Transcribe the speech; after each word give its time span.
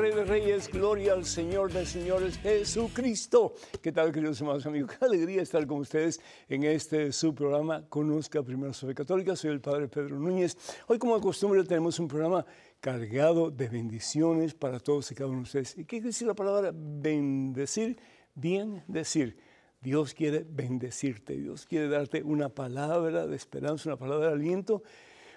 Rey 0.00 0.14
de 0.14 0.24
Reyes, 0.24 0.70
gloria 0.72 1.12
al 1.12 1.26
Señor 1.26 1.70
de 1.70 1.84
Señores, 1.84 2.38
Jesucristo. 2.38 3.52
¿Qué 3.82 3.92
tal, 3.92 4.10
queridos 4.10 4.40
hermanos 4.40 4.64
amigos? 4.64 4.96
Qué 4.96 5.04
alegría 5.04 5.42
estar 5.42 5.66
con 5.66 5.80
ustedes 5.80 6.22
en 6.48 6.64
este 6.64 7.12
su 7.12 7.34
programa 7.34 7.84
Conozca 7.86 8.42
Primero 8.42 8.72
sobre 8.72 8.94
Católica. 8.94 9.36
Soy 9.36 9.50
el 9.50 9.60
Padre 9.60 9.88
Pedro 9.88 10.18
Núñez. 10.18 10.56
Hoy, 10.86 10.98
como 10.98 11.16
de 11.16 11.20
costumbre, 11.20 11.62
tenemos 11.64 11.98
un 11.98 12.08
programa 12.08 12.46
cargado 12.80 13.50
de 13.50 13.68
bendiciones 13.68 14.54
para 14.54 14.80
todos 14.80 15.10
y 15.10 15.14
cada 15.14 15.28
uno 15.28 15.40
de 15.40 15.42
ustedes. 15.42 15.76
¿Y 15.76 15.82
qué 15.82 15.96
quiere 15.96 16.06
decir 16.06 16.26
la 16.26 16.34
palabra 16.34 16.72
bendecir? 16.74 17.98
Bien 18.34 18.82
decir. 18.88 19.36
Dios 19.82 20.14
quiere 20.14 20.46
bendecirte, 20.48 21.36
Dios 21.36 21.66
quiere 21.66 21.88
darte 21.88 22.22
una 22.22 22.48
palabra 22.48 23.26
de 23.26 23.36
esperanza, 23.36 23.90
una 23.90 23.98
palabra 23.98 24.28
de 24.28 24.32
aliento, 24.32 24.82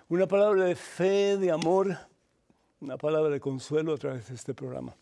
una 0.08 0.26
palabra 0.26 0.64
de 0.64 0.76
fe, 0.76 1.38
de 1.38 1.52
amor, 1.52 1.98
una 2.84 2.98
palabra 2.98 3.30
de 3.30 3.40
consuelo 3.40 3.94
a 3.94 3.98
través 3.98 4.28
de 4.28 4.36
este 4.36 4.54
programa. 4.54 4.96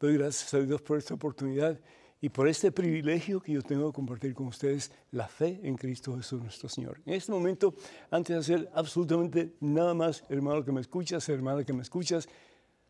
Doy 0.00 0.16
gracias 0.16 0.54
a 0.54 0.60
Dios 0.60 0.80
por 0.80 0.96
esta 0.96 1.12
oportunidad 1.12 1.78
y 2.22 2.30
por 2.30 2.48
este 2.48 2.72
privilegio 2.72 3.40
que 3.40 3.52
yo 3.52 3.62
tengo 3.62 3.88
de 3.88 3.92
compartir 3.92 4.34
con 4.34 4.46
ustedes 4.46 4.90
la 5.10 5.28
fe 5.28 5.60
en 5.62 5.76
Cristo 5.76 6.16
Jesús 6.16 6.40
nuestro 6.40 6.70
Señor. 6.70 7.00
En 7.04 7.12
este 7.12 7.32
momento, 7.32 7.74
antes 8.10 8.34
de 8.34 8.40
hacer 8.40 8.70
absolutamente 8.74 9.52
nada 9.60 9.92
más, 9.92 10.24
hermano 10.30 10.64
que 10.64 10.72
me 10.72 10.80
escuchas, 10.80 11.28
hermana 11.28 11.64
que 11.64 11.74
me 11.74 11.82
escuchas, 11.82 12.28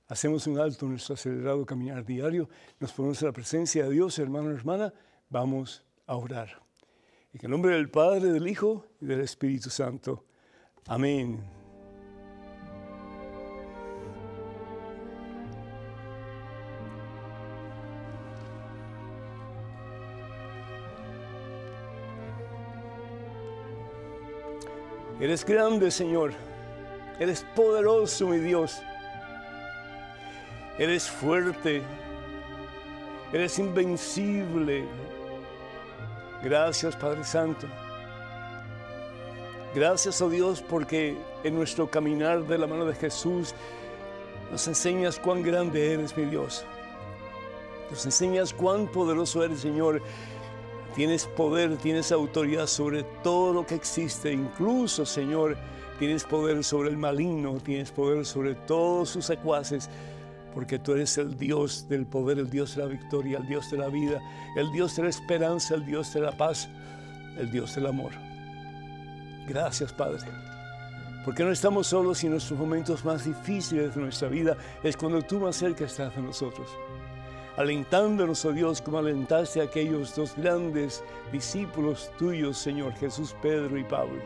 hacemos 0.07 0.47
un 0.47 0.61
alto 0.61 0.87
en 0.87 0.93
nuestro 0.93 1.15
acelerado 1.15 1.67
caminar 1.67 2.05
diario, 2.05 2.49
nos 2.79 2.93
ponemos 2.93 3.21
en 3.23 3.27
la 3.27 3.33
presencia 3.33 3.85
de 3.85 3.91
Dios, 3.91 4.19
hermano, 4.21 4.53
hermana, 4.53 4.95
vamos 5.29 5.83
a 6.07 6.15
orar. 6.15 6.63
En 7.33 7.41
el 7.43 7.51
nombre 7.51 7.75
del 7.75 7.91
Padre, 7.91 8.33
del 8.33 8.47
Hijo 8.47 8.87
y 9.01 9.07
del 9.07 9.21
Espíritu 9.21 9.69
Santo. 9.69 10.25
Amén. 10.87 11.66
Eres 25.19 25.45
grande, 25.45 25.91
Señor. 25.91 26.33
Eres 27.19 27.45
poderoso, 27.55 28.27
mi 28.27 28.39
Dios. 28.39 28.83
Eres 30.79 31.09
fuerte. 31.09 31.83
Eres 33.33 33.59
invencible. 33.59 34.85
Gracias, 36.43 36.95
Padre 36.97 37.25
Santo. 37.25 37.67
Gracias, 39.75 40.21
oh 40.21 40.29
Dios, 40.29 40.63
porque 40.63 41.17
en 41.45 41.55
nuestro 41.55 41.91
caminar 41.91 42.45
de 42.45 42.59
la 42.59 42.67
mano 42.67 42.85
de 42.85 42.95
Jesús 42.95 43.55
nos 44.51 44.67
enseñas 44.69 45.19
cuán 45.19 45.43
grande 45.43 45.93
eres, 45.93 46.17
mi 46.17 46.25
Dios. 46.27 46.65
Nos 47.91 48.05
enseñas 48.05 48.53
cuán 48.53 48.87
poderoso 48.87 49.43
eres, 49.45 49.61
Señor. 49.61 50.03
Tienes 50.97 51.27
poder, 51.27 51.77
tienes 51.77 52.11
autoridad 52.11 52.67
sobre 52.67 53.03
todo 53.23 53.53
lo 53.53 53.67
que 53.67 53.75
existe, 53.75 54.33
incluso, 54.33 55.05
Señor, 55.05 55.55
tienes 55.99 56.25
poder 56.25 56.65
sobre 56.65 56.89
el 56.89 56.97
maligno, 56.97 57.59
tienes 57.63 57.93
poder 57.93 58.25
sobre 58.25 58.55
todos 58.55 59.11
sus 59.11 59.27
secuaces, 59.27 59.91
porque 60.55 60.79
tú 60.79 60.93
eres 60.93 61.19
el 61.19 61.37
Dios 61.37 61.87
del 61.87 62.07
poder, 62.07 62.39
el 62.39 62.49
Dios 62.49 62.77
de 62.77 62.83
la 62.83 62.89
victoria, 62.89 63.37
el 63.37 63.47
Dios 63.47 63.71
de 63.71 63.77
la 63.77 63.89
vida, 63.89 64.23
el 64.57 64.73
Dios 64.73 64.97
de 64.97 65.03
la 65.03 65.11
esperanza, 65.11 65.75
el 65.75 65.85
Dios 65.85 66.15
de 66.15 66.21
la 66.21 66.33
paz, 66.33 66.67
el 67.37 67.51
Dios 67.51 67.75
del 67.75 67.89
amor. 67.89 68.13
Gracias, 69.47 69.93
Padre. 69.93 70.25
Porque 71.27 71.45
no 71.45 71.53
estamos 71.53 71.89
solos 71.89 72.23
y 72.23 72.27
en 72.27 72.33
nuestros 72.33 72.59
momentos 72.59 73.05
más 73.05 73.27
difíciles 73.27 73.95
de 73.95 74.01
nuestra 74.01 74.29
vida 74.29 74.57
es 74.83 74.97
cuando 74.97 75.21
tú 75.21 75.41
más 75.41 75.57
cerca 75.57 75.85
estás 75.85 76.17
de 76.17 76.23
nosotros 76.23 76.71
alentándonos, 77.57 78.45
oh 78.45 78.53
Dios, 78.53 78.83
como 78.83 78.99
alentaste 78.99 79.61
a 79.61 79.65
aquellos 79.65 80.15
dos 80.15 80.35
grandes 80.37 81.03
discípulos 81.33 82.11
tuyos, 82.19 82.59
Señor, 82.59 82.93
Jesús, 82.95 83.35
Pedro 83.41 83.79
y 83.79 83.85
Pablo, 83.85 84.21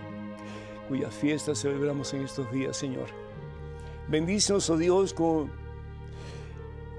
cuyas 0.88 1.14
fiestas 1.14 1.60
celebramos 1.60 2.12
en 2.12 2.22
estos 2.22 2.50
días, 2.50 2.76
Señor. 2.76 3.06
Bendícenos, 4.08 4.68
oh 4.70 4.76
Dios, 4.76 5.14
como 5.14 5.48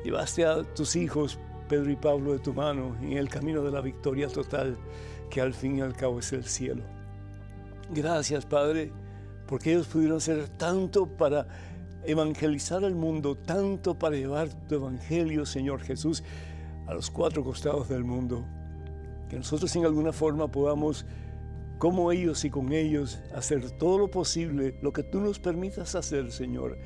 llevaste 0.03 0.45
a 0.45 0.63
tus 0.63 0.95
hijos, 0.95 1.37
Pedro 1.67 1.91
y 1.91 1.95
Pablo, 1.95 2.33
de 2.33 2.39
tu 2.39 2.53
mano 2.53 2.95
en 3.01 3.13
el 3.13 3.29
camino 3.29 3.61
de 3.61 3.71
la 3.71 3.81
victoria 3.81 4.27
total, 4.27 4.77
que 5.29 5.41
al 5.41 5.53
fin 5.53 5.77
y 5.77 5.81
al 5.81 5.95
cabo 5.95 6.19
es 6.19 6.31
el 6.33 6.45
cielo. 6.45 6.83
Gracias, 7.89 8.45
Padre, 8.45 8.91
porque 9.47 9.73
ellos 9.73 9.87
pudieron 9.87 10.17
hacer 10.17 10.47
tanto 10.49 11.05
para 11.05 11.45
evangelizar 12.05 12.83
al 12.83 12.95
mundo, 12.95 13.35
tanto 13.35 13.97
para 13.97 14.15
llevar 14.15 14.49
tu 14.67 14.75
evangelio, 14.75 15.45
Señor 15.45 15.81
Jesús, 15.81 16.23
a 16.87 16.93
los 16.93 17.11
cuatro 17.11 17.43
costados 17.43 17.89
del 17.89 18.03
mundo. 18.03 18.45
Que 19.29 19.37
nosotros 19.37 19.75
en 19.75 19.85
alguna 19.85 20.11
forma 20.11 20.49
podamos, 20.49 21.05
como 21.77 22.11
ellos 22.11 22.43
y 22.45 22.49
con 22.49 22.73
ellos, 22.73 23.21
hacer 23.35 23.71
todo 23.71 23.97
lo 23.97 24.11
posible, 24.11 24.75
lo 24.81 24.91
que 24.91 25.03
tú 25.03 25.21
nos 25.21 25.39
permitas 25.39 25.95
hacer, 25.95 26.31
Señor, 26.31 26.77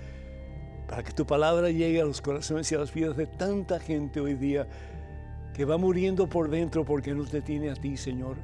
para 0.87 1.03
que 1.03 1.11
tu 1.11 1.25
palabra 1.25 1.69
llegue 1.71 2.01
a 2.01 2.05
los 2.05 2.21
corazones 2.21 2.71
y 2.71 2.75
a 2.75 2.79
las 2.79 2.93
vidas 2.93 3.17
de 3.17 3.27
tanta 3.27 3.79
gente 3.79 4.19
hoy 4.19 4.35
día 4.35 4.67
que 5.55 5.65
va 5.65 5.77
muriendo 5.77 6.27
por 6.27 6.49
dentro 6.49 6.83
porque 6.83 7.15
no 7.15 7.23
te 7.23 7.41
tiene 7.41 7.71
a 7.71 7.75
ti, 7.75 7.95
Señor. 7.95 8.37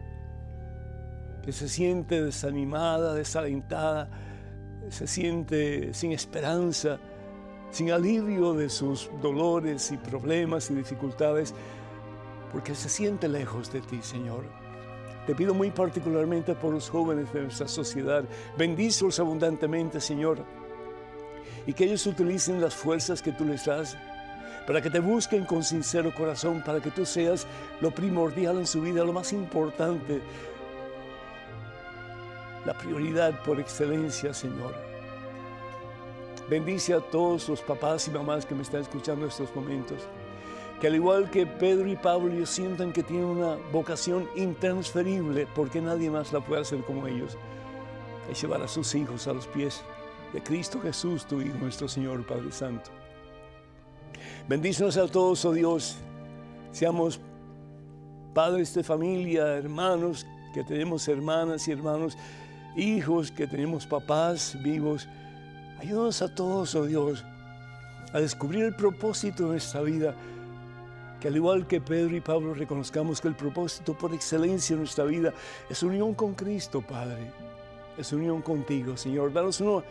Que 1.43 1.51
se 1.51 1.67
siente 1.67 2.23
desanimada, 2.23 3.13
desalentada, 3.13 4.09
se 4.89 5.07
siente 5.07 5.93
sin 5.93 6.11
esperanza, 6.11 6.99
sin 7.71 7.91
alivio 7.91 8.53
de 8.53 8.69
sus 8.69 9.09
dolores 9.21 9.91
y 9.91 9.97
problemas 9.97 10.69
y 10.69 10.75
dificultades, 10.75 11.53
porque 12.51 12.75
se 12.75 12.89
siente 12.89 13.27
lejos 13.27 13.71
de 13.71 13.81
ti, 13.81 13.99
Señor. 14.01 14.43
Te 15.25 15.35
pido 15.35 15.53
muy 15.53 15.71
particularmente 15.71 16.55
por 16.55 16.73
los 16.73 16.89
jóvenes 16.89 17.31
de 17.31 17.43
nuestra 17.43 17.67
sociedad. 17.67 18.23
Bendícelos 18.57 19.19
abundantemente, 19.19 20.01
Señor. 20.01 20.43
Y 21.65 21.73
que 21.73 21.85
ellos 21.85 22.05
utilicen 22.07 22.59
las 22.59 22.75
fuerzas 22.75 23.21
que 23.21 23.31
tú 23.31 23.45
les 23.45 23.65
das 23.65 23.95
para 24.65 24.81
que 24.81 24.89
te 24.89 24.99
busquen 24.99 25.45
con 25.45 25.63
sincero 25.63 26.13
corazón, 26.13 26.63
para 26.63 26.79
que 26.79 26.91
tú 26.91 27.05
seas 27.05 27.47
lo 27.81 27.91
primordial 27.91 28.59
en 28.59 28.67
su 28.67 28.81
vida, 28.81 29.03
lo 29.03 29.13
más 29.13 29.33
importante, 29.33 30.21
la 32.65 32.77
prioridad 32.77 33.43
por 33.43 33.59
excelencia, 33.59 34.33
Señor. 34.33 34.73
Bendice 36.49 36.93
a 36.93 36.99
todos 36.99 37.47
los 37.47 37.61
papás 37.61 38.07
y 38.07 38.11
mamás 38.11 38.45
que 38.45 38.55
me 38.55 38.61
están 38.61 38.81
escuchando 38.81 39.25
en 39.25 39.31
estos 39.31 39.55
momentos. 39.55 39.99
Que 40.79 40.87
al 40.87 40.95
igual 40.95 41.29
que 41.29 41.45
Pedro 41.45 41.87
y 41.87 41.95
Pablo, 41.95 42.33
ellos 42.33 42.49
sientan 42.49 42.91
que 42.91 43.03
tienen 43.03 43.25
una 43.25 43.55
vocación 43.71 44.27
intransferible 44.35 45.47
porque 45.55 45.79
nadie 45.79 46.09
más 46.09 46.33
la 46.33 46.39
puede 46.39 46.61
hacer 46.61 46.81
como 46.81 47.07
ellos. 47.07 47.37
Es 48.29 48.41
llevar 48.41 48.61
a 48.61 48.67
sus 48.67 48.93
hijos 48.95 49.27
a 49.27 49.33
los 49.33 49.47
pies 49.47 49.83
de 50.33 50.41
Cristo 50.41 50.79
Jesús, 50.81 51.25
tu 51.25 51.41
Hijo, 51.41 51.57
nuestro 51.59 51.87
Señor, 51.87 52.25
Padre 52.25 52.51
Santo. 52.51 52.89
Bendícenos 54.47 54.97
a 54.97 55.07
todos, 55.07 55.45
oh 55.45 55.53
Dios. 55.53 55.97
Seamos 56.71 57.19
padres 58.33 58.73
de 58.73 58.83
familia, 58.83 59.57
hermanos, 59.57 60.25
que 60.53 60.63
tenemos 60.63 61.07
hermanas 61.07 61.67
y 61.67 61.71
hermanos 61.71 62.17
hijos, 62.75 63.31
que 63.31 63.47
tenemos 63.47 63.85
papás 63.85 64.57
vivos. 64.61 65.07
Ayúdanos 65.79 66.21
a 66.21 66.33
todos, 66.33 66.75
oh 66.75 66.85
Dios, 66.85 67.25
a 68.13 68.19
descubrir 68.19 68.65
el 68.65 68.75
propósito 68.75 69.43
de 69.43 69.49
nuestra 69.49 69.81
vida. 69.81 70.15
Que 71.19 71.27
al 71.27 71.35
igual 71.35 71.67
que 71.67 71.79
Pedro 71.79 72.15
y 72.15 72.21
Pablo 72.21 72.53
reconozcamos 72.53 73.21
que 73.21 73.27
el 73.27 73.35
propósito 73.35 73.95
por 73.95 74.13
excelencia 74.13 74.75
de 74.75 74.81
nuestra 74.81 75.03
vida 75.05 75.33
es 75.69 75.83
unión 75.83 76.13
con 76.13 76.33
Cristo, 76.33 76.81
Padre. 76.81 77.31
Es 77.97 78.11
unión 78.11 78.41
contigo, 78.41 78.97
Señor. 78.97 79.31
Danos 79.31 79.61
una, 79.61 79.83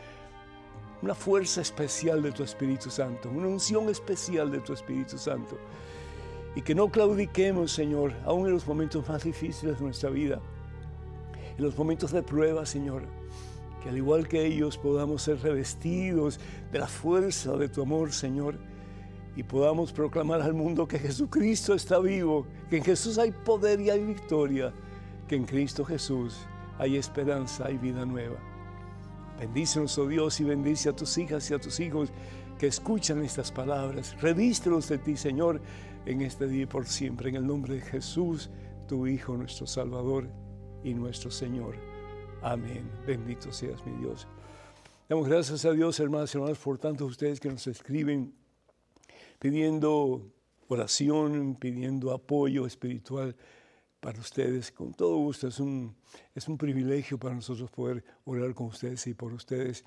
una 1.02 1.14
fuerza 1.14 1.60
especial 1.60 2.22
de 2.22 2.32
tu 2.32 2.42
Espíritu 2.42 2.90
Santo, 2.90 3.30
una 3.30 3.46
unción 3.46 3.88
especial 3.88 4.50
de 4.50 4.58
tu 4.58 4.72
Espíritu 4.72 5.18
Santo. 5.18 5.56
Y 6.56 6.62
que 6.62 6.74
no 6.74 6.88
claudiquemos, 6.88 7.70
Señor, 7.70 8.12
aún 8.24 8.48
en 8.48 8.54
los 8.54 8.66
momentos 8.66 9.08
más 9.08 9.22
difíciles 9.22 9.78
de 9.78 9.84
nuestra 9.84 10.10
vida 10.10 10.40
en 11.60 11.66
los 11.66 11.76
momentos 11.76 12.10
de 12.10 12.22
prueba, 12.22 12.64
Señor, 12.64 13.02
que 13.82 13.90
al 13.90 13.96
igual 13.98 14.26
que 14.26 14.46
ellos 14.46 14.78
podamos 14.78 15.20
ser 15.20 15.42
revestidos 15.42 16.40
de 16.72 16.78
la 16.78 16.86
fuerza 16.86 17.54
de 17.58 17.68
tu 17.68 17.82
amor, 17.82 18.14
Señor, 18.14 18.58
y 19.36 19.42
podamos 19.42 19.92
proclamar 19.92 20.40
al 20.40 20.54
mundo 20.54 20.88
que 20.88 20.98
Jesucristo 20.98 21.74
está 21.74 21.98
vivo, 21.98 22.46
que 22.70 22.78
en 22.78 22.84
Jesús 22.84 23.18
hay 23.18 23.32
poder 23.32 23.78
y 23.78 23.90
hay 23.90 24.02
victoria, 24.02 24.72
que 25.28 25.36
en 25.36 25.44
Cristo 25.44 25.84
Jesús 25.84 26.38
hay 26.78 26.96
esperanza 26.96 27.70
y 27.70 27.76
vida 27.76 28.06
nueva. 28.06 28.38
Bendícenos, 29.38 29.98
oh 29.98 30.08
Dios, 30.08 30.40
y 30.40 30.44
bendice 30.44 30.88
a 30.88 30.96
tus 30.96 31.18
hijas 31.18 31.50
y 31.50 31.54
a 31.54 31.58
tus 31.58 31.78
hijos 31.78 32.10
que 32.58 32.68
escuchan 32.68 33.22
estas 33.22 33.52
palabras. 33.52 34.16
Revístelos 34.22 34.88
de 34.88 34.96
ti, 34.96 35.14
Señor, 35.14 35.60
en 36.06 36.22
este 36.22 36.48
día 36.48 36.62
y 36.62 36.66
por 36.66 36.86
siempre, 36.86 37.28
en 37.28 37.36
el 37.36 37.46
nombre 37.46 37.74
de 37.74 37.80
Jesús, 37.82 38.48
tu 38.88 39.06
Hijo, 39.06 39.36
nuestro 39.36 39.66
Salvador 39.66 40.30
y 40.84 40.94
nuestro 40.94 41.30
Señor. 41.30 41.76
Amén. 42.42 42.90
Bendito 43.06 43.52
seas 43.52 43.84
mi 43.86 43.92
Dios. 43.98 44.26
Damos 45.08 45.28
gracias 45.28 45.64
a 45.64 45.72
Dios, 45.72 45.98
hermanas 46.00 46.34
y 46.34 46.38
hermanos, 46.38 46.58
por 46.58 46.78
tantos 46.78 47.10
ustedes 47.10 47.40
que 47.40 47.48
nos 47.48 47.66
escriben 47.66 48.32
pidiendo 49.38 50.22
oración, 50.68 51.56
pidiendo 51.56 52.12
apoyo 52.12 52.66
espiritual 52.66 53.34
para 54.00 54.20
ustedes. 54.20 54.70
Con 54.70 54.94
todo 54.94 55.16
gusto, 55.16 55.48
es 55.48 55.58
un, 55.58 55.94
es 56.34 56.48
un 56.48 56.56
privilegio 56.56 57.18
para 57.18 57.34
nosotros 57.34 57.70
poder 57.70 58.04
orar 58.24 58.54
con 58.54 58.68
ustedes 58.68 59.06
y 59.06 59.14
por 59.14 59.32
ustedes. 59.32 59.84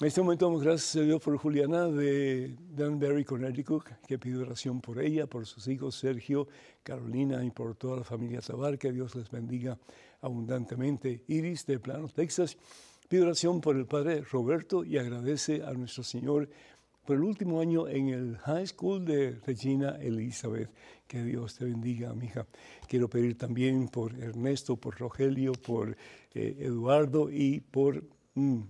En 0.00 0.06
este 0.06 0.22
momento 0.22 0.46
damos 0.46 0.62
gracias 0.62 0.94
a 0.94 1.04
Dios 1.04 1.20
por 1.20 1.36
Juliana 1.38 1.88
de 1.88 2.54
Danbury, 2.70 3.24
Connecticut, 3.24 3.82
que 4.06 4.16
pide 4.16 4.38
oración 4.38 4.80
por 4.80 5.02
ella, 5.02 5.26
por 5.26 5.44
sus 5.44 5.66
hijos 5.66 5.96
Sergio, 5.96 6.46
Carolina 6.84 7.44
y 7.44 7.50
por 7.50 7.74
toda 7.74 7.96
la 7.96 8.04
familia 8.04 8.40
Tabar. 8.40 8.78
Que 8.78 8.92
Dios 8.92 9.16
les 9.16 9.28
bendiga 9.28 9.76
abundantemente. 10.20 11.24
Iris 11.26 11.66
de 11.66 11.80
Plano, 11.80 12.06
Texas, 12.06 12.56
pide 13.08 13.22
oración 13.22 13.60
por 13.60 13.74
el 13.74 13.86
padre 13.86 14.20
Roberto 14.20 14.84
y 14.84 14.98
agradece 14.98 15.64
a 15.64 15.72
nuestro 15.72 16.04
Señor 16.04 16.48
por 17.04 17.16
el 17.16 17.24
último 17.24 17.60
año 17.60 17.88
en 17.88 18.10
el 18.10 18.36
High 18.36 18.68
School 18.68 19.04
de 19.04 19.40
Regina 19.44 19.96
Elizabeth. 20.00 20.70
Que 21.08 21.24
Dios 21.24 21.56
te 21.56 21.64
bendiga, 21.64 22.14
hija. 22.22 22.46
Quiero 22.86 23.10
pedir 23.10 23.36
también 23.36 23.88
por 23.88 24.14
Ernesto, 24.14 24.76
por 24.76 24.96
Rogelio, 24.96 25.54
por 25.54 25.96
eh, 26.34 26.56
Eduardo 26.60 27.32
y 27.32 27.58
por... 27.58 28.04
Mm, 28.34 28.60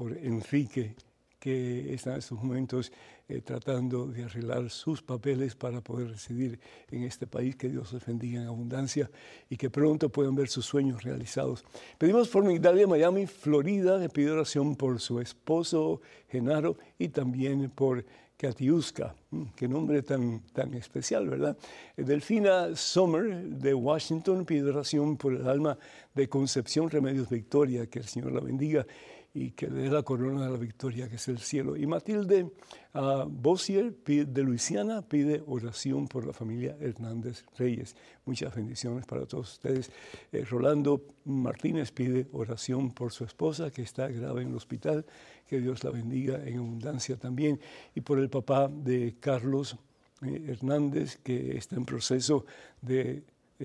por 0.00 0.16
Enrique, 0.16 0.94
que 1.38 1.92
está 1.92 2.12
en 2.12 2.20
estos 2.20 2.42
momentos 2.42 2.90
eh, 3.28 3.42
tratando 3.42 4.06
de 4.06 4.24
arreglar 4.24 4.70
sus 4.70 5.02
papeles 5.02 5.54
para 5.54 5.82
poder 5.82 6.08
residir 6.08 6.58
en 6.90 7.02
este 7.02 7.26
país. 7.26 7.54
Que 7.54 7.68
Dios 7.68 7.92
les 7.92 8.06
bendiga 8.06 8.40
en 8.40 8.46
abundancia 8.46 9.10
y 9.50 9.58
que 9.58 9.68
pronto 9.68 10.08
puedan 10.08 10.34
ver 10.34 10.48
sus 10.48 10.64
sueños 10.64 11.02
realizados. 11.02 11.66
Pedimos 11.98 12.28
por 12.28 12.44
Migdalia, 12.44 12.86
Miami, 12.86 13.26
Florida, 13.26 13.98
le 13.98 14.08
pido 14.08 14.32
oración 14.32 14.74
por 14.74 15.00
su 15.00 15.20
esposo 15.20 16.00
Genaro 16.30 16.78
y 16.98 17.08
también 17.08 17.68
por 17.68 18.02
Katiuska, 18.38 19.14
mm, 19.32 19.42
qué 19.54 19.68
nombre 19.68 20.00
tan, 20.00 20.40
tan 20.54 20.72
especial, 20.72 21.28
¿verdad? 21.28 21.58
Eh, 21.94 22.04
Delfina 22.04 22.74
Sommer 22.74 23.42
de 23.44 23.74
Washington 23.74 24.46
pide 24.46 24.70
oración 24.70 25.18
por 25.18 25.34
el 25.34 25.46
alma 25.46 25.76
de 26.14 26.26
Concepción 26.26 26.88
Remedios 26.88 27.28
Victoria, 27.28 27.86
que 27.86 27.98
el 27.98 28.06
Señor 28.06 28.32
la 28.32 28.40
bendiga 28.40 28.86
y 29.32 29.52
que 29.52 29.68
le 29.68 29.82
dé 29.82 29.90
la 29.90 30.02
corona 30.02 30.44
de 30.44 30.50
la 30.50 30.56
victoria, 30.56 31.08
que 31.08 31.16
es 31.16 31.28
el 31.28 31.38
cielo. 31.38 31.76
Y 31.76 31.86
Matilde 31.86 32.50
uh, 32.94 33.28
Bossier 33.28 33.94
de 33.94 34.42
Luisiana 34.42 35.02
pide 35.02 35.42
oración 35.46 36.08
por 36.08 36.26
la 36.26 36.32
familia 36.32 36.76
Hernández 36.80 37.44
Reyes. 37.56 37.94
Muchas 38.24 38.54
bendiciones 38.54 39.06
para 39.06 39.26
todos 39.26 39.52
ustedes. 39.52 39.92
Eh, 40.32 40.44
Rolando 40.44 41.06
Martínez 41.24 41.92
pide 41.92 42.26
oración 42.32 42.90
por 42.90 43.12
su 43.12 43.24
esposa, 43.24 43.70
que 43.70 43.82
está 43.82 44.08
grave 44.08 44.42
en 44.42 44.48
el 44.48 44.56
hospital. 44.56 45.06
Que 45.46 45.60
Dios 45.60 45.84
la 45.84 45.90
bendiga 45.90 46.42
en 46.44 46.58
abundancia 46.58 47.16
también. 47.16 47.60
Y 47.94 48.00
por 48.00 48.18
el 48.18 48.30
papá 48.30 48.68
de 48.68 49.16
Carlos 49.20 49.76
eh, 50.22 50.46
Hernández, 50.48 51.18
que 51.22 51.56
está 51.56 51.76
en 51.76 51.84
proceso 51.84 52.44
de 52.82 53.22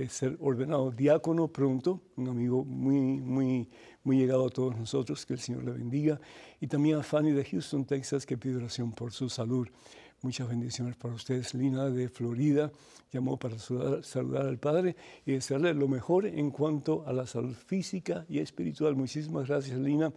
ser 0.09 0.35
ordenado 0.41 0.91
diácono 0.91 1.47
pronto, 1.47 2.01
un 2.17 2.27
amigo 2.27 2.65
muy, 2.65 3.21
muy, 3.21 3.69
muy 4.05 4.17
llegado 4.17 4.45
a 4.45 4.49
todos 4.49 4.77
nosotros, 4.77 5.25
que 5.25 5.33
el 5.33 5.39
Señor 5.39 5.65
le 5.65 5.71
bendiga. 5.71 6.21
Y 6.61 6.67
también 6.67 6.99
a 6.99 7.03
Fanny 7.03 7.31
de 7.31 7.43
Houston, 7.43 7.83
Texas, 7.85 8.25
que 8.25 8.37
pide 8.37 8.55
oración 8.55 8.93
por 8.93 9.11
su 9.11 9.27
salud. 9.27 9.67
Muchas 10.21 10.47
bendiciones 10.47 10.95
para 10.95 11.13
ustedes. 11.13 11.53
Lina 11.53 11.89
de 11.89 12.07
Florida 12.07 12.71
llamó 13.11 13.37
para 13.37 13.57
saludar, 13.59 14.45
al 14.45 14.57
Padre 14.57 14.95
y 15.25 15.33
desearle 15.33 15.73
lo 15.73 15.87
mejor 15.87 16.25
en 16.25 16.51
cuanto 16.51 17.03
a 17.05 17.13
la 17.13 17.27
salud 17.27 17.53
física 17.53 18.25
y 18.29 18.39
espiritual. 18.39 18.95
Muchísimas 18.95 19.47
gracias, 19.47 19.77
Lina. 19.79 20.13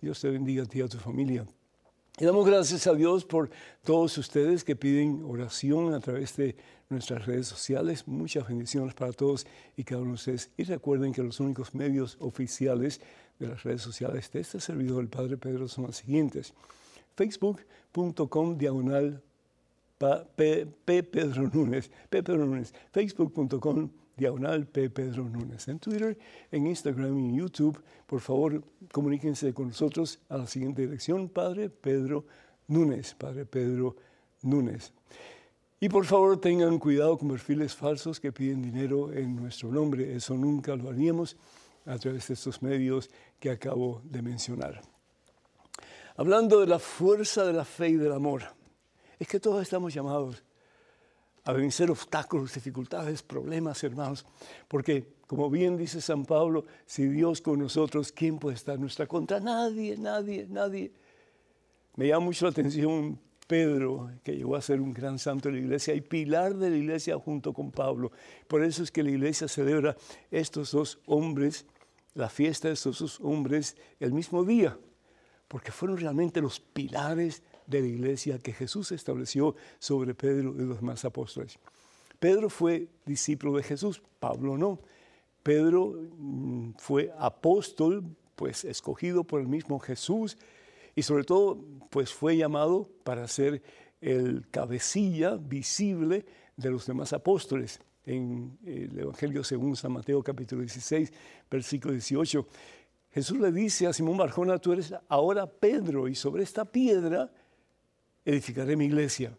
Dios 0.00 0.20
te 0.20 0.30
bendiga 0.30 0.62
a 0.62 0.66
ti 0.66 0.78
y 0.78 0.82
a 0.82 0.88
tu 0.88 0.98
familia. 0.98 1.44
Y 2.18 2.24
damos 2.24 2.46
gracias 2.46 2.86
a 2.86 2.94
Dios 2.94 3.24
por 3.24 3.50
todos 3.82 4.18
ustedes 4.18 4.64
que 4.64 4.76
piden 4.76 5.22
oración 5.24 5.94
a 5.94 6.00
través 6.00 6.36
de 6.36 6.56
nuestras 6.90 7.24
redes 7.24 7.46
sociales. 7.46 8.06
Muchas 8.06 8.46
bendiciones 8.46 8.94
para 8.94 9.12
todos 9.12 9.46
y 9.76 9.84
cada 9.84 10.02
uno 10.02 10.10
de 10.10 10.16
ustedes. 10.16 10.50
Y 10.56 10.64
recuerden 10.64 11.12
que 11.12 11.22
los 11.22 11.40
únicos 11.40 11.74
medios 11.74 12.16
oficiales 12.20 13.00
de 13.38 13.48
las 13.48 13.62
redes 13.62 13.82
sociales 13.82 14.30
de 14.32 14.40
este 14.40 14.60
servidor, 14.60 15.02
el 15.02 15.08
Padre 15.08 15.36
Pedro, 15.36 15.68
son 15.68 15.86
los 15.86 15.96
siguientes. 15.96 16.54
Facebook.com 17.16 18.56
diagonal 18.56 19.22
P, 19.98 20.66
Pedro 21.04 21.48
Núñez, 21.52 21.90
P 22.10 22.22
Pedro 22.22 22.46
Núñez, 22.46 22.72
Facebook.com 22.90 23.90
diagonal 24.16 24.66
P 24.66 24.90
Pedro 24.90 25.28
Núñez. 25.28 25.68
En 25.68 25.78
Twitter, 25.78 26.18
en 26.50 26.66
Instagram 26.66 27.18
y 27.18 27.28
en 27.28 27.36
YouTube, 27.36 27.80
por 28.06 28.20
favor, 28.20 28.62
comuníquense 28.90 29.54
con 29.54 29.68
nosotros 29.68 30.18
a 30.28 30.38
la 30.38 30.46
siguiente 30.46 30.82
dirección, 30.82 31.28
Padre 31.28 31.70
Pedro 31.70 32.24
Núñez, 32.68 33.14
Padre 33.14 33.46
Pedro 33.46 33.96
Núñez. 34.42 34.92
Y 35.80 35.88
por 35.88 36.04
favor 36.04 36.40
tengan 36.40 36.78
cuidado 36.78 37.18
con 37.18 37.28
perfiles 37.28 37.74
falsos 37.74 38.20
que 38.20 38.30
piden 38.30 38.62
dinero 38.62 39.12
en 39.12 39.34
nuestro 39.34 39.70
nombre. 39.70 40.14
Eso 40.14 40.36
nunca 40.36 40.76
lo 40.76 40.88
haríamos 40.88 41.36
a 41.86 41.98
través 41.98 42.28
de 42.28 42.34
estos 42.34 42.62
medios 42.62 43.10
que 43.40 43.50
acabo 43.50 44.00
de 44.04 44.22
mencionar. 44.22 44.80
Hablando 46.16 46.60
de 46.60 46.66
la 46.66 46.78
fuerza 46.78 47.44
de 47.44 47.52
la 47.52 47.64
fe 47.64 47.88
y 47.88 47.96
del 47.96 48.12
amor, 48.12 48.42
es 49.18 49.26
que 49.26 49.40
todos 49.40 49.62
estamos 49.62 49.94
llamados 49.94 50.42
a 51.44 51.52
vencer 51.52 51.90
obstáculos, 51.90 52.54
dificultades, 52.54 53.22
problemas, 53.22 53.82
hermanos, 53.82 54.24
porque 54.68 55.14
como 55.26 55.48
bien 55.48 55.76
dice 55.76 56.00
San 56.00 56.24
Pablo, 56.24 56.66
si 56.84 57.06
Dios 57.06 57.40
con 57.40 57.58
nosotros, 57.58 58.12
¿quién 58.12 58.38
puede 58.38 58.56
estar 58.56 58.74
en 58.74 58.82
nuestra 58.82 59.06
contra? 59.06 59.40
Nadie, 59.40 59.96
nadie, 59.96 60.46
nadie. 60.48 60.92
Me 61.96 62.08
llama 62.08 62.26
mucho 62.26 62.44
la 62.44 62.50
atención 62.50 63.18
Pedro, 63.46 64.10
que 64.22 64.36
llegó 64.36 64.56
a 64.56 64.62
ser 64.62 64.80
un 64.80 64.92
gran 64.92 65.18
santo 65.18 65.48
de 65.48 65.56
la 65.56 65.60
iglesia 65.60 65.94
y 65.94 66.00
pilar 66.00 66.54
de 66.54 66.70
la 66.70 66.76
iglesia 66.76 67.18
junto 67.18 67.52
con 67.52 67.70
Pablo. 67.70 68.12
Por 68.46 68.62
eso 68.62 68.82
es 68.82 68.90
que 68.90 69.02
la 69.02 69.10
iglesia 69.10 69.48
celebra 69.48 69.96
estos 70.30 70.72
dos 70.72 71.00
hombres, 71.06 71.66
la 72.14 72.28
fiesta 72.28 72.68
de 72.68 72.74
dos 72.74 73.20
hombres, 73.20 73.76
el 74.00 74.12
mismo 74.12 74.44
día, 74.44 74.78
porque 75.48 75.72
fueron 75.72 75.98
realmente 75.98 76.40
los 76.40 76.60
pilares 76.60 77.42
de 77.66 77.80
la 77.80 77.86
iglesia 77.86 78.38
que 78.38 78.52
Jesús 78.52 78.92
estableció 78.92 79.54
sobre 79.78 80.14
Pedro 80.14 80.54
y 80.56 80.64
los 80.64 80.76
demás 80.76 81.04
apóstoles. 81.04 81.58
Pedro 82.18 82.50
fue 82.50 82.88
discípulo 83.04 83.56
de 83.56 83.62
Jesús, 83.62 84.02
Pablo 84.20 84.56
no. 84.56 84.78
Pedro 85.42 85.94
mm, 86.16 86.74
fue 86.78 87.12
apóstol, 87.18 88.04
pues 88.36 88.64
escogido 88.64 89.24
por 89.24 89.40
el 89.40 89.48
mismo 89.48 89.78
Jesús 89.78 90.38
y 90.94 91.02
sobre 91.02 91.24
todo 91.24 91.58
pues 91.90 92.12
fue 92.12 92.36
llamado 92.36 92.88
para 93.04 93.26
ser 93.28 93.62
el 94.00 94.46
cabecilla 94.50 95.36
visible 95.36 96.24
de 96.56 96.70
los 96.70 96.86
demás 96.86 97.12
apóstoles. 97.12 97.80
En 98.04 98.58
el 98.64 98.98
Evangelio 98.98 99.44
según 99.44 99.76
San 99.76 99.92
Mateo 99.92 100.22
capítulo 100.22 100.62
16, 100.62 101.12
versículo 101.50 101.92
18, 101.92 102.46
Jesús 103.12 103.38
le 103.38 103.52
dice 103.52 103.86
a 103.86 103.92
Simón 103.92 104.16
Barjona, 104.16 104.58
tú 104.58 104.72
eres 104.72 104.92
ahora 105.08 105.46
Pedro 105.46 106.08
y 106.08 106.14
sobre 106.14 106.42
esta 106.42 106.64
piedra 106.64 107.30
edificaré 108.24 108.74
mi 108.74 108.86
iglesia. 108.86 109.36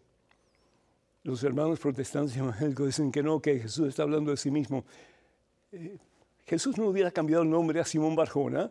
Los 1.24 1.42
hermanos 1.42 1.80
protestantes 1.80 2.36
y 2.36 2.38
evangélicos 2.38 2.86
dicen 2.86 3.10
que 3.10 3.22
no, 3.22 3.40
que 3.40 3.58
Jesús 3.58 3.88
está 3.88 4.04
hablando 4.04 4.30
de 4.30 4.36
sí 4.36 4.50
mismo. 4.50 4.84
Eh, 5.72 5.98
Jesús 6.46 6.78
no 6.78 6.86
hubiera 6.86 7.10
cambiado 7.10 7.42
el 7.42 7.50
nombre 7.50 7.80
a 7.80 7.84
Simón 7.84 8.14
Barjona 8.14 8.70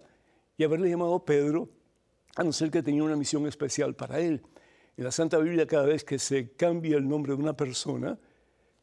y 0.57 0.63
haberle 0.63 0.89
llamado 0.89 1.23
Pedro 1.25 1.69
a 2.35 2.43
no 2.43 2.51
ser 2.51 2.71
que 2.71 2.81
tenía 2.81 3.03
una 3.03 3.15
misión 3.15 3.45
especial 3.47 3.95
para 3.95 4.19
él. 4.19 4.41
En 4.95 5.03
la 5.03 5.12
Santa 5.12 5.38
Biblia, 5.39 5.65
cada 5.65 5.85
vez 5.85 6.03
que 6.03 6.19
se 6.19 6.51
cambia 6.51 6.97
el 6.97 7.07
nombre 7.07 7.35
de 7.35 7.41
una 7.41 7.57
persona, 7.57 8.17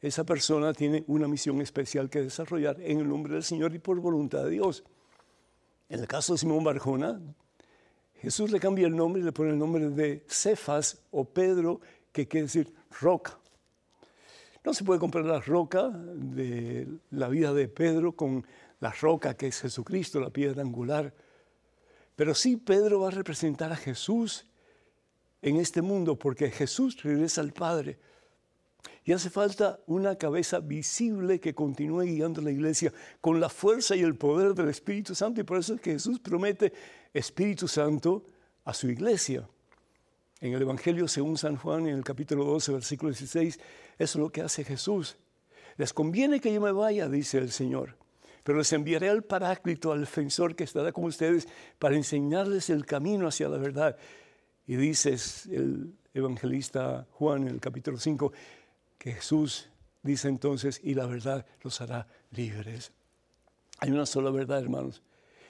esa 0.00 0.24
persona 0.24 0.72
tiene 0.72 1.04
una 1.08 1.28
misión 1.28 1.60
especial 1.60 2.08
que 2.08 2.22
desarrollar 2.22 2.80
en 2.80 3.00
el 3.00 3.08
nombre 3.08 3.34
del 3.34 3.42
Señor 3.42 3.74
y 3.74 3.78
por 3.78 4.00
voluntad 4.00 4.44
de 4.44 4.50
Dios. 4.50 4.84
En 5.88 6.00
el 6.00 6.06
caso 6.06 6.32
de 6.32 6.38
Simón 6.38 6.64
Barjona, 6.64 7.20
Jesús 8.20 8.50
le 8.50 8.60
cambia 8.60 8.86
el 8.86 8.96
nombre 8.96 9.20
y 9.20 9.24
le 9.24 9.32
pone 9.32 9.50
el 9.50 9.58
nombre 9.58 9.90
de 9.90 10.24
Cefas 10.28 11.02
o 11.10 11.24
Pedro, 11.24 11.80
que 12.12 12.28
quiere 12.28 12.46
decir 12.46 12.72
roca. 13.00 13.38
No 14.64 14.74
se 14.74 14.84
puede 14.84 15.00
comparar 15.00 15.28
la 15.28 15.40
roca 15.40 15.88
de 15.88 16.86
la 17.10 17.28
vida 17.28 17.52
de 17.52 17.68
Pedro 17.68 18.12
con 18.12 18.46
la 18.80 18.92
roca 18.92 19.34
que 19.34 19.46
es 19.46 19.60
Jesucristo, 19.60 20.20
la 20.20 20.30
piedra 20.30 20.62
angular. 20.62 21.14
Pero 22.14 22.34
sí 22.34 22.56
Pedro 22.56 23.00
va 23.00 23.08
a 23.08 23.12
representar 23.12 23.72
a 23.72 23.76
Jesús 23.76 24.46
en 25.40 25.56
este 25.56 25.80
mundo 25.80 26.18
porque 26.18 26.50
Jesús 26.50 27.02
regresa 27.02 27.40
al 27.40 27.52
Padre. 27.52 27.98
Y 29.04 29.12
hace 29.12 29.30
falta 29.30 29.80
una 29.86 30.16
cabeza 30.16 30.60
visible 30.60 31.40
que 31.40 31.54
continúe 31.54 32.02
guiando 32.02 32.40
la 32.40 32.50
iglesia 32.50 32.92
con 33.20 33.40
la 33.40 33.48
fuerza 33.48 33.96
y 33.96 34.02
el 34.02 34.16
poder 34.16 34.54
del 34.54 34.68
Espíritu 34.68 35.14
Santo. 35.14 35.40
Y 35.40 35.44
por 35.44 35.58
eso 35.58 35.74
es 35.74 35.80
que 35.80 35.92
Jesús 35.92 36.18
promete 36.20 36.72
Espíritu 37.12 37.66
Santo 37.66 38.24
a 38.64 38.74
su 38.74 38.88
iglesia. 38.88 39.48
En 40.40 40.52
el 40.52 40.62
Evangelio 40.62 41.08
según 41.08 41.36
San 41.36 41.56
Juan, 41.56 41.86
en 41.86 41.96
el 41.96 42.04
capítulo 42.04 42.44
12, 42.44 42.72
versículo 42.72 43.10
16, 43.10 43.56
eso 43.56 43.64
es 43.98 44.16
lo 44.16 44.30
que 44.30 44.42
hace 44.42 44.64
Jesús. 44.64 45.16
Les 45.76 45.92
conviene 45.92 46.40
que 46.40 46.52
yo 46.52 46.60
me 46.60 46.72
vaya, 46.72 47.08
dice 47.08 47.38
el 47.38 47.50
Señor 47.50 47.96
pero 48.42 48.58
les 48.58 48.72
enviaré 48.72 49.08
al 49.08 49.22
Paráclito, 49.22 49.92
al 49.92 50.00
defensor 50.00 50.56
que 50.56 50.64
estará 50.64 50.92
con 50.92 51.04
ustedes 51.04 51.46
para 51.78 51.96
enseñarles 51.96 52.70
el 52.70 52.86
camino 52.86 53.28
hacia 53.28 53.48
la 53.48 53.58
verdad. 53.58 53.96
Y 54.66 54.76
dices, 54.76 55.46
el 55.46 55.94
evangelista 56.14 57.06
Juan 57.12 57.42
en 57.42 57.48
el 57.48 57.60
capítulo 57.60 57.98
5 57.98 58.32
que 59.00 59.14
Jesús 59.14 59.70
dice 60.02 60.28
entonces, 60.28 60.78
y 60.84 60.92
la 60.92 61.06
verdad 61.06 61.46
los 61.62 61.80
hará 61.80 62.06
libres. 62.32 62.92
Hay 63.78 63.90
una 63.90 64.04
sola 64.04 64.30
verdad, 64.30 64.60
hermanos. 64.60 65.02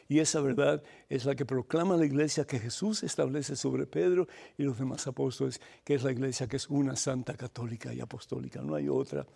Y 0.06 0.20
esa 0.20 0.40
verdad 0.40 0.82
es 1.08 1.24
la 1.24 1.34
que 1.34 1.44
proclama 1.44 1.96
la 1.96 2.06
iglesia 2.06 2.46
que 2.46 2.60
Jesús 2.60 3.02
establece 3.02 3.56
sobre 3.56 3.86
Pedro 3.86 4.28
y 4.56 4.62
los 4.62 4.78
demás 4.78 5.04
apóstoles, 5.08 5.60
que 5.82 5.94
es 5.94 6.04
la 6.04 6.12
iglesia 6.12 6.46
que 6.46 6.56
es 6.56 6.68
una 6.68 6.94
santa 6.94 7.34
católica 7.34 7.92
y 7.92 8.00
apostólica, 8.00 8.62
no 8.62 8.76
hay 8.76 8.88
otra. 8.88 9.26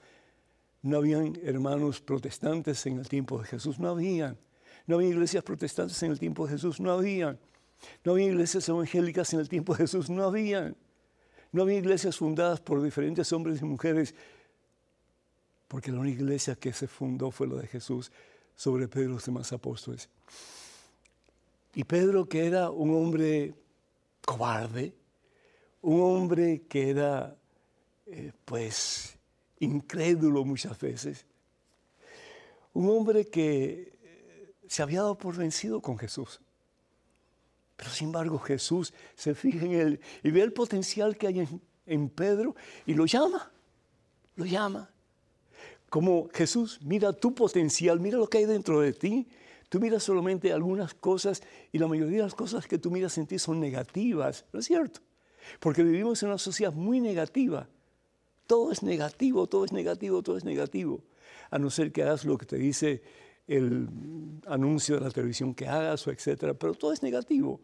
No 0.82 0.98
habían 0.98 1.36
hermanos 1.42 2.00
protestantes 2.00 2.86
en 2.86 2.98
el 2.98 3.08
tiempo 3.08 3.40
de 3.40 3.48
Jesús, 3.48 3.80
no 3.80 3.88
habían. 3.88 4.38
No 4.86 4.96
había 4.96 5.08
iglesias 5.08 5.42
protestantes 5.42 6.00
en 6.04 6.12
el 6.12 6.20
tiempo 6.20 6.46
de 6.46 6.52
Jesús, 6.52 6.78
no 6.78 6.92
había. 6.92 7.36
No 8.04 8.12
había 8.12 8.26
iglesias 8.26 8.68
evangélicas 8.68 9.32
en 9.32 9.40
el 9.40 9.48
tiempo 9.48 9.72
de 9.74 9.78
Jesús, 9.78 10.08
no 10.08 10.22
había. 10.22 10.72
No 11.54 11.62
había 11.62 11.78
iglesias 11.78 12.16
fundadas 12.16 12.60
por 12.60 12.82
diferentes 12.82 13.32
hombres 13.32 13.62
y 13.62 13.64
mujeres, 13.64 14.12
porque 15.68 15.92
la 15.92 16.00
única 16.00 16.20
iglesia 16.20 16.56
que 16.56 16.72
se 16.72 16.88
fundó 16.88 17.30
fue 17.30 17.46
la 17.46 17.54
de 17.54 17.68
Jesús 17.68 18.10
sobre 18.56 18.88
Pedro 18.88 19.10
y 19.10 19.12
los 19.12 19.24
demás 19.24 19.52
apóstoles. 19.52 20.08
Y 21.72 21.84
Pedro, 21.84 22.28
que 22.28 22.44
era 22.44 22.70
un 22.70 22.92
hombre 22.92 23.54
cobarde, 24.26 24.94
un 25.82 26.02
hombre 26.02 26.62
que 26.68 26.90
era, 26.90 27.36
eh, 28.06 28.32
pues, 28.44 29.16
incrédulo 29.60 30.44
muchas 30.44 30.76
veces, 30.80 31.24
un 32.72 32.88
hombre 32.90 33.26
que 33.28 33.94
se 34.66 34.82
había 34.82 35.02
dado 35.02 35.16
por 35.16 35.36
vencido 35.36 35.80
con 35.80 35.98
Jesús. 35.98 36.40
Pero 37.76 37.90
sin 37.90 38.08
embargo 38.08 38.38
Jesús 38.38 38.92
se 39.14 39.34
fija 39.34 39.64
en 39.64 39.72
él 39.72 40.00
y 40.22 40.30
ve 40.30 40.42
el 40.42 40.52
potencial 40.52 41.16
que 41.16 41.26
hay 41.26 41.48
en, 41.86 42.08
Pedro 42.08 42.54
y 42.86 42.94
lo 42.94 43.06
llama, 43.06 43.50
lo 44.36 44.44
llama. 44.44 44.90
Como 45.90 46.28
Jesús 46.32 46.80
mira 46.82 47.12
tu 47.12 47.34
potencial, 47.34 48.00
mira 48.00 48.18
lo 48.18 48.28
que 48.28 48.38
hay 48.38 48.44
dentro 48.46 48.80
de 48.80 48.92
ti. 48.92 49.28
Tú 49.68 49.80
miras 49.80 50.04
solamente 50.04 50.52
algunas 50.52 50.94
cosas 50.94 51.42
y 51.72 51.78
la 51.78 51.88
mayoría 51.88 52.18
de 52.18 52.22
las 52.24 52.34
cosas 52.34 52.66
que 52.66 52.78
tú 52.78 52.90
miras 52.90 53.18
en 53.18 53.26
ti 53.26 53.38
son 53.38 53.58
negativas, 53.58 54.44
¿no 54.52 54.60
es 54.60 54.66
cierto? 54.66 55.00
Porque 55.58 55.82
vivimos 55.82 56.22
en 56.22 56.28
una 56.28 56.38
sociedad 56.38 56.72
muy 56.72 57.00
negativa. 57.00 57.68
Todo 58.46 58.70
es 58.72 58.82
negativo, 58.82 59.46
todo 59.46 59.64
es 59.64 59.72
negativo, 59.72 60.22
todo 60.22 60.36
es 60.36 60.44
negativo. 60.44 61.00
A 61.50 61.58
no 61.58 61.70
ser 61.70 61.92
que 61.92 62.02
hagas 62.02 62.24
lo 62.24 62.38
que 62.38 62.46
te 62.46 62.56
dice 62.56 63.02
el 63.46 63.88
anuncio 64.46 64.96
de 64.96 65.02
la 65.02 65.10
televisión 65.10 65.54
que 65.54 65.68
hagas 65.68 66.06
o 66.06 66.10
etcétera, 66.10 66.54
pero 66.54 66.74
todo 66.74 66.92
es 66.92 67.02
negativo. 67.02 67.60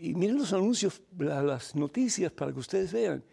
Y 0.00 0.14
miren 0.14 0.38
los 0.38 0.52
anuncios, 0.52 1.02
las 1.18 1.74
noticias 1.74 2.30
para 2.30 2.52
que 2.52 2.60
ustedes 2.60 2.92
vean. 2.92 3.24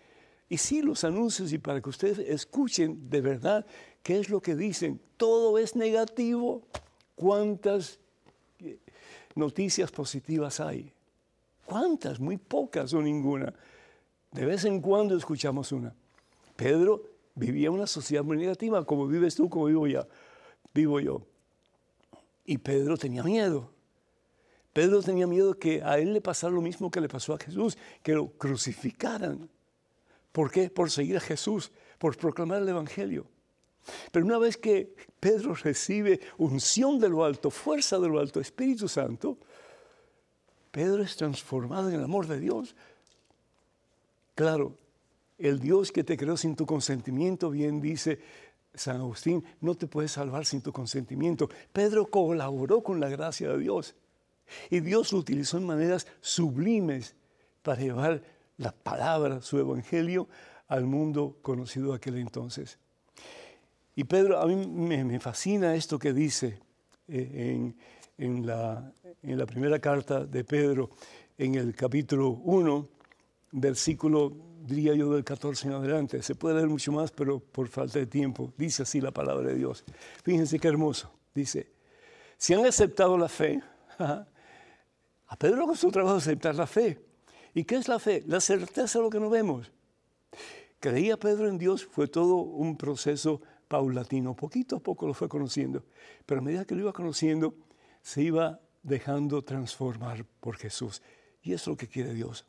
Y 0.49 0.57
sí, 0.57 0.81
los 0.81 1.03
anuncios 1.03 1.51
y 1.53 1.57
para 1.57 1.81
que 1.81 1.89
ustedes 1.89 2.19
escuchen 2.19 3.09
de 3.09 3.21
verdad 3.21 3.65
qué 4.03 4.19
es 4.19 4.29
lo 4.29 4.41
que 4.41 4.55
dicen. 4.55 4.99
Todo 5.17 5.57
es 5.57 5.75
negativo. 5.75 6.63
¿Cuántas 7.15 7.99
eh, 8.59 8.79
noticias 9.35 9.91
positivas 9.91 10.59
hay? 10.59 10.91
¿Cuántas? 11.65 12.19
Muy 12.19 12.37
pocas 12.37 12.93
o 12.93 13.01
ninguna. 13.01 13.53
De 14.31 14.45
vez 14.45 14.65
en 14.65 14.81
cuando 14.81 15.15
escuchamos 15.15 15.71
una. 15.71 15.95
Pedro 16.55 17.14
vivía 17.35 17.69
una 17.69 17.85
sociedad 17.85 18.23
muy 18.23 18.37
negativa, 18.37 18.85
como 18.85 19.07
vives 19.07 19.35
tú, 19.35 19.49
como 19.49 19.65
vivo 19.65 19.87
ya, 19.87 20.07
vivo 20.73 20.99
yo. 20.99 21.21
Y 22.45 22.57
Pedro 22.57 22.97
tenía 22.97 23.23
miedo. 23.23 23.71
Pedro 24.73 25.01
tenía 25.01 25.27
miedo 25.27 25.57
que 25.57 25.81
a 25.83 25.99
él 25.99 26.13
le 26.13 26.21
pasara 26.21 26.53
lo 26.53 26.61
mismo 26.61 26.91
que 26.91 27.01
le 27.01 27.07
pasó 27.07 27.33
a 27.33 27.37
Jesús, 27.37 27.77
que 28.03 28.13
lo 28.13 28.29
crucificaran. 28.31 29.49
¿Por 30.31 30.51
qué? 30.51 30.69
Por 30.69 30.91
seguir 30.91 31.17
a 31.17 31.21
Jesús, 31.21 31.71
por 31.97 32.17
proclamar 32.17 32.61
el 32.61 32.69
Evangelio. 32.69 33.25
Pero 34.11 34.25
una 34.25 34.37
vez 34.37 34.57
que 34.57 34.95
Pedro 35.19 35.53
recibe 35.53 36.19
unción 36.37 36.99
de 36.99 37.09
lo 37.09 37.23
alto, 37.23 37.49
fuerza 37.49 37.99
de 37.99 38.09
lo 38.09 38.19
alto, 38.19 38.39
Espíritu 38.39 38.87
Santo, 38.87 39.37
Pedro 40.71 41.03
es 41.03 41.15
transformado 41.15 41.89
en 41.89 41.95
el 41.95 42.03
amor 42.03 42.27
de 42.27 42.39
Dios. 42.39 42.75
Claro, 44.33 44.77
el 45.37 45.59
Dios 45.59 45.91
que 45.91 46.03
te 46.03 46.17
creó 46.17 46.37
sin 46.37 46.55
tu 46.55 46.65
consentimiento, 46.65 47.49
bien 47.49 47.81
dice 47.81 48.19
San 48.73 48.97
Agustín, 48.97 49.43
no 49.61 49.75
te 49.75 49.87
puede 49.87 50.07
salvar 50.07 50.45
sin 50.45 50.61
tu 50.61 50.71
consentimiento. 50.71 51.49
Pedro 51.71 52.05
colaboró 52.07 52.81
con 52.81 52.99
la 52.99 53.09
gracia 53.09 53.49
de 53.49 53.59
Dios 53.59 53.95
y 54.69 54.79
Dios 54.79 55.11
lo 55.11 55.19
utilizó 55.19 55.57
en 55.57 55.65
maneras 55.65 56.07
sublimes 56.21 57.15
para 57.61 57.81
llevar 57.81 58.21
la 58.57 58.71
palabra, 58.71 59.41
su 59.41 59.57
evangelio, 59.59 60.27
al 60.67 60.85
mundo 60.85 61.37
conocido 61.41 61.93
aquel 61.93 62.17
entonces. 62.17 62.79
Y 63.95 64.03
Pedro, 64.03 64.39
a 64.39 64.45
mí 64.45 64.55
me, 64.55 65.19
fascina 65.19 65.75
esto 65.75 65.97
que 65.99 66.13
dice 66.13 66.59
eh, 67.07 67.73
en, 68.17 68.45
la, 68.45 68.91
en 69.23 69.37
la 69.37 69.45
primera 69.45 69.79
carta 69.79 70.25
de 70.25 70.43
Pedro, 70.43 70.89
en 71.37 71.55
el 71.55 71.75
capítulo 71.75 72.29
1, 72.29 72.87
versículo 73.51 74.33
diría 74.65 74.93
yo 74.95 75.13
del 75.13 75.23
14 75.23 75.67
en 75.67 75.73
adelante. 75.73 76.21
Se 76.21 76.35
puede 76.35 76.55
leer 76.55 76.67
mucho 76.67 76.91
más, 76.91 77.11
pero 77.11 77.39
por 77.39 77.67
falta 77.67 77.99
de 77.99 78.07
tiempo. 78.07 78.51
Dice 78.57 78.83
así 78.83 78.99
la 78.99 79.11
palabra 79.11 79.49
de 79.49 79.55
Dios. 79.55 79.83
Fíjense 80.23 80.59
qué 80.59 80.67
hermoso. 80.67 81.11
Dice, 81.33 81.71
si 82.37 82.53
han 82.53 82.65
aceptado 82.65 83.17
la 83.17 83.29
fe, 83.29 83.61
a 83.99 85.35
Pedro 85.37 85.65
con 85.67 85.75
su 85.75 85.91
trabajo 85.91 86.17
aceptar 86.17 86.55
la 86.55 86.67
fe. 86.67 86.99
¿Y 87.53 87.63
qué 87.63 87.75
es 87.75 87.87
la 87.87 87.99
fe? 87.99 88.23
La 88.27 88.41
certeza 88.41 88.99
de 88.99 89.03
lo 89.03 89.09
que 89.09 89.19
no 89.19 89.29
vemos. 89.29 89.71
Creía 90.79 91.17
Pedro 91.17 91.47
en 91.47 91.57
Dios, 91.57 91.85
fue 91.85 92.07
todo 92.07 92.35
un 92.35 92.77
proceso 92.77 93.41
paulatino, 93.67 94.35
poquito 94.35 94.75
a 94.75 94.79
poco 94.79 95.07
lo 95.07 95.13
fue 95.13 95.27
conociendo, 95.27 95.83
pero 96.25 96.41
a 96.41 96.43
medida 96.43 96.65
que 96.65 96.75
lo 96.75 96.81
iba 96.81 96.93
conociendo, 96.93 97.55
se 98.01 98.21
iba 98.21 98.59
dejando 98.83 99.41
transformar 99.43 100.25
por 100.39 100.57
Jesús. 100.57 101.01
Y 101.41 101.53
es 101.53 101.65
lo 101.65 101.75
que 101.75 101.87
quiere 101.87 102.13
Dios. 102.13 102.45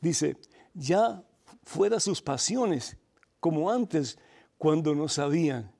Dice, 0.00 0.36
ya 0.74 1.22
fuera 1.64 2.00
sus 2.00 2.22
pasiones, 2.22 2.96
como 3.38 3.70
antes, 3.70 4.18
cuando 4.58 4.94
no 4.94 5.08
sabían. 5.08 5.72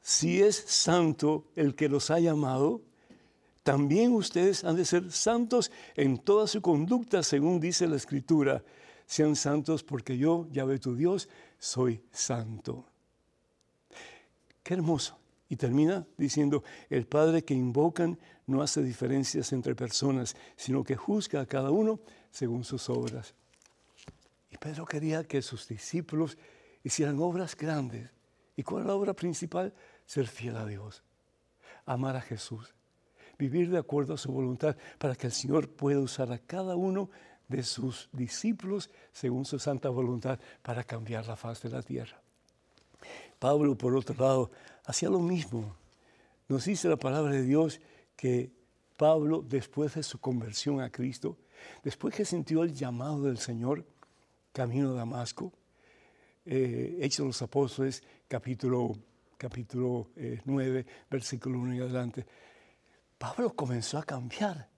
Si 0.00 0.42
es 0.42 0.56
santo 0.56 1.46
el 1.54 1.74
que 1.74 1.88
los 1.88 2.10
ha 2.10 2.18
llamado, 2.18 2.82
también 3.62 4.12
ustedes 4.12 4.64
han 4.64 4.76
de 4.76 4.84
ser 4.84 5.12
santos 5.12 5.70
en 5.94 6.18
toda 6.18 6.46
su 6.46 6.60
conducta, 6.60 7.22
según 7.22 7.60
dice 7.60 7.86
la 7.86 7.96
Escritura. 7.96 8.64
Sean 9.06 9.36
santos 9.36 9.84
porque 9.84 10.18
yo, 10.18 10.48
Yahvé 10.50 10.78
tu 10.78 10.96
Dios, 10.96 11.28
soy 11.58 12.02
santo. 12.10 12.86
Qué 14.62 14.74
hermoso. 14.74 15.18
Y 15.48 15.56
termina 15.56 16.06
diciendo, 16.16 16.64
el 16.88 17.06
Padre 17.06 17.44
que 17.44 17.54
invocan 17.54 18.18
no 18.46 18.62
hace 18.62 18.82
diferencias 18.82 19.52
entre 19.52 19.74
personas, 19.74 20.34
sino 20.56 20.82
que 20.82 20.96
juzga 20.96 21.42
a 21.42 21.46
cada 21.46 21.70
uno 21.70 22.00
según 22.30 22.64
sus 22.64 22.88
obras. 22.88 23.34
Y 24.52 24.58
Pedro 24.58 24.84
quería 24.84 25.24
que 25.24 25.40
sus 25.40 25.66
discípulos 25.66 26.36
hicieran 26.84 27.18
obras 27.18 27.56
grandes. 27.56 28.10
¿Y 28.54 28.62
cuál 28.62 28.82
es 28.82 28.88
la 28.88 28.94
obra 28.94 29.14
principal? 29.14 29.72
Ser 30.04 30.26
fiel 30.26 30.56
a 30.56 30.66
Dios, 30.66 31.02
amar 31.86 32.16
a 32.16 32.20
Jesús, 32.20 32.74
vivir 33.38 33.70
de 33.70 33.78
acuerdo 33.78 34.12
a 34.12 34.18
su 34.18 34.30
voluntad 34.30 34.76
para 34.98 35.14
que 35.14 35.28
el 35.28 35.32
Señor 35.32 35.70
pueda 35.70 36.00
usar 36.00 36.30
a 36.32 36.38
cada 36.38 36.76
uno 36.76 37.08
de 37.48 37.62
sus 37.62 38.10
discípulos 38.12 38.90
según 39.10 39.46
su 39.46 39.58
santa 39.58 39.88
voluntad 39.88 40.38
para 40.60 40.84
cambiar 40.84 41.26
la 41.26 41.36
faz 41.36 41.62
de 41.62 41.70
la 41.70 41.82
tierra. 41.82 42.20
Pablo, 43.38 43.76
por 43.76 43.96
otro 43.96 44.14
lado, 44.14 44.50
hacía 44.84 45.08
lo 45.08 45.18
mismo. 45.18 45.74
Nos 46.48 46.66
dice 46.66 46.88
la 46.88 46.96
palabra 46.96 47.32
de 47.32 47.42
Dios 47.42 47.80
que 48.16 48.52
Pablo, 48.98 49.42
después 49.42 49.94
de 49.94 50.02
su 50.02 50.20
conversión 50.20 50.80
a 50.82 50.90
Cristo, 50.90 51.38
después 51.82 52.14
que 52.14 52.26
sintió 52.26 52.62
el 52.62 52.74
llamado 52.74 53.22
del 53.22 53.38
Señor, 53.38 53.86
camino 54.52 54.92
a 54.92 54.94
Damasco. 54.94 55.52
Eh, 56.44 56.98
Hechos 57.00 57.18
de 57.18 57.26
los 57.26 57.42
Apóstoles, 57.42 58.02
capítulo, 58.28 58.92
capítulo 59.38 60.08
9, 60.44 60.80
eh, 60.80 60.86
versículo 61.10 61.58
1 61.58 61.74
y 61.76 61.80
adelante. 61.80 62.26
Pablo 63.18 63.54
comenzó 63.54 63.98
a 63.98 64.02
cambiar. 64.02 64.68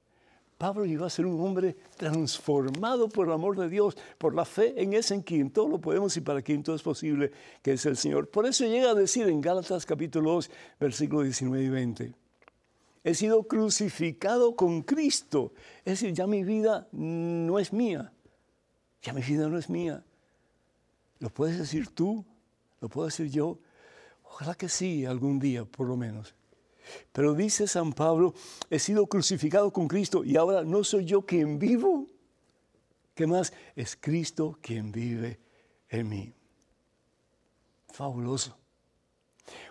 Pablo 0.59 0.85
iba 0.85 1.07
a 1.07 1.11
ser 1.11 1.27
un 1.27 1.41
hombre 1.41 1.77
transformado 1.97 3.09
por 3.09 3.27
el 3.27 3.33
amor 3.33 3.59
de 3.59 3.69
Dios, 3.69 3.97
por 4.19 4.35
la 4.35 4.45
fe 4.45 4.81
en 4.81 4.95
ese 4.95 5.15
en 5.15 5.23
quien 5.23 5.51
todo 5.51 5.69
lo 5.69 5.81
podemos 5.81 6.17
y 6.17 6.21
para 6.21 6.43
quien 6.43 6.63
todo 6.63 6.77
es 6.77 6.83
posible, 6.83 7.33
que 7.61 7.73
es 7.73 7.85
el 7.87 7.97
Señor. 7.97 8.31
Por 8.31 8.47
eso 8.47 8.65
llega 8.65 8.91
a 8.91 8.95
decir 8.95 9.29
en 9.29 9.41
Gálatas 9.41 9.85
capítulo 9.85 10.33
2, 10.35 10.51
versículo 10.79 11.23
19 11.23 11.65
y 11.65 11.69
20. 11.69 12.13
He 13.03 13.15
sido 13.15 13.43
crucificado 13.43 14.55
con 14.55 14.83
Cristo. 14.83 15.53
Es 15.85 16.01
decir, 16.01 16.15
ya 16.15 16.27
mi 16.27 16.45
vida 16.45 16.89
no 16.93 17.59
es 17.59 17.73
mía, 17.73 18.13
ya 19.05 19.13
mi 19.13 19.21
vida 19.21 19.49
no 19.49 19.59
es 19.59 19.71
mía. 19.71 20.03
¿Lo 21.21 21.31
puedes 21.31 21.59
decir 21.59 21.89
tú? 21.89 22.25
¿Lo 22.81 22.89
puedo 22.89 23.07
decir 23.07 23.31
yo? 23.31 23.59
Ojalá 24.25 24.55
que 24.55 24.69
sí, 24.69 25.05
algún 25.05 25.39
día 25.39 25.65
por 25.65 25.87
lo 25.87 25.97
menos. 25.97 26.35
Pero 27.13 27.35
dice 27.35 27.69
San 27.69 27.93
Pablo, 27.93 28.35
he 28.71 28.79
sido 28.79 29.07
crucificado 29.07 29.73
con 29.73 29.87
Cristo 29.87 30.25
y 30.25 30.37
ahora 30.37 30.65
no 30.65 30.83
soy 30.83 31.05
yo 31.05 31.23
quien 31.23 31.59
vivo, 31.59 32.09
¿Qué 33.15 33.29
más? 33.29 33.53
Es 33.77 33.97
Cristo 33.97 34.59
quien 34.61 34.91
vive 34.91 35.39
en 35.89 36.09
mí. 36.09 36.35
Fabuloso. 37.93 38.59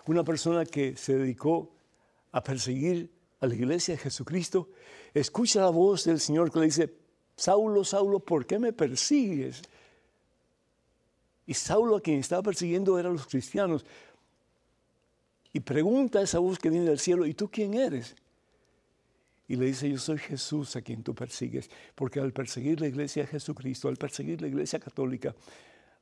Una 0.06 0.24
persona 0.24 0.64
que 0.64 0.96
se 0.96 1.16
dedicó 1.16 1.70
a 2.32 2.42
perseguir 2.42 3.12
a 3.40 3.46
la 3.46 3.54
iglesia 3.54 3.94
de 3.94 3.98
Jesucristo, 3.98 4.70
escucha 5.12 5.60
la 5.60 5.68
voz 5.68 6.04
del 6.04 6.20
Señor 6.20 6.50
que 6.50 6.58
le 6.58 6.64
dice, 6.64 6.94
Saulo, 7.36 7.84
Saulo, 7.84 8.20
¿por 8.20 8.46
qué 8.46 8.58
me 8.58 8.72
persigues? 8.72 9.62
Y 11.46 11.54
Saulo 11.54 11.96
a 11.96 12.00
quien 12.00 12.20
estaba 12.20 12.42
persiguiendo 12.42 12.98
eran 12.98 13.14
los 13.14 13.26
cristianos. 13.26 13.84
Y 15.52 15.60
pregunta 15.60 16.18
a 16.18 16.22
esa 16.22 16.38
voz 16.38 16.58
que 16.58 16.70
viene 16.70 16.86
del 16.86 16.98
cielo, 16.98 17.26
¿y 17.26 17.34
tú 17.34 17.48
quién 17.50 17.74
eres? 17.74 18.16
Y 19.46 19.56
le 19.56 19.66
dice, 19.66 19.90
yo 19.90 19.98
soy 19.98 20.18
Jesús 20.18 20.74
a 20.74 20.82
quien 20.82 21.02
tú 21.02 21.14
persigues, 21.14 21.70
porque 21.94 22.18
al 22.18 22.32
perseguir 22.32 22.80
la 22.80 22.88
iglesia 22.88 23.22
de 23.22 23.28
Jesucristo, 23.28 23.88
al 23.88 23.96
perseguir 23.96 24.40
la 24.40 24.48
iglesia 24.48 24.80
católica, 24.80 25.34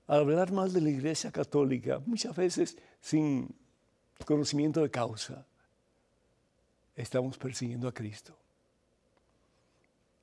al 0.06 0.20
hablar 0.20 0.52
mal 0.52 0.72
de 0.72 0.80
la 0.80 0.90
iglesia 0.90 1.32
católica, 1.32 2.00
muchas 2.06 2.34
veces 2.36 2.76
sin 3.00 3.52
conocimiento 4.24 4.80
de 4.80 4.90
causa, 4.90 5.44
estamos 6.94 7.36
persiguiendo 7.36 7.88
a 7.88 7.92
Cristo. 7.92 8.36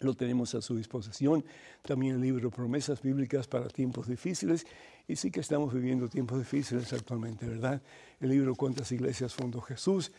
Lo 0.00 0.14
tenemos 0.14 0.54
a 0.54 0.62
su 0.62 0.76
disposición. 0.76 1.44
También 1.82 2.14
el 2.14 2.22
libro 2.22 2.50
Promesas 2.50 3.02
Bíblicas 3.02 3.46
para 3.46 3.68
tiempos 3.68 4.08
difíciles. 4.08 4.66
Y 5.06 5.16
sí 5.16 5.30
que 5.30 5.40
estamos 5.40 5.74
viviendo 5.74 6.08
tiempos 6.08 6.38
difíciles 6.38 6.90
actualmente, 6.94 7.46
¿verdad? 7.46 7.82
El 8.18 8.30
libro 8.30 8.54
Cuántas 8.54 8.90
iglesias 8.92 9.34
fundó 9.34 9.60
Jesús 9.60 10.10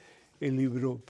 el 0.42 0.58
libro, 0.58 1.02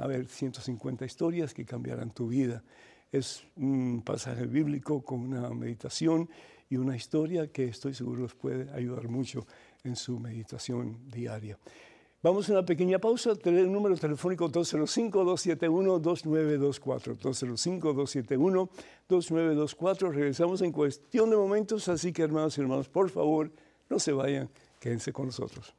a 0.00 0.06
ver, 0.06 0.26
150 0.26 1.06
historias 1.06 1.54
que 1.54 1.64
cambiarán 1.64 2.10
tu 2.10 2.28
vida. 2.28 2.62
Es 3.10 3.42
un 3.56 4.02
pasaje 4.04 4.44
bíblico 4.46 5.02
con 5.02 5.20
una 5.20 5.48
meditación 5.50 6.28
y 6.68 6.76
una 6.76 6.94
historia 6.96 7.50
que 7.52 7.68
estoy 7.68 7.94
seguro 7.94 8.24
les 8.24 8.34
puede 8.34 8.68
ayudar 8.72 9.08
mucho 9.08 9.46
en 9.84 9.94
su 9.94 10.18
meditación 10.18 11.08
diaria. 11.08 11.56
Vamos 12.20 12.48
a 12.48 12.52
una 12.52 12.64
pequeña 12.64 12.98
pausa. 12.98 13.34
El 13.44 13.70
número 13.70 13.96
telefónico 13.96 14.50
205-271-2924. 14.50 17.16
205-271-2924. 19.08 20.10
Regresamos 20.10 20.62
en 20.62 20.72
cuestión 20.72 21.30
de 21.30 21.36
momentos, 21.36 21.88
así 21.88 22.12
que 22.12 22.22
hermanos 22.22 22.58
y 22.58 22.62
hermanos, 22.62 22.88
por 22.88 23.08
favor, 23.08 23.52
no 23.88 24.00
se 24.00 24.10
vayan, 24.12 24.50
quédense 24.80 25.12
con 25.12 25.26
nosotros. 25.26 25.76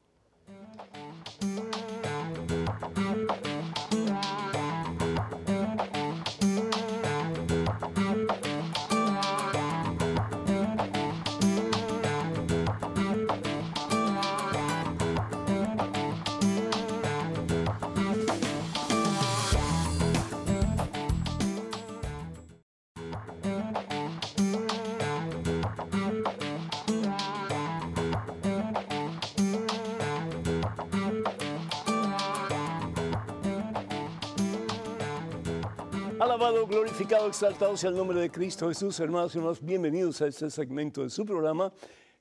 Glorificado, 36.95 37.27
exaltado 37.27 37.75
sea 37.75 37.89
el 37.89 37.97
nombre 37.97 38.21
de 38.21 38.31
Cristo 38.31 38.69
Jesús. 38.69 38.97
Hermanos 39.01 39.35
y 39.35 39.37
hermanos, 39.37 39.59
bienvenidos 39.61 40.21
a 40.21 40.27
este 40.27 40.49
segmento 40.49 41.03
de 41.03 41.09
su 41.09 41.25
programa. 41.25 41.73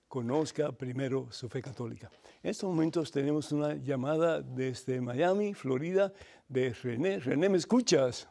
Conozca 0.08 0.72
primero 0.72 1.28
su 1.30 1.48
fe 1.48 1.62
católica. 1.62 2.10
En 2.42 2.50
estos 2.50 2.68
momentos 2.68 3.12
tenemos 3.12 3.52
una 3.52 3.74
llamada 3.74 4.42
desde 4.42 5.00
Miami, 5.00 5.54
Florida, 5.54 6.12
de 6.48 6.72
René. 6.72 7.20
René, 7.20 7.48
¿me 7.48 7.58
escuchas? 7.58 8.26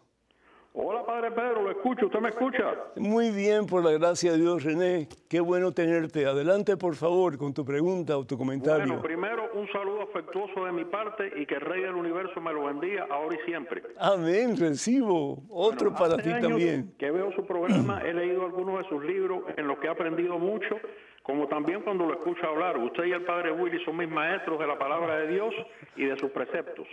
Hola, 0.76 1.06
Padre 1.06 1.30
Pedro, 1.30 1.62
lo 1.62 1.70
escucho, 1.70 2.08
¿usted 2.08 2.20
me 2.20 2.30
escucha? 2.30 2.74
Muy 2.96 3.30
bien, 3.30 3.68
por 3.68 3.84
la 3.84 3.92
gracia 3.92 4.32
de 4.32 4.40
Dios, 4.40 4.64
René. 4.64 5.08
Qué 5.30 5.40
bueno 5.40 5.72
tenerte. 5.72 6.26
Adelante, 6.26 6.78
por 6.78 6.96
favor, 6.96 7.38
con 7.38 7.54
tu 7.54 7.64
pregunta 7.64 8.18
o 8.18 8.26
tu 8.26 8.40
comentario. 8.40 8.88
Bueno, 8.88 9.02
primero, 9.04 9.52
un 9.54 9.72
saludo 9.72 10.02
afectuoso 10.02 10.66
de 10.66 10.72
mi 10.72 10.84
parte 10.86 11.32
y 11.36 11.46
que 11.46 11.54
el 11.56 11.62
Rey 11.62 11.84
del 11.84 11.94
Universo 11.94 12.42
me 12.42 12.52
lo 12.52 12.66
bendiga 12.66 13.06
ahora 13.12 13.38
y 13.40 13.46
siempre. 13.46 13.84
Amén, 14.00 14.58
recibo. 14.58 15.44
Otro 15.52 15.94
para 15.94 16.18
ti 16.18 16.32
también. 16.42 16.96
Que 16.98 17.12
veo 17.12 17.32
su 17.34 17.46
programa, 17.46 18.02
he 18.02 18.12
leído 18.12 18.44
algunos 18.44 18.80
de 18.80 18.90
sus 18.90 19.06
libros 19.06 19.44
en 19.56 19.68
los 19.68 19.78
que 19.78 19.86
he 19.86 19.92
aprendido 19.92 20.40
mucho, 20.40 20.80
como 21.24 21.48
también 21.48 21.82
cuando 21.82 22.06
lo 22.06 22.14
escucho 22.14 22.46
hablar. 22.48 22.78
Usted 22.78 23.06
y 23.06 23.14
el 23.14 23.24
Padre 23.24 23.52
Willy 23.52 23.84
son 23.84 23.98
mis 23.98 24.10
maestros 24.10 24.60
de 24.60 24.68
la 24.68 24.78
palabra 24.78 25.20
de 25.20 25.30
Dios 25.30 25.54
y 25.96 26.06
de 26.06 26.20
sus 26.20 26.30
preceptos. 26.32 26.86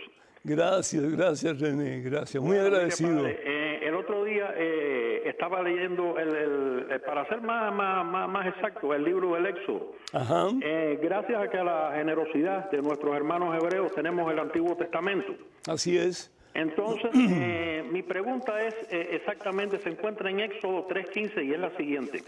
Gracias, 0.43 1.03
gracias 1.15 1.59
René, 1.59 2.01
gracias, 2.01 2.41
muy 2.41 2.57
agradecido. 2.57 3.27
Eh, 3.27 3.79
el 3.83 3.93
otro 3.93 4.23
día 4.23 4.51
eh, 4.55 5.21
estaba 5.25 5.61
leyendo, 5.61 6.17
el, 6.17 6.87
eh, 6.89 6.99
para 7.05 7.27
ser 7.27 7.41
más, 7.41 7.71
más, 7.71 8.27
más, 8.27 8.47
exacto, 8.47 8.91
el 8.95 9.03
libro 9.03 9.35
del 9.35 9.45
Éxodo. 9.45 9.93
gracias 10.11 11.43
a 11.43 11.47
que 11.47 11.57
a 11.57 11.63
la 11.63 11.91
generosidad 11.93 12.71
de 12.71 12.81
nuestros 12.81 13.15
hermanos 13.15 13.55
hebreos 13.55 13.93
tenemos 13.93 14.31
el 14.31 14.39
Antiguo 14.39 14.75
Testamento. 14.75 15.35
Así 15.67 15.95
es. 15.95 16.31
Entonces, 16.55 17.13
mi 17.91 18.01
pregunta 18.01 18.65
es 18.65 18.75
exactamente, 18.89 19.77
se 19.79 19.89
encuentra 19.89 20.31
en 20.31 20.39
Éxodo 20.39 20.87
3.15 20.87 21.45
y 21.45 21.53
es 21.53 21.59
la 21.59 21.69
siguiente 21.77 22.23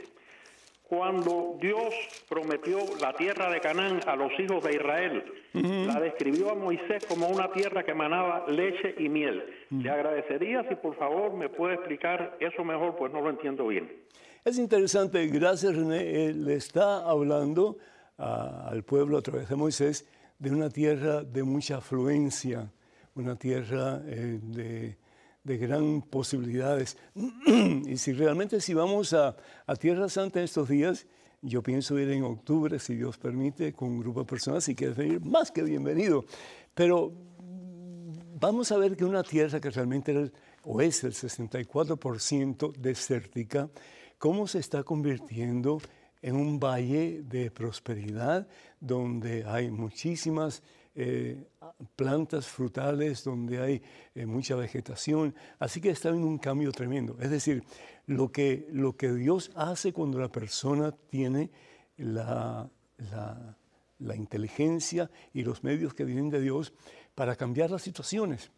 cuando 0.87 1.57
Dios 1.59 1.93
prometió 2.29 2.79
la 3.01 3.13
tierra 3.13 3.49
de 3.49 3.59
Canaán 3.59 4.01
a 4.05 4.15
los 4.15 4.31
hijos 4.39 4.63
de 4.63 4.75
Israel, 4.75 5.23
la 5.53 5.99
describió 5.99 6.51
a 6.51 6.55
Moisés 6.55 7.05
como 7.07 7.27
una 7.27 7.51
tierra 7.51 7.83
que 7.83 7.91
emanaba 7.91 8.45
leche 8.47 8.93
y 8.97 9.09
miel. 9.09 9.43
Le 9.71 9.89
agradecería 9.89 10.67
si 10.67 10.75
por 10.75 10.95
favor 10.97 11.33
me 11.33 11.49
puede 11.49 11.75
explicar 11.75 12.37
eso 12.39 12.63
mejor, 12.63 12.95
pues 12.95 13.11
no 13.11 13.21
lo 13.21 13.29
entiendo 13.29 13.67
bien. 13.67 13.91
Es 14.45 14.59
interesante, 14.59 15.25
gracias 15.27 15.75
René, 15.75 16.25
Él 16.25 16.45
le 16.45 16.55
está 16.55 17.09
hablando 17.09 17.77
al 18.17 18.83
pueblo 18.83 19.17
a 19.17 19.21
través 19.21 19.49
de 19.49 19.55
Moisés 19.55 20.07
de 20.37 20.51
una 20.51 20.69
tierra 20.69 21.23
de 21.23 21.43
mucha 21.43 21.77
afluencia, 21.77 22.71
una 23.15 23.37
tierra 23.37 24.01
eh, 24.05 24.39
de 24.41 24.97
de 25.43 25.57
gran 25.57 26.01
posibilidades. 26.01 26.97
y 27.85 27.97
si 27.97 28.13
realmente 28.13 28.61
si 28.61 28.73
vamos 28.73 29.13
a, 29.13 29.35
a 29.65 29.75
Tierra 29.75 30.09
Santa 30.09 30.41
estos 30.41 30.69
días, 30.69 31.05
yo 31.41 31.61
pienso 31.61 31.99
ir 31.99 32.09
en 32.09 32.23
octubre, 32.23 32.79
si 32.79 32.95
Dios 32.95 33.17
permite, 33.17 33.73
con 33.73 33.89
un 33.89 33.99
grupo 33.99 34.21
de 34.21 34.25
personas. 34.25 34.63
Si 34.63 34.75
quieres 34.75 34.95
venir, 34.95 35.19
más 35.19 35.51
que 35.51 35.61
bienvenido. 35.61 36.23
Pero 36.73 37.11
vamos 38.39 38.71
a 38.71 38.77
ver 38.77 38.95
que 38.95 39.05
una 39.05 39.23
tierra 39.23 39.59
que 39.59 39.69
realmente 39.69 40.31
o 40.63 40.81
es 40.81 41.03
el 41.03 41.13
64% 41.13 42.73
desértica, 42.77 43.69
cómo 44.17 44.47
se 44.47 44.59
está 44.59 44.83
convirtiendo 44.83 45.81
en 46.21 46.37
un 46.37 46.59
valle 46.59 47.21
de 47.23 47.51
prosperidad 47.51 48.47
donde 48.79 49.43
hay 49.45 49.69
muchísimas 49.69 50.63
eh, 50.95 51.43
plantas 51.95 52.47
frutales, 52.47 53.23
donde 53.23 53.59
hay 53.59 53.81
eh, 54.13 54.25
mucha 54.25 54.55
vegetación. 54.55 55.33
Así 55.57 55.81
que 55.81 55.89
está 55.89 56.09
en 56.09 56.23
un 56.23 56.37
cambio 56.37 56.71
tremendo. 56.71 57.17
Es 57.19 57.31
decir, 57.31 57.63
lo 58.05 58.31
que, 58.31 58.67
lo 58.71 58.95
que 58.95 59.11
Dios 59.11 59.51
hace 59.55 59.91
cuando 59.91 60.19
la 60.19 60.31
persona 60.31 60.91
tiene 60.91 61.49
la, 61.97 62.69
la, 62.97 64.15
inteligencia 64.15 65.09
y 65.33 65.43
los 65.43 65.63
medios 65.63 65.93
que 65.93 66.05
vienen 66.05 66.29
de 66.29 66.41
Dios 66.41 66.73
para 67.15 67.35
cambiar 67.35 67.71
las 67.71 67.81
situaciones. 67.81 68.51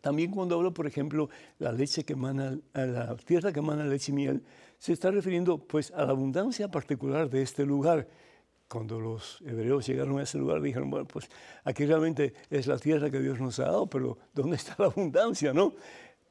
También 0.00 0.32
cuando 0.32 0.56
hablo, 0.56 0.74
por 0.74 0.86
ejemplo, 0.86 1.28
la 1.58 1.72
leche 1.72 2.04
que 2.04 2.14
emana, 2.14 2.58
la 2.72 3.16
tierra 3.16 3.52
que 3.52 3.60
emana 3.60 3.84
leche 3.84 4.12
y 4.12 4.14
miel, 4.14 4.42
se 4.78 4.92
está 4.92 5.10
refiriendo 5.10 5.58
pues 5.58 5.90
a 5.92 6.04
la 6.04 6.10
abundancia 6.10 6.68
particular 6.70 7.30
de 7.30 7.42
este 7.42 7.64
lugar. 7.64 8.08
Cuando 8.68 8.98
los 8.98 9.40
hebreos 9.42 9.86
llegaron 9.86 10.18
a 10.18 10.22
ese 10.22 10.38
lugar 10.38 10.60
dijeron, 10.60 10.90
bueno, 10.90 11.06
pues 11.06 11.28
aquí 11.64 11.84
realmente 11.84 12.34
es 12.50 12.66
la 12.66 12.78
tierra 12.78 13.10
que 13.10 13.20
Dios 13.20 13.38
nos 13.40 13.58
ha 13.60 13.64
dado, 13.64 13.86
pero 13.86 14.18
¿dónde 14.32 14.56
está 14.56 14.74
la 14.78 14.86
abundancia, 14.86 15.52
no? 15.52 15.74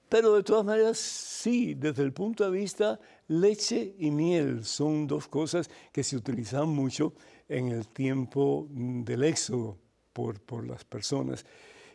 Pero 0.10 0.36
de 0.36 0.43
todas 0.43 0.63
maneras, 0.63 0.98
sí, 0.98 1.74
desde 1.74 2.04
el 2.04 2.13
punto 2.13 2.43
de 2.43 2.52
vista, 2.52 3.00
leche 3.28 3.96
y 3.98 4.12
miel 4.12 4.63
son 4.63 5.08
dos 5.08 5.28
cosas 5.28 5.69
que 5.91 6.04
se 6.04 6.15
utilizan 6.15 6.69
mucho 6.69 7.13
en 7.50 7.69
el 7.69 7.88
tiempo 7.88 8.67
del 8.69 9.24
éxodo 9.24 9.78
por, 10.12 10.39
por 10.41 10.67
las 10.67 10.86
personas. 10.86 11.46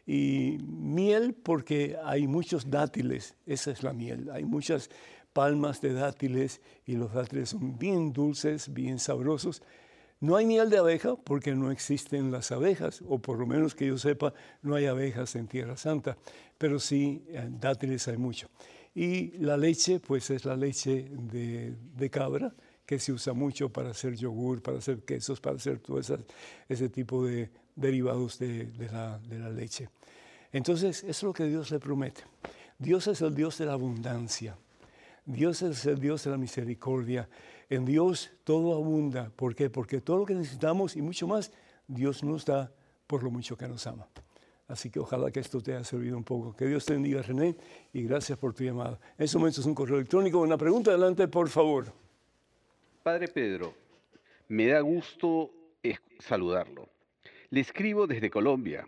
Y 0.04 0.58
miel 0.62 1.34
porque 1.34 1.96
hay 2.02 2.26
muchos 2.26 2.70
dátiles, 2.70 3.36
esa 3.46 3.70
es 3.70 3.82
la 3.82 3.92
miel, 3.92 4.30
hay 4.32 4.44
muchas 4.44 4.90
palmas 5.32 5.80
de 5.80 5.92
dátiles 5.92 6.60
y 6.86 6.96
los 6.96 7.12
dátiles 7.12 7.50
son 7.50 7.78
bien 7.78 8.12
dulces, 8.12 8.72
bien 8.72 8.98
sabrosos. 8.98 9.62
No 10.20 10.36
hay 10.36 10.46
miel 10.46 10.68
de 10.68 10.78
abeja 10.78 11.14
porque 11.16 11.54
no 11.54 11.70
existen 11.70 12.32
las 12.32 12.50
abejas, 12.50 13.02
o 13.08 13.18
por 13.18 13.38
lo 13.38 13.46
menos 13.46 13.74
que 13.74 13.86
yo 13.86 13.98
sepa, 13.98 14.34
no 14.62 14.74
hay 14.74 14.86
abejas 14.86 15.36
en 15.36 15.46
Tierra 15.46 15.76
Santa, 15.76 16.16
pero 16.56 16.80
sí 16.80 17.24
en 17.28 17.60
dátiles 17.60 18.08
hay 18.08 18.16
mucho. 18.16 18.48
Y 18.94 19.38
la 19.38 19.56
leche, 19.56 20.00
pues 20.00 20.28
es 20.30 20.44
la 20.44 20.56
leche 20.56 21.08
de, 21.08 22.10
cabra, 22.10 22.52
que 22.84 22.98
se 22.98 23.12
usa 23.12 23.32
mucho 23.32 23.68
para 23.68 23.90
hacer 23.90 24.16
yogur, 24.16 24.60
para 24.60 24.78
hacer 24.78 25.04
quesos, 25.04 25.40
para 25.40 25.56
hacer 25.56 25.78
todo 25.78 26.00
ese 26.00 26.88
tipo 26.88 27.24
de 27.24 27.50
derivados 27.76 28.40
de, 28.40 28.68
la, 28.90 29.50
leche. 29.50 29.88
Entonces, 30.52 31.04
es 31.04 31.22
lo 31.22 31.32
que 31.32 31.44
Dios 31.44 31.70
le 31.70 31.78
promete. 31.78 32.22
Dios 32.76 33.06
es 33.06 33.20
el 33.20 33.34
Dios 33.36 33.58
de 33.58 33.66
la 33.66 33.74
abundancia. 33.74 34.56
Dios 35.24 35.62
es 35.62 35.86
el 35.86 36.00
Dios 36.00 36.24
de 36.24 36.30
la 36.30 36.36
misericordia. 36.36 37.28
En 37.70 37.84
Dios 37.84 38.30
todo 38.44 38.74
abunda. 38.74 39.30
¿Por 39.36 39.54
qué? 39.54 39.70
Porque 39.70 40.00
todo 40.00 40.18
lo 40.18 40.26
que 40.26 40.34
necesitamos 40.34 40.96
y 40.96 41.02
mucho 41.02 41.26
más, 41.26 41.52
Dios 41.86 42.22
nos 42.24 42.44
da 42.44 42.72
por 43.06 43.22
lo 43.22 43.30
mucho 43.30 43.56
que 43.56 43.68
nos 43.68 43.86
ama. 43.86 44.08
Así 44.68 44.90
que 44.90 45.00
ojalá 45.00 45.30
que 45.30 45.40
esto 45.40 45.60
te 45.62 45.74
haya 45.74 45.84
servido 45.84 46.16
un 46.16 46.24
poco. 46.24 46.54
Que 46.54 46.66
Dios 46.66 46.84
te 46.84 46.92
bendiga, 46.92 47.22
René, 47.22 47.56
y 47.92 48.02
gracias 48.02 48.38
por 48.38 48.52
tu 48.52 48.64
llamada. 48.64 48.98
En 49.16 49.24
este 49.24 49.38
momento 49.38 49.60
es 49.60 49.66
un 49.66 49.74
correo 49.74 49.96
electrónico. 49.96 50.40
Una 50.40 50.58
pregunta 50.58 50.90
adelante, 50.90 51.26
por 51.26 51.48
favor. 51.48 51.92
Padre 53.02 53.28
Pedro, 53.28 53.74
me 54.48 54.66
da 54.66 54.80
gusto 54.80 55.50
saludarlo. 56.18 56.88
Le 57.50 57.60
escribo 57.60 58.06
desde 58.06 58.30
Colombia. 58.30 58.86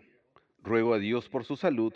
Ruego 0.63 0.93
a 0.93 0.99
Dios 0.99 1.29
por 1.29 1.45
su 1.45 1.55
salud 1.57 1.93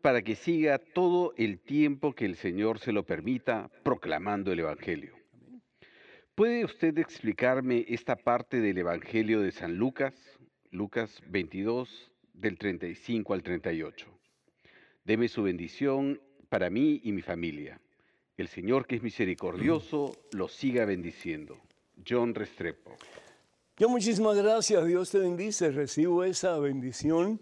para 0.00 0.22
que 0.22 0.36
siga 0.36 0.78
todo 0.78 1.34
el 1.36 1.58
tiempo 1.58 2.14
que 2.14 2.24
el 2.24 2.36
Señor 2.36 2.78
se 2.78 2.92
lo 2.92 3.04
permita 3.04 3.70
proclamando 3.82 4.52
el 4.52 4.60
Evangelio. 4.60 5.15
¿Puede 6.36 6.66
usted 6.66 6.98
explicarme 6.98 7.86
esta 7.88 8.14
parte 8.14 8.60
del 8.60 8.76
Evangelio 8.76 9.40
de 9.40 9.52
San 9.52 9.78
Lucas, 9.78 10.12
Lucas 10.70 11.22
22, 11.30 12.12
del 12.34 12.58
35 12.58 13.32
al 13.32 13.42
38? 13.42 14.06
Deme 15.02 15.28
su 15.28 15.44
bendición 15.44 16.20
para 16.50 16.68
mí 16.68 17.00
y 17.04 17.12
mi 17.12 17.22
familia. 17.22 17.80
El 18.36 18.48
Señor, 18.48 18.86
que 18.86 18.96
es 18.96 19.02
misericordioso, 19.02 20.14
lo 20.32 20.46
siga 20.48 20.84
bendiciendo. 20.84 21.58
John 22.06 22.34
Restrepo. 22.34 22.94
Yo 23.78 23.88
muchísimas 23.88 24.36
gracias, 24.36 24.84
Dios 24.84 25.10
te 25.10 25.20
bendice, 25.20 25.70
recibo 25.70 26.22
esa 26.22 26.58
bendición 26.58 27.40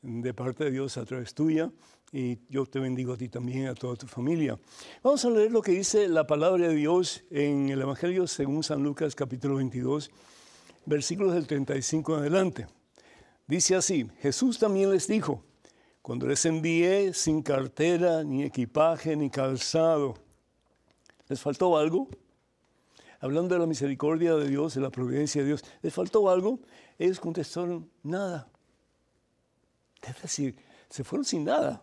de 0.00 0.32
parte 0.32 0.64
de 0.64 0.70
Dios 0.70 0.96
a 0.96 1.04
través 1.04 1.34
tuya 1.34 1.70
y 2.12 2.40
yo 2.48 2.66
te 2.66 2.80
bendigo 2.80 3.12
a 3.12 3.16
ti 3.16 3.28
también 3.28 3.68
a 3.68 3.74
toda 3.74 3.94
tu 3.94 4.06
familia. 4.06 4.58
Vamos 5.02 5.24
a 5.24 5.30
leer 5.30 5.52
lo 5.52 5.62
que 5.62 5.72
dice 5.72 6.08
la 6.08 6.26
palabra 6.26 6.68
de 6.68 6.74
Dios 6.74 7.22
en 7.30 7.68
el 7.68 7.80
Evangelio 7.80 8.26
según 8.26 8.64
San 8.64 8.82
Lucas 8.82 9.14
capítulo 9.14 9.56
22, 9.56 10.10
versículos 10.86 11.34
del 11.34 11.46
35 11.46 12.14
en 12.14 12.20
adelante. 12.20 12.66
Dice 13.46 13.76
así, 13.76 14.08
Jesús 14.20 14.58
también 14.58 14.90
les 14.90 15.06
dijo, 15.06 15.44
cuando 16.02 16.26
les 16.26 16.44
envié 16.46 17.12
sin 17.14 17.42
cartera, 17.42 18.24
ni 18.24 18.42
equipaje, 18.42 19.14
ni 19.14 19.30
calzado, 19.30 20.14
¿les 21.28 21.40
faltó 21.40 21.76
algo? 21.76 22.08
Hablando 23.20 23.54
de 23.54 23.60
la 23.60 23.66
misericordia 23.66 24.34
de 24.34 24.48
Dios, 24.48 24.74
de 24.74 24.80
la 24.80 24.90
providencia 24.90 25.42
de 25.42 25.48
Dios, 25.48 25.64
¿les 25.82 25.92
faltó 25.92 26.28
algo? 26.28 26.58
Ellos 26.98 27.20
contestaron, 27.20 27.88
nada. 28.02 28.48
Es 30.02 30.22
decir, 30.22 30.56
se 30.88 31.04
fueron 31.04 31.24
sin 31.24 31.44
nada 31.44 31.82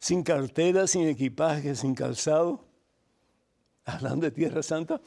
sin 0.00 0.22
cartera, 0.22 0.86
sin 0.86 1.06
equipaje, 1.06 1.76
sin 1.76 1.94
calzado. 1.94 2.64
Hablando 3.84 4.24
de 4.24 4.30
Tierra 4.32 4.62
Santa, 4.62 5.00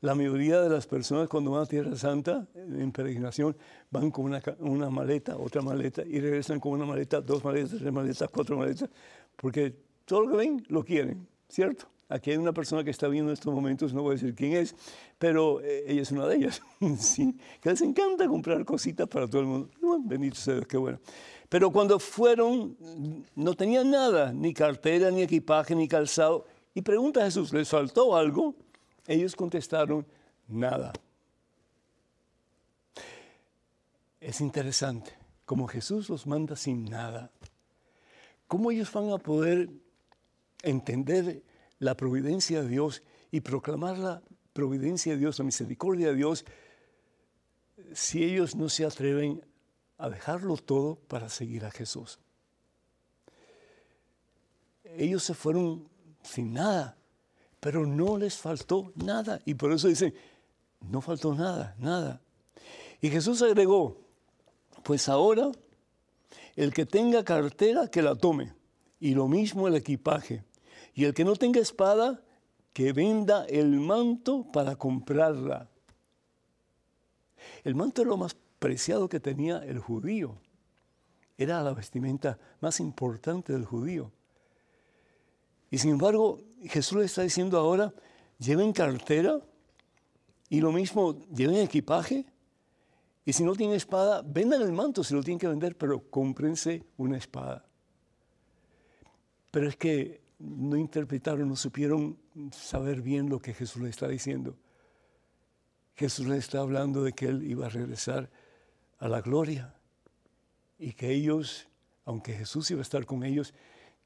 la 0.00 0.14
mayoría 0.14 0.60
de 0.60 0.68
las 0.68 0.86
personas 0.86 1.28
cuando 1.28 1.52
van 1.52 1.62
a 1.62 1.66
Tierra 1.66 1.96
Santa 1.96 2.46
en 2.54 2.90
peregrinación 2.90 3.56
van 3.90 4.10
con 4.10 4.26
una, 4.26 4.42
una, 4.58 4.90
maleta, 4.90 5.36
otra 5.36 5.62
maleta 5.62 6.02
y 6.02 6.18
regresan 6.18 6.58
con 6.58 6.72
una 6.72 6.84
maleta, 6.84 7.20
dos 7.20 7.44
maletas, 7.44 7.78
tres 7.78 7.92
maletas, 7.92 8.28
cuatro 8.32 8.58
maletas, 8.58 8.90
porque 9.36 9.74
todo 10.04 10.22
lo 10.22 10.30
que 10.32 10.36
ven 10.38 10.64
lo 10.68 10.84
quieren, 10.84 11.26
¿cierto? 11.48 11.86
Aquí 12.08 12.30
hay 12.30 12.36
una 12.36 12.52
persona 12.52 12.84
que 12.84 12.90
está 12.90 13.08
viendo 13.08 13.30
en 13.30 13.34
estos 13.34 13.54
momentos, 13.54 13.94
no 13.94 14.02
voy 14.02 14.10
a 14.10 14.14
decir 14.14 14.34
quién 14.34 14.52
es, 14.52 14.74
pero 15.18 15.60
eh, 15.62 15.84
ella 15.86 16.02
es 16.02 16.10
una 16.10 16.26
de 16.26 16.36
ellas, 16.36 16.60
¿sí? 16.98 17.34
que 17.60 17.70
les 17.70 17.80
encanta 17.80 18.26
comprar 18.26 18.64
cositas 18.64 19.08
para 19.08 19.26
todo 19.28 19.40
el 19.40 19.46
mundo. 19.46 19.70
bendito 20.04 20.36
sea 20.36 20.54
Dios, 20.54 20.66
qué 20.66 20.76
bueno. 20.76 20.98
Pero 21.52 21.70
cuando 21.70 21.98
fueron, 21.98 22.78
no 23.34 23.54
tenían 23.54 23.90
nada, 23.90 24.32
ni 24.32 24.54
cartera, 24.54 25.10
ni 25.10 25.20
equipaje, 25.20 25.74
ni 25.74 25.86
calzado. 25.86 26.46
Y 26.72 26.80
pregunta 26.80 27.20
a 27.20 27.24
Jesús, 27.24 27.52
¿les 27.52 27.68
faltó 27.68 28.16
algo? 28.16 28.54
Ellos 29.06 29.36
contestaron, 29.36 30.06
nada. 30.48 30.94
Es 34.18 34.40
interesante, 34.40 35.12
como 35.44 35.68
Jesús 35.68 36.08
los 36.08 36.26
manda 36.26 36.56
sin 36.56 36.86
nada, 36.86 37.30
¿cómo 38.48 38.70
ellos 38.70 38.90
van 38.90 39.10
a 39.10 39.18
poder 39.18 39.68
entender 40.62 41.42
la 41.80 41.94
providencia 41.98 42.62
de 42.62 42.68
Dios 42.68 43.02
y 43.30 43.42
proclamar 43.42 43.98
la 43.98 44.22
providencia 44.54 45.12
de 45.12 45.18
Dios, 45.18 45.38
la 45.38 45.44
misericordia 45.44 46.08
de 46.08 46.14
Dios, 46.14 46.46
si 47.92 48.24
ellos 48.24 48.56
no 48.56 48.70
se 48.70 48.86
atreven 48.86 49.44
a 50.02 50.10
dejarlo 50.10 50.56
todo 50.56 50.96
para 50.96 51.28
seguir 51.28 51.64
a 51.64 51.70
Jesús. 51.70 52.18
Ellos 54.82 55.22
se 55.22 55.32
fueron 55.32 55.88
sin 56.24 56.52
nada, 56.52 56.96
pero 57.60 57.86
no 57.86 58.16
les 58.18 58.36
faltó 58.36 58.92
nada. 58.96 59.40
Y 59.44 59.54
por 59.54 59.70
eso 59.70 59.86
dicen, 59.86 60.12
no 60.80 61.00
faltó 61.00 61.36
nada, 61.36 61.76
nada. 61.78 62.20
Y 63.00 63.10
Jesús 63.10 63.42
agregó, 63.42 63.96
pues 64.82 65.08
ahora 65.08 65.52
el 66.56 66.74
que 66.74 66.84
tenga 66.84 67.22
cartera, 67.22 67.86
que 67.86 68.02
la 68.02 68.16
tome. 68.16 68.52
Y 68.98 69.14
lo 69.14 69.28
mismo 69.28 69.68
el 69.68 69.76
equipaje. 69.76 70.42
Y 70.94 71.04
el 71.04 71.14
que 71.14 71.24
no 71.24 71.36
tenga 71.36 71.60
espada, 71.60 72.24
que 72.72 72.92
venda 72.92 73.44
el 73.44 73.68
manto 73.78 74.50
para 74.52 74.74
comprarla. 74.74 75.70
El 77.62 77.76
manto 77.76 78.02
es 78.02 78.08
lo 78.08 78.16
más 78.16 78.34
preciado 78.62 79.08
que 79.08 79.18
tenía 79.18 79.58
el 79.58 79.80
judío. 79.80 80.38
Era 81.36 81.60
la 81.64 81.74
vestimenta 81.74 82.38
más 82.60 82.78
importante 82.78 83.52
del 83.52 83.64
judío. 83.64 84.12
Y 85.68 85.78
sin 85.78 85.90
embargo, 85.90 86.38
Jesús 86.62 86.98
le 86.98 87.04
está 87.06 87.22
diciendo 87.22 87.58
ahora, 87.58 87.92
lleven 88.38 88.72
cartera 88.72 89.40
y 90.48 90.60
lo 90.60 90.70
mismo, 90.70 91.18
lleven 91.34 91.56
equipaje. 91.56 92.24
Y 93.24 93.32
si 93.32 93.42
no 93.42 93.56
tienen 93.56 93.74
espada, 93.74 94.22
vendan 94.22 94.62
el 94.62 94.72
manto 94.72 95.02
si 95.02 95.12
lo 95.12 95.24
tienen 95.24 95.40
que 95.40 95.48
vender, 95.48 95.76
pero 95.76 96.08
cómprense 96.08 96.84
una 96.98 97.16
espada. 97.16 97.64
Pero 99.50 99.68
es 99.68 99.76
que 99.76 100.20
no 100.38 100.76
interpretaron, 100.76 101.48
no 101.48 101.56
supieron 101.56 102.16
saber 102.52 103.02
bien 103.02 103.28
lo 103.28 103.40
que 103.40 103.54
Jesús 103.54 103.82
le 103.82 103.90
está 103.90 104.06
diciendo. 104.06 104.56
Jesús 105.96 106.28
le 106.28 106.36
está 106.36 106.60
hablando 106.60 107.02
de 107.02 107.12
que 107.12 107.26
él 107.26 107.42
iba 107.42 107.66
a 107.66 107.70
regresar 107.70 108.30
a 109.02 109.08
la 109.08 109.20
gloria 109.20 109.74
y 110.78 110.92
que 110.92 111.10
ellos, 111.10 111.66
aunque 112.04 112.34
Jesús 112.34 112.70
iba 112.70 112.78
a 112.78 112.82
estar 112.82 113.04
con 113.04 113.24
ellos, 113.24 113.52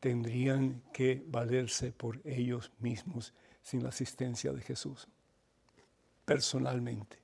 tendrían 0.01 0.83
que 0.91 1.23
valerse 1.29 1.93
por 1.93 2.21
ellos 2.25 2.73
mismos 2.79 3.35
sin 3.61 3.83
la 3.83 3.91
asistencia 3.91 4.53
de 4.53 4.63
Jesús, 4.63 5.07
personalmente. 6.25 7.19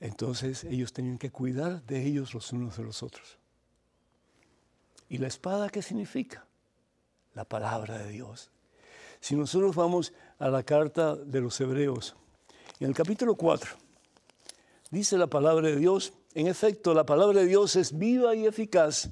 entonces 0.00 0.64
ellos 0.64 0.92
tenían 0.92 1.18
que 1.18 1.30
cuidar 1.30 1.82
de 1.84 2.02
ellos 2.02 2.32
los 2.32 2.52
unos 2.52 2.76
de 2.78 2.84
los 2.84 3.02
otros. 3.02 3.38
¿Y 5.10 5.18
la 5.18 5.26
espada 5.26 5.68
qué 5.68 5.82
significa? 5.82 6.46
La 7.34 7.44
palabra 7.44 7.98
de 7.98 8.10
Dios. 8.10 8.50
Si 9.20 9.36
nosotros 9.36 9.76
vamos 9.76 10.14
a 10.38 10.48
la 10.48 10.62
carta 10.62 11.14
de 11.14 11.40
los 11.40 11.60
Hebreos, 11.60 12.16
en 12.80 12.88
el 12.88 12.94
capítulo 12.94 13.34
4, 13.34 13.83
dice 14.94 15.18
la 15.18 15.26
palabra 15.26 15.68
de 15.68 15.76
Dios, 15.76 16.14
en 16.34 16.46
efecto, 16.46 16.94
la 16.94 17.04
palabra 17.04 17.40
de 17.40 17.46
Dios 17.46 17.76
es 17.76 17.98
viva 17.98 18.34
y 18.34 18.46
eficaz, 18.46 19.10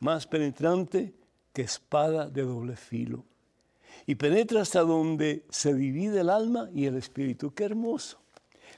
más 0.00 0.26
penetrante 0.26 1.14
que 1.52 1.62
espada 1.62 2.28
de 2.28 2.42
doble 2.42 2.76
filo, 2.76 3.24
y 4.06 4.14
penetra 4.14 4.62
hasta 4.62 4.80
donde 4.80 5.44
se 5.50 5.74
divide 5.74 6.20
el 6.20 6.30
alma 6.30 6.70
y 6.72 6.86
el 6.86 6.96
espíritu. 6.96 7.52
Qué 7.52 7.64
hermoso 7.64 8.18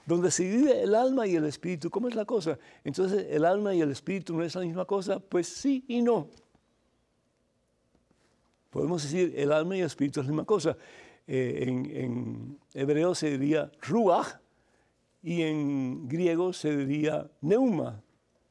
donde 0.05 0.31
se 0.31 0.43
divide 0.43 0.83
el 0.83 0.95
alma 0.95 1.27
y 1.27 1.37
el 1.37 1.45
espíritu. 1.45 1.89
¿Cómo 1.89 2.09
es 2.09 2.15
la 2.15 2.25
cosa? 2.25 2.59
Entonces, 2.83 3.27
¿el 3.31 3.45
alma 3.45 3.75
y 3.75 3.81
el 3.81 3.91
espíritu 3.91 4.35
no 4.37 4.43
es 4.43 4.55
la 4.55 4.63
misma 4.63 4.85
cosa? 4.85 5.21
Pues 5.21 5.47
sí 5.47 5.85
y 5.87 6.03
no. 6.03 6.29
Podemos 8.71 9.03
decir, 9.03 9.33
el 9.37 9.53
alma 9.53 9.77
y 9.77 9.81
el 9.81 9.87
espíritu 9.87 10.21
es 10.21 10.27
la 10.27 10.33
misma 10.33 10.45
cosa. 10.45 10.77
Eh, 11.27 11.65
en, 11.69 12.59
hebreo 12.75 13.15
se 13.15 13.31
diría 13.31 13.71
ruach 13.81 14.42
y 15.23 15.43
en 15.43 16.09
griego 16.09 16.53
se 16.53 16.77
diría 16.77 17.31
neuma. 17.41 18.03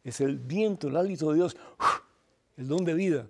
Es 0.03 0.21
el 0.21 0.39
viento, 0.39 0.87
el 0.87 0.97
hálito 0.97 1.29
de 1.29 1.35
Dios, 1.35 1.57
el 2.57 2.67
don 2.67 2.85
de 2.85 2.93
vida. 2.93 3.27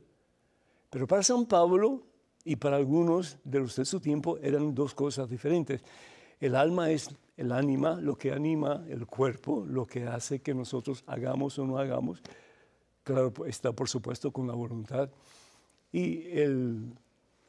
Pero 0.89 1.07
para 1.07 1.23
San 1.23 1.45
Pablo 1.45 2.03
y 2.45 2.55
para 2.55 2.77
algunos 2.77 3.37
de 3.43 3.59
los 3.59 3.75
de 3.75 3.85
su 3.85 3.99
tiempo 3.99 4.37
eran 4.37 4.73
dos 4.73 4.93
cosas 4.93 5.29
diferentes. 5.29 5.83
El 6.39 6.55
alma 6.55 6.89
es 6.91 7.09
el 7.37 7.51
ánima, 7.51 7.95
lo 7.95 8.17
que 8.17 8.31
anima 8.31 8.85
el 8.87 9.05
cuerpo, 9.05 9.65
lo 9.67 9.85
que 9.85 10.05
hace 10.05 10.39
que 10.39 10.53
nosotros 10.53 11.03
hagamos 11.07 11.57
o 11.59 11.65
no 11.65 11.77
hagamos. 11.77 12.21
Claro, 13.03 13.33
está 13.45 13.71
por 13.73 13.89
supuesto 13.89 14.31
con 14.31 14.47
la 14.47 14.53
voluntad. 14.53 15.09
Y 15.91 16.27
el, 16.29 16.93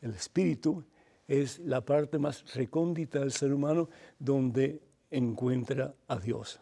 el 0.00 0.10
espíritu 0.10 0.84
es 1.28 1.58
la 1.60 1.80
parte 1.80 2.18
más 2.18 2.54
recóndita 2.54 3.20
del 3.20 3.32
ser 3.32 3.52
humano 3.52 3.88
donde 4.18 4.80
encuentra 5.12 5.94
a 6.08 6.18
Dios. 6.18 6.60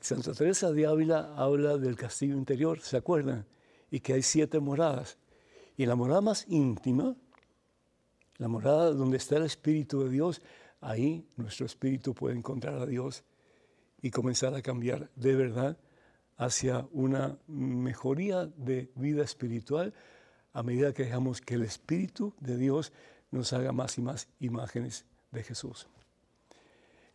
Santa 0.00 0.32
Teresa 0.32 0.72
de 0.72 0.86
Ávila 0.86 1.34
habla 1.36 1.76
del 1.76 1.96
castillo 1.96 2.36
interior, 2.36 2.80
¿se 2.80 2.96
acuerdan? 2.96 3.46
Y 3.90 4.00
que 4.00 4.14
hay 4.14 4.22
siete 4.22 4.58
moradas. 4.58 5.18
Y 5.76 5.86
la 5.86 5.94
morada 5.94 6.20
más 6.20 6.46
íntima, 6.48 7.16
la 8.38 8.48
morada 8.48 8.92
donde 8.92 9.16
está 9.16 9.36
el 9.36 9.44
Espíritu 9.44 10.02
de 10.04 10.10
Dios, 10.10 10.42
ahí 10.80 11.26
nuestro 11.36 11.66
espíritu 11.66 12.14
puede 12.14 12.36
encontrar 12.36 12.74
a 12.76 12.86
Dios 12.86 13.24
y 14.00 14.10
comenzar 14.10 14.54
a 14.54 14.62
cambiar 14.62 15.10
de 15.16 15.34
verdad 15.34 15.76
hacia 16.36 16.86
una 16.92 17.36
mejoría 17.48 18.46
de 18.46 18.90
vida 18.94 19.24
espiritual 19.24 19.92
a 20.52 20.62
medida 20.62 20.94
que 20.94 21.04
dejamos 21.04 21.40
que 21.40 21.54
el 21.54 21.62
Espíritu 21.62 22.34
de 22.40 22.56
Dios 22.56 22.92
nos 23.30 23.52
haga 23.52 23.72
más 23.72 23.98
y 23.98 24.02
más 24.02 24.28
imágenes 24.40 25.04
de 25.32 25.42
Jesús. 25.42 25.88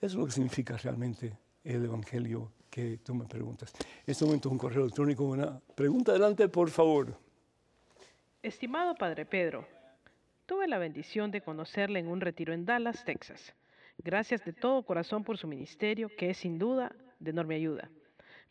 Eso 0.03 0.15
es 0.15 0.19
lo 0.19 0.25
que 0.25 0.31
significa 0.31 0.77
realmente 0.77 1.37
el 1.63 1.85
Evangelio 1.85 2.51
que 2.69 2.97
tú 2.97 3.15
me 3.15 3.25
preguntas. 3.25 3.73
En 3.79 4.11
este 4.11 4.25
momento 4.25 4.49
un 4.49 4.57
correo 4.57 4.83
electrónico, 4.83 5.23
una 5.23 5.59
pregunta 5.75 6.11
adelante, 6.11 6.49
por 6.49 6.69
favor. 6.69 7.17
Estimado 8.41 8.95
Padre 8.95 9.25
Pedro, 9.25 9.65
Tuve 10.45 10.67
la 10.67 10.77
bendición 10.77 11.31
de 11.31 11.39
conocerle 11.39 11.99
en 11.99 12.09
un 12.09 12.19
retiro 12.19 12.53
en 12.53 12.65
Dallas, 12.65 13.05
Texas. 13.05 13.55
Gracias 13.97 14.43
de 14.43 14.51
todo 14.51 14.83
corazón 14.83 15.23
por 15.23 15.37
su 15.37 15.47
ministerio, 15.47 16.09
que 16.17 16.31
es 16.31 16.37
sin 16.37 16.59
duda 16.59 16.93
de 17.19 17.31
enorme 17.31 17.55
ayuda. 17.55 17.89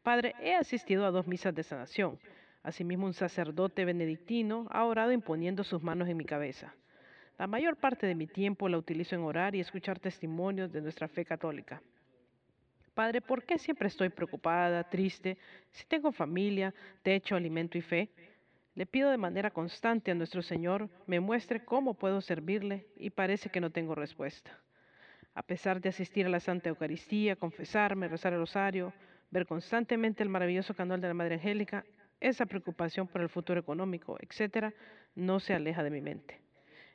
Padre, 0.03 0.35
he 0.41 0.55
asistido 0.55 1.05
a 1.05 1.11
dos 1.11 1.27
misas 1.27 1.55
de 1.55 1.63
sanación. 1.63 2.19
Asimismo, 2.63 3.05
un 3.05 3.13
sacerdote 3.13 3.85
benedictino 3.85 4.69
ha 4.71 4.85
orado 4.87 5.13
imponiendo 5.13 5.65
sus 5.65 5.83
manos 5.83 6.09
en 6.09 6.17
mi 6.17 6.25
cabeza. 6.25 6.75
La 7.39 7.47
mayor 7.47 7.77
parte 7.77 8.07
de 8.07 8.15
mi 8.15 8.27
tiempo 8.27 8.69
la 8.69 8.79
utilizo 8.79 9.15
en 9.15 9.23
orar 9.23 9.55
y 9.55 9.61
escuchar 9.61 9.99
testimonios 9.99 10.73
de 10.73 10.81
nuestra 10.81 11.09
fe 11.09 11.25
católica. 11.25 11.83
Padre, 12.95 13.23
¿por 13.23 13.45
qué 13.45 13.59
siempre 13.59 13.89
estoy 13.89 14.11
preocupada, 14.11 14.89
triste, 14.89 15.39
si 15.71 15.87
tengo 15.87 16.13
familia, 16.13 16.75
techo, 17.03 17.37
alimento 17.37 17.79
y 17.79 17.81
fe? 17.81 18.11
Le 18.75 18.87
pido 18.87 19.11
de 19.11 19.17
manera 19.17 19.51
constante 19.51 20.11
a 20.11 20.15
nuestro 20.15 20.43
Señor 20.43 20.91
me 21.07 21.21
muestre 21.21 21.65
cómo 21.65 21.95
puedo 21.95 22.21
servirle 22.21 22.87
y 22.97 23.11
parece 23.11 23.49
que 23.49 23.61
no 23.61 23.71
tengo 23.71 23.95
respuesta. 23.95 24.59
A 25.35 25.43
pesar 25.43 25.81
de 25.81 25.89
asistir 25.89 26.27
a 26.27 26.29
la 26.29 26.41
Santa 26.41 26.69
Eucaristía, 26.69 27.37
confesarme, 27.37 28.09
rezar 28.09 28.35
el 28.35 28.41
rosario, 28.41 28.93
ver 29.31 29.47
constantemente 29.47 30.23
el 30.23 30.29
maravilloso 30.29 30.75
canal 30.75 31.01
de 31.01 31.09
la 31.09 31.15
Madre 31.15 31.37
Angélica, 31.37 31.85
esa 32.21 32.45
preocupación 32.45 33.09
por 33.09 33.23
el 33.23 33.31
futuro 33.31 33.59
económico, 33.59 34.19
etcétera, 34.21 34.75
no 35.15 35.41
se 35.41 35.55
aleja 35.55 35.83
de 35.83 35.91
mi 35.91 36.03
mente. 36.03 36.42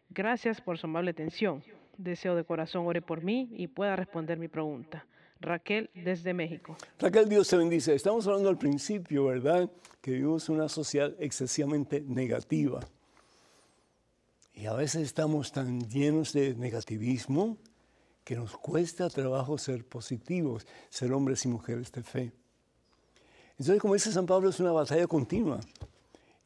Gracias 0.10 0.62
por 0.62 0.78
su 0.78 0.88
amable 0.88 1.12
atención. 1.12 1.64
Deseo 1.98 2.36
de 2.36 2.44
corazón 2.44 2.86
ore 2.86 3.02
por 3.02 3.24
mí 3.24 3.50
y 3.52 3.68
pueda 3.68 3.96
responder 3.96 4.38
mi 4.38 4.48
pregunta. 4.48 5.06
Raquel 5.40 5.90
desde 5.94 6.34
México. 6.34 6.76
Raquel, 7.00 7.30
Dios 7.30 7.48
te 7.48 7.58
bendice. 7.58 7.94
Estamos 7.94 8.26
hablando 8.28 8.50
al 8.50 8.58
principio, 8.58 9.26
¿verdad? 9.26 9.70
Que 10.02 10.12
vivimos 10.12 10.50
una 10.50 10.70
sociedad 10.70 11.14
excesivamente 11.20 12.02
negativa. 12.02 12.80
Y 14.54 14.66
a 14.66 14.74
veces 14.74 15.04
estamos 15.04 15.52
tan 15.52 15.88
llenos 15.88 16.34
de 16.34 16.56
negativismo 16.56 17.58
que 18.24 18.36
nos 18.36 18.58
cuesta 18.58 19.10
trabajo 19.10 19.58
ser 19.58 19.86
positivos, 19.86 20.66
ser 20.90 21.14
hombres 21.14 21.46
y 21.46 21.48
mujeres 21.48 21.92
de 21.92 22.04
fe. 22.04 22.32
Entonces, 23.52 23.80
como 23.80 23.94
dice 23.94 24.12
San 24.12 24.26
Pablo, 24.26 24.50
es 24.50 24.60
una 24.60 24.72
batalla 24.72 25.08
continua. 25.08 25.60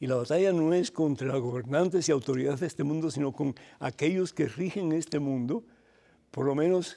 Y 0.02 0.08
la 0.08 0.16
batalla 0.16 0.52
no 0.52 0.74
es 0.74 0.90
contra 0.90 1.36
gobernantes 1.36 2.08
y 2.08 2.10
autoridades 2.10 2.58
de 2.58 2.66
este 2.66 2.82
mundo, 2.82 3.08
sino 3.08 3.30
con 3.30 3.54
aquellos 3.78 4.32
que 4.32 4.48
rigen 4.48 4.90
este 4.90 5.20
mundo, 5.20 5.62
por 6.32 6.44
lo 6.44 6.56
menos 6.56 6.96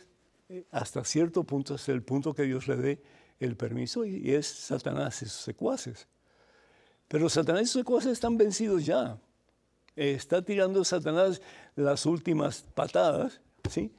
hasta 0.72 1.04
cierto 1.04 1.44
punto, 1.44 1.76
es 1.76 1.88
el 1.88 2.02
punto 2.02 2.34
que 2.34 2.42
Dios 2.42 2.68
le 2.68 2.78
dé 2.78 3.04
el 3.40 3.56
permiso, 3.58 4.06
y 4.06 4.32
es 4.34 4.48
Satanás 4.48 5.22
y 5.22 5.26
sus 5.28 5.44
secuaces. 5.44 6.08
Pero 7.08 7.30
Satanás 7.30 7.62
y 7.62 7.66
sus 7.68 7.82
secuaces 7.82 8.14
están 8.14 8.40
vencidos 8.40 8.84
ya. 8.84 9.20
está 9.96 10.42
tirando 10.42 10.84
Satanás 10.84 11.44
las 11.76 12.08
últimas 12.08 12.64
patadas, 12.74 13.40
¿sí? 13.70 13.92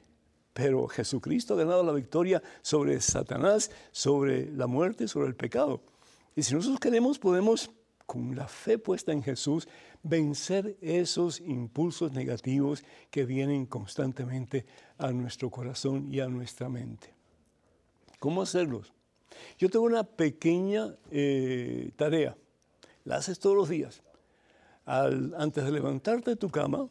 Pero 0.51 0.85
Jesucristo 0.89 1.53
ha 1.53 1.57
ganado 1.59 1.81
la 1.81 1.93
victoria 1.93 2.43
sobre 2.61 2.99
Satanás, 2.99 3.71
sobre 3.93 4.51
la 4.51 4.67
muerte, 4.67 5.07
sobre 5.07 5.29
el 5.29 5.35
pecado. 5.35 5.81
Y 6.35 6.43
si 6.43 6.53
nosotros 6.53 6.81
queremos, 6.81 7.17
podemos, 7.17 7.71
con 8.07 8.35
la 8.35 8.47
fe 8.47 8.79
puesta 8.79 9.11
en 9.11 9.21
Jesús, 9.21 9.67
vencer 10.01 10.77
esos 10.81 11.41
impulsos 11.41 12.13
negativos 12.13 12.83
que 13.11 13.25
vienen 13.25 13.65
constantemente 13.65 14.65
a 14.97 15.11
nuestro 15.11 15.51
corazón 15.51 16.11
y 16.11 16.21
a 16.21 16.27
nuestra 16.27 16.69
mente. 16.69 17.13
¿Cómo 18.17 18.41
hacerlos? 18.41 18.93
Yo 19.59 19.69
tengo 19.69 19.85
una 19.85 20.03
pequeña 20.03 20.95
eh, 21.11 21.91
tarea, 21.97 22.35
la 23.03 23.17
haces 23.17 23.39
todos 23.39 23.55
los 23.55 23.69
días. 23.69 24.01
antes 24.85 25.65
de 25.65 25.71
levantarte 25.71 26.31
de 26.31 26.37
tu 26.37 26.49
cama, 26.49 26.87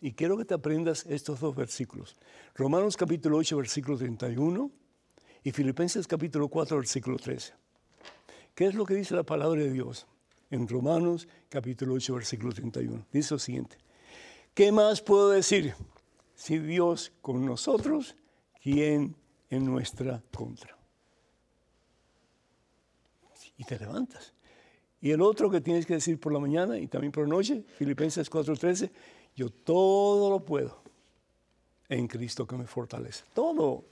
y 0.00 0.12
quiero 0.12 0.36
que 0.36 0.44
te 0.44 0.54
aprendas 0.54 1.06
estos 1.06 1.40
dos 1.40 1.54
versículos. 1.54 2.16
Romanos 2.54 2.96
capítulo 2.96 3.38
8, 3.38 3.56
versículo 3.56 3.96
31 3.96 4.70
y 5.44 5.52
Filipenses 5.52 6.06
capítulo 6.08 6.48
4, 6.48 6.76
versículo 6.76 7.16
13. 7.18 7.54
¿Qué 8.54 8.66
es 8.66 8.74
lo 8.74 8.84
que 8.84 8.94
dice 8.94 9.14
la 9.14 9.22
palabra 9.22 9.60
de 9.62 9.70
Dios? 9.70 10.06
En 10.50 10.68
Romanos 10.68 11.26
capítulo 11.48 11.94
8, 11.94 12.14
versículo 12.14 12.52
31. 12.52 13.06
Dice 13.12 13.34
lo 13.34 13.38
siguiente, 13.38 13.76
¿qué 14.54 14.72
más 14.72 15.00
puedo 15.00 15.30
decir? 15.30 15.74
Si 16.34 16.58
Dios 16.58 17.12
con 17.22 17.44
nosotros, 17.44 18.16
¿quién 18.62 19.16
en 19.50 19.64
nuestra 19.64 20.22
contra? 20.32 20.76
Y 23.58 23.64
te 23.64 23.78
levantas. 23.78 24.34
Y 25.00 25.10
el 25.10 25.22
otro 25.22 25.50
que 25.50 25.60
tienes 25.60 25.86
que 25.86 25.94
decir 25.94 26.20
por 26.20 26.32
la 26.32 26.38
mañana 26.38 26.78
y 26.78 26.86
también 26.88 27.12
por 27.12 27.24
la 27.24 27.34
noche, 27.34 27.64
Filipenses 27.78 28.30
4:13, 28.30 28.90
yo 29.34 29.50
todo 29.50 30.30
lo 30.30 30.44
puedo 30.44 30.82
en 31.88 32.06
Cristo 32.06 32.46
que 32.46 32.56
me 32.56 32.66
fortalece. 32.66 33.24
Todo. 33.34 33.84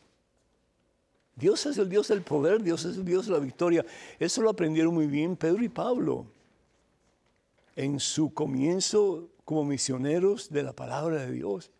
Dios 1.36 1.66
es 1.66 1.78
el 1.78 1.88
Dios 1.88 2.08
del 2.08 2.22
poder, 2.22 2.62
Dios 2.62 2.84
es 2.84 2.96
el 2.96 3.04
Dios 3.04 3.26
de 3.26 3.32
la 3.32 3.38
victoria. 3.38 3.84
Eso 4.18 4.40
lo 4.40 4.50
aprendieron 4.50 4.94
muy 4.94 5.06
bien 5.06 5.36
Pedro 5.36 5.64
y 5.64 5.68
Pablo 5.68 6.26
en 7.76 8.00
su 8.00 8.32
comienzo 8.32 9.30
como 9.44 9.64
misioneros 9.64 10.50
de 10.50 10.62
la 10.62 10.72
palabra 10.72 11.24
de 11.24 11.32
Dios. 11.32 11.70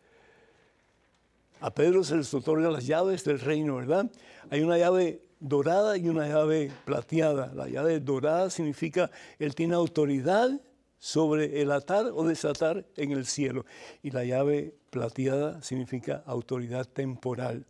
A 1.61 1.73
Pedro 1.73 2.05
se 2.05 2.17
les 2.17 2.33
otorga 2.35 2.71
las 2.71 2.87
llaves 2.87 3.25
del 3.25 3.41
reino, 3.41 3.77
¿verdad? 3.77 4.11
Hay 4.51 4.61
una 4.61 4.77
llave 4.77 5.23
dorada 5.41 5.97
y 5.97 6.09
una 6.09 6.29
llave 6.29 6.71
plateada. 6.85 7.53
La 7.55 7.69
llave 7.69 8.01
dorada 8.01 8.51
significa 8.51 9.11
él 9.39 9.55
tiene 9.55 9.75
autoridad 9.75 10.61
sobre 10.99 11.61
el 11.61 11.71
atar 11.71 12.07
o 12.07 12.25
desatar 12.25 12.87
en 12.97 13.13
el 13.13 13.27
cielo. 13.27 13.65
Y 14.03 14.11
la 14.11 14.25
llave 14.25 14.75
plateada 14.91 15.63
significa 15.63 16.23
autoridad 16.27 16.87
temporal. 16.87 17.67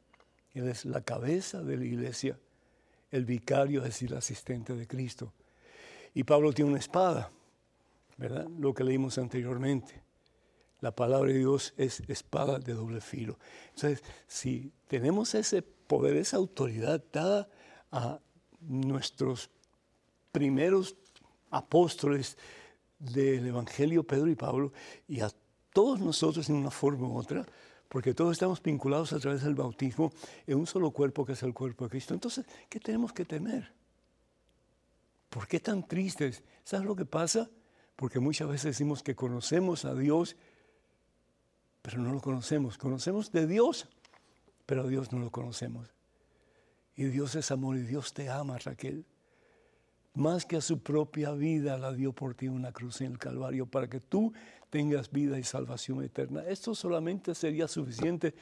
Él 0.54 0.68
es 0.68 0.84
la 0.84 1.00
cabeza 1.00 1.62
de 1.62 1.76
la 1.76 1.84
iglesia. 1.84 2.38
el 3.10 3.24
vicario, 3.24 3.80
es 3.80 3.86
decir, 3.86 4.10
el 4.10 4.18
asistente 4.18 4.74
de 4.74 4.88
Cristo. 4.88 5.32
Y 6.14 6.24
Pablo 6.24 6.52
tiene 6.52 6.72
una 6.72 6.80
espada, 6.80 7.30
¿verdad? 8.16 8.46
Lo 8.58 8.74
que 8.74 8.84
leímos 8.84 9.18
anteriormente. 9.18 10.02
La 10.80 10.94
palabra 10.94 11.32
de 11.32 11.38
Dios 11.38 11.72
es 11.76 12.00
espada 12.08 12.58
de 12.58 12.74
doble 12.74 13.00
filo. 13.00 13.38
Entonces, 13.74 14.02
si 14.26 14.72
tenemos 14.86 15.34
ese 15.34 15.62
poder, 15.62 16.16
esa 16.16 16.36
autoridad 16.36 17.02
dada 17.12 17.48
a 17.90 18.20
nuestros 18.60 19.50
primeros 20.32 20.96
apóstoles 21.50 22.36
del 22.98 23.46
Evangelio, 23.46 24.04
Pedro 24.04 24.28
y 24.28 24.34
Pablo, 24.34 24.72
y 25.06 25.20
a 25.20 25.30
todos 25.72 26.00
nosotros 26.00 26.48
en 26.48 26.56
una 26.56 26.70
forma 26.70 27.08
u 27.08 27.16
otra, 27.16 27.46
porque 27.88 28.14
todos 28.14 28.32
estamos 28.32 28.62
vinculados 28.62 29.12
a 29.12 29.20
través 29.20 29.42
del 29.42 29.54
bautismo 29.54 30.12
en 30.46 30.58
un 30.58 30.66
solo 30.66 30.90
cuerpo 30.90 31.24
que 31.24 31.32
es 31.32 31.42
el 31.42 31.54
cuerpo 31.54 31.84
de 31.84 31.90
Cristo. 31.90 32.14
Entonces, 32.14 32.44
¿qué 32.68 32.80
tenemos 32.80 33.12
que 33.12 33.24
temer? 33.24 33.72
¿Por 35.28 35.46
qué 35.46 35.60
tan 35.60 35.86
tristes? 35.86 36.42
¿Sabes 36.64 36.86
lo 36.86 36.96
que 36.96 37.04
pasa? 37.04 37.48
Porque 37.96 38.20
muchas 38.20 38.48
veces 38.48 38.64
decimos 38.64 39.02
que 39.02 39.14
conocemos 39.14 39.84
a 39.84 39.94
Dios, 39.94 40.36
pero 41.82 41.98
no 41.98 42.12
lo 42.12 42.20
conocemos. 42.20 42.78
Conocemos 42.78 43.30
de 43.32 43.46
Dios, 43.46 43.88
pero 44.66 44.82
a 44.82 44.86
Dios 44.86 45.12
no 45.12 45.18
lo 45.18 45.30
conocemos. 45.30 45.92
Y 46.96 47.04
Dios 47.04 47.34
es 47.34 47.50
amor 47.50 47.76
y 47.76 47.82
Dios 47.82 48.14
te 48.14 48.28
ama, 48.30 48.58
Raquel 48.58 49.04
más 50.14 50.46
que 50.46 50.56
a 50.56 50.60
su 50.60 50.78
propia 50.78 51.32
vida, 51.32 51.76
la 51.76 51.92
dio 51.92 52.12
por 52.12 52.34
ti 52.34 52.48
una 52.48 52.72
cruz 52.72 53.00
en 53.00 53.12
el 53.12 53.18
Calvario 53.18 53.66
para 53.66 53.88
que 53.88 54.00
tú 54.00 54.32
tengas 54.70 55.10
vida 55.10 55.38
y 55.38 55.44
salvación 55.44 56.02
eterna. 56.02 56.44
Esto 56.46 56.74
solamente 56.74 57.34
sería 57.34 57.66
suficiente 57.68 58.34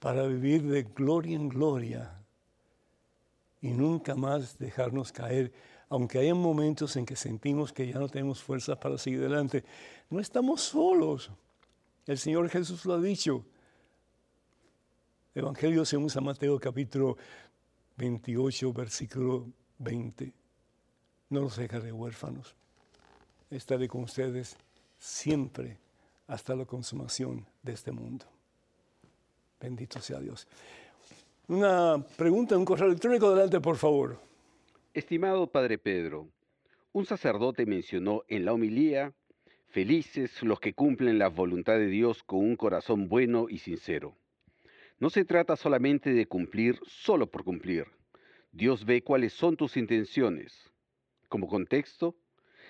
para 0.00 0.26
vivir 0.26 0.64
de 0.64 0.82
gloria 0.82 1.36
en 1.36 1.48
gloria 1.48 2.12
y 3.60 3.68
nunca 3.68 4.16
más 4.16 4.58
dejarnos 4.58 5.12
caer. 5.12 5.52
Aunque 5.92 6.20
hay 6.20 6.32
momentos 6.32 6.96
en 6.96 7.04
que 7.04 7.16
sentimos 7.16 7.70
que 7.70 7.86
ya 7.86 7.98
no 7.98 8.08
tenemos 8.08 8.42
fuerzas 8.42 8.78
para 8.78 8.96
seguir 8.96 9.20
adelante, 9.20 9.62
no 10.08 10.20
estamos 10.20 10.62
solos. 10.62 11.30
El 12.06 12.16
Señor 12.16 12.48
Jesús 12.48 12.86
lo 12.86 12.94
ha 12.94 12.98
dicho. 12.98 13.44
Evangelio 15.34 15.84
según 15.84 16.08
San 16.08 16.24
Mateo 16.24 16.58
capítulo 16.58 17.18
28, 17.98 18.72
versículo 18.72 19.46
20 19.80 20.32
no 21.28 21.40
los 21.42 21.58
dejaré 21.58 21.92
huérfanos. 21.92 22.54
Estaré 23.50 23.86
con 23.86 24.04
ustedes 24.04 24.56
siempre 24.98 25.76
hasta 26.26 26.56
la 26.56 26.64
consumación 26.64 27.44
de 27.62 27.72
este 27.74 27.92
mundo. 27.92 28.24
Bendito 29.60 30.00
sea 30.00 30.20
Dios. 30.20 30.48
Una 31.48 32.02
pregunta, 32.16 32.56
un 32.56 32.64
correo 32.64 32.86
electrónico, 32.86 33.26
adelante, 33.26 33.60
por 33.60 33.76
favor. 33.76 34.31
Estimado 34.94 35.50
Padre 35.50 35.78
Pedro, 35.78 36.28
un 36.92 37.06
sacerdote 37.06 37.64
mencionó 37.64 38.24
en 38.28 38.44
la 38.44 38.52
homilía, 38.52 39.14
felices 39.68 40.42
los 40.42 40.60
que 40.60 40.74
cumplen 40.74 41.18
la 41.18 41.28
voluntad 41.28 41.78
de 41.78 41.86
Dios 41.86 42.22
con 42.22 42.40
un 42.40 42.56
corazón 42.56 43.08
bueno 43.08 43.46
y 43.48 43.56
sincero. 43.56 44.18
No 44.98 45.08
se 45.08 45.24
trata 45.24 45.56
solamente 45.56 46.12
de 46.12 46.26
cumplir 46.26 46.78
solo 46.86 47.26
por 47.30 47.42
cumplir. 47.42 47.86
Dios 48.52 48.84
ve 48.84 49.00
cuáles 49.02 49.32
son 49.32 49.56
tus 49.56 49.78
intenciones. 49.78 50.70
Como 51.30 51.48
contexto, 51.48 52.14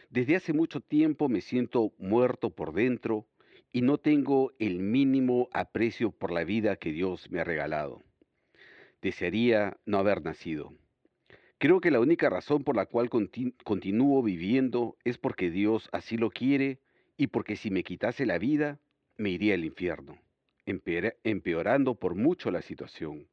desde 0.09 0.37
hace 0.37 0.53
mucho 0.53 0.81
tiempo 0.81 1.29
me 1.29 1.41
siento 1.41 1.93
muerto 1.99 2.51
por 2.51 2.73
dentro 2.73 3.27
y 3.73 3.83
no 3.83 3.99
tengo 3.99 4.53
el 4.61 4.79
mínimo 4.79 5.49
aprecio 5.53 6.13
por 6.13 6.31
la 6.31 6.45
vida 6.45 6.77
que 6.77 6.93
Dios 6.93 7.29
me 7.33 7.41
ha 7.41 7.45
regalado. 7.45 8.01
Desearía 9.01 9.77
no 9.87 9.99
haber 9.99 10.23
nacido. 10.23 10.73
Creo 11.62 11.81
que 11.81 11.92
la 11.92 12.01
única 12.01 12.29
razón 12.29 12.64
por 12.64 12.75
la 12.75 12.87
cual 12.87 13.09
continúo 13.09 14.20
viviendo 14.20 14.96
es 15.05 15.16
porque 15.16 15.48
Dios 15.48 15.88
así 15.92 16.16
lo 16.16 16.29
quiere 16.29 16.81
y 17.16 17.29
porque 17.29 17.55
si 17.55 17.70
me 17.70 17.85
quitase 17.85 18.27
la 18.27 18.37
vida, 18.38 18.81
me 19.16 19.31
iría 19.31 19.55
al 19.55 19.64
infierno, 19.64 20.18
empeorando 20.66 21.94
por 21.94 22.16
mucho 22.16 22.51
la 22.51 22.62
situación. 22.62 23.29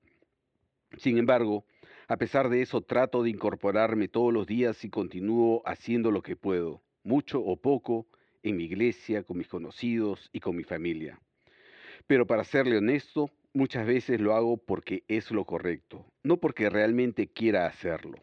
Sin 0.96 1.18
embargo, 1.18 1.66
a 2.08 2.18
pesar 2.18 2.50
de 2.50 2.62
eso, 2.62 2.82
trato 2.82 3.24
de 3.24 3.32
incorporarme 3.32 4.08
todos 4.08 4.32
los 4.32 4.46
días 4.46 4.86
y 4.86 4.92
continúo 4.92 5.64
haciendo 5.66 6.12
lo 6.12 6.22
que 6.22 6.36
puedo, 6.36 6.84
mucho 7.02 7.42
o 7.42 7.58
poco, 7.58 8.06
en 8.44 8.58
mi 8.58 8.66
iglesia, 8.66 9.24
con 9.24 9.40
mis 9.40 9.48
conocidos 9.48 10.30
y 10.32 10.40
con 10.40 10.56
mi 10.56 10.64
familia. 10.64 11.20
Pero 12.06 12.28
para 12.28 12.44
serle 12.44 12.78
honesto, 12.78 13.32
muchas 13.54 13.86
veces 13.86 14.20
lo 14.20 14.36
hago 14.36 14.58
porque 14.58 15.04
es 15.08 15.32
lo 15.32 15.46
correcto, 15.46 16.06
no 16.24 16.38
porque 16.38 16.70
realmente 16.70 17.28
quiera 17.28 17.66
hacerlo. 17.66 18.18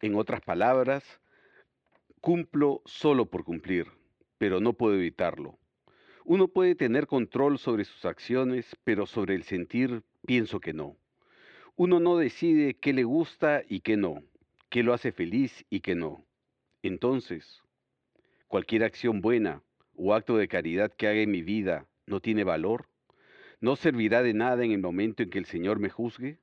En 0.00 0.14
otras 0.14 0.40
palabras, 0.40 1.04
cumplo 2.20 2.82
solo 2.84 3.26
por 3.26 3.44
cumplir, 3.44 3.86
pero 4.38 4.60
no 4.60 4.72
puedo 4.74 4.94
evitarlo. 4.94 5.58
Uno 6.24 6.48
puede 6.48 6.74
tener 6.74 7.06
control 7.06 7.58
sobre 7.58 7.84
sus 7.84 8.04
acciones, 8.04 8.76
pero 8.84 9.06
sobre 9.06 9.34
el 9.34 9.42
sentir 9.42 10.02
pienso 10.26 10.60
que 10.60 10.72
no. 10.72 10.96
Uno 11.76 12.00
no 12.00 12.16
decide 12.16 12.74
qué 12.74 12.92
le 12.92 13.04
gusta 13.04 13.62
y 13.68 13.80
qué 13.80 13.96
no, 13.96 14.22
qué 14.70 14.82
lo 14.82 14.94
hace 14.94 15.12
feliz 15.12 15.64
y 15.68 15.80
qué 15.80 15.94
no. 15.94 16.24
Entonces, 16.82 17.62
cualquier 18.48 18.84
acción 18.84 19.20
buena 19.20 19.62
o 19.96 20.14
acto 20.14 20.36
de 20.36 20.48
caridad 20.48 20.92
que 20.92 21.08
haga 21.08 21.20
en 21.20 21.30
mi 21.30 21.42
vida 21.42 21.86
no 22.06 22.20
tiene 22.20 22.44
valor, 22.44 22.86
no 23.60 23.76
servirá 23.76 24.22
de 24.22 24.34
nada 24.34 24.64
en 24.64 24.72
el 24.72 24.80
momento 24.80 25.22
en 25.22 25.30
que 25.30 25.38
el 25.38 25.46
Señor 25.46 25.78
me 25.78 25.90
juzgue. 25.90 26.38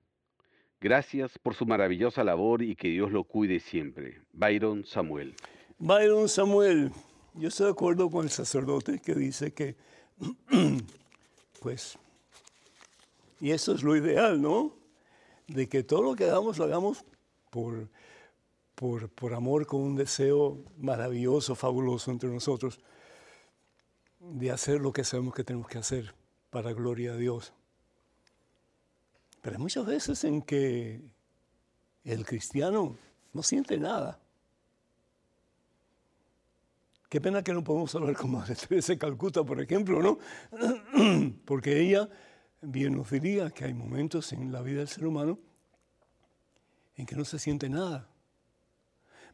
Gracias 0.80 1.38
por 1.38 1.54
su 1.54 1.66
maravillosa 1.66 2.24
labor 2.24 2.62
y 2.62 2.76
que 2.76 2.88
Dios 2.88 3.12
lo 3.12 3.24
cuide 3.24 3.60
siempre. 3.60 4.22
Byron 4.34 4.86
Samuel. 4.86 5.36
Byron 5.78 6.28
Samuel, 6.28 6.92
yo 7.36 7.50
estoy 7.50 7.68
de 7.68 7.72
acuerdo 7.72 8.10
con 8.10 8.26
el 8.26 8.32
sacerdote 8.32 9.00
que 9.00 9.14
dice 9.14 9.54
que, 9.54 9.76
pues, 11.62 11.98
y 13.40 13.52
eso 13.52 13.74
es 13.74 13.84
lo 13.84 13.96
ideal, 13.96 14.42
¿no? 14.42 14.82
de 15.54 15.68
que 15.68 15.84
todo 15.84 16.02
lo 16.02 16.16
que 16.16 16.26
hagamos 16.26 16.58
lo 16.58 16.66
hagamos 16.66 17.04
por, 17.50 17.90
por, 18.76 19.34
amor, 19.34 19.68
con 19.68 19.82
un 19.82 19.96
deseo 19.96 20.64
maravilloso, 20.78 21.56
fabuloso 21.56 22.12
entre 22.12 22.30
nosotros, 22.30 22.80
de 24.20 24.52
hacer 24.52 24.80
lo 24.80 24.94
que 24.94 25.04
sabemos 25.04 25.34
que 25.34 25.44
tenemos 25.44 25.68
que 25.68 25.78
hacer 25.78 26.14
para 26.52 26.74
gloria 26.74 27.14
a 27.14 27.18
Dios. 27.18 27.54
Pero 29.42 29.56
hay 29.56 29.62
muchas 29.62 29.86
veces 29.88 30.24
en 30.24 30.44
que 30.44 31.02
el 32.04 32.26
cristiano 32.26 32.96
no 33.34 33.42
siente 33.42 33.80
nada. 33.80 34.20
Qué 37.10 37.20
pena 37.20 37.44
que 37.44 37.52
no 37.52 37.64
podemos 37.64 37.94
hablar 37.96 38.16
con 38.16 38.32
Madre 38.32 38.56
Teresa 38.56 38.96
Calcuta, 38.98 39.44
por 39.44 39.60
ejemplo, 39.60 40.02
¿no? 40.02 40.20
Porque 41.46 41.82
ella 41.82 42.08
bien 42.62 42.96
nos 42.96 43.10
diría 43.10 43.50
que 43.50 43.66
hay 43.66 43.74
momentos 43.74 44.32
en 44.32 44.52
la 44.52 44.62
vida 44.62 44.80
del 44.80 44.88
ser 44.88 45.06
humano 45.06 45.40
en 46.96 47.06
que 47.06 47.16
no 47.16 47.26
se 47.26 47.40
siente 47.40 47.68
nada. 47.68 48.08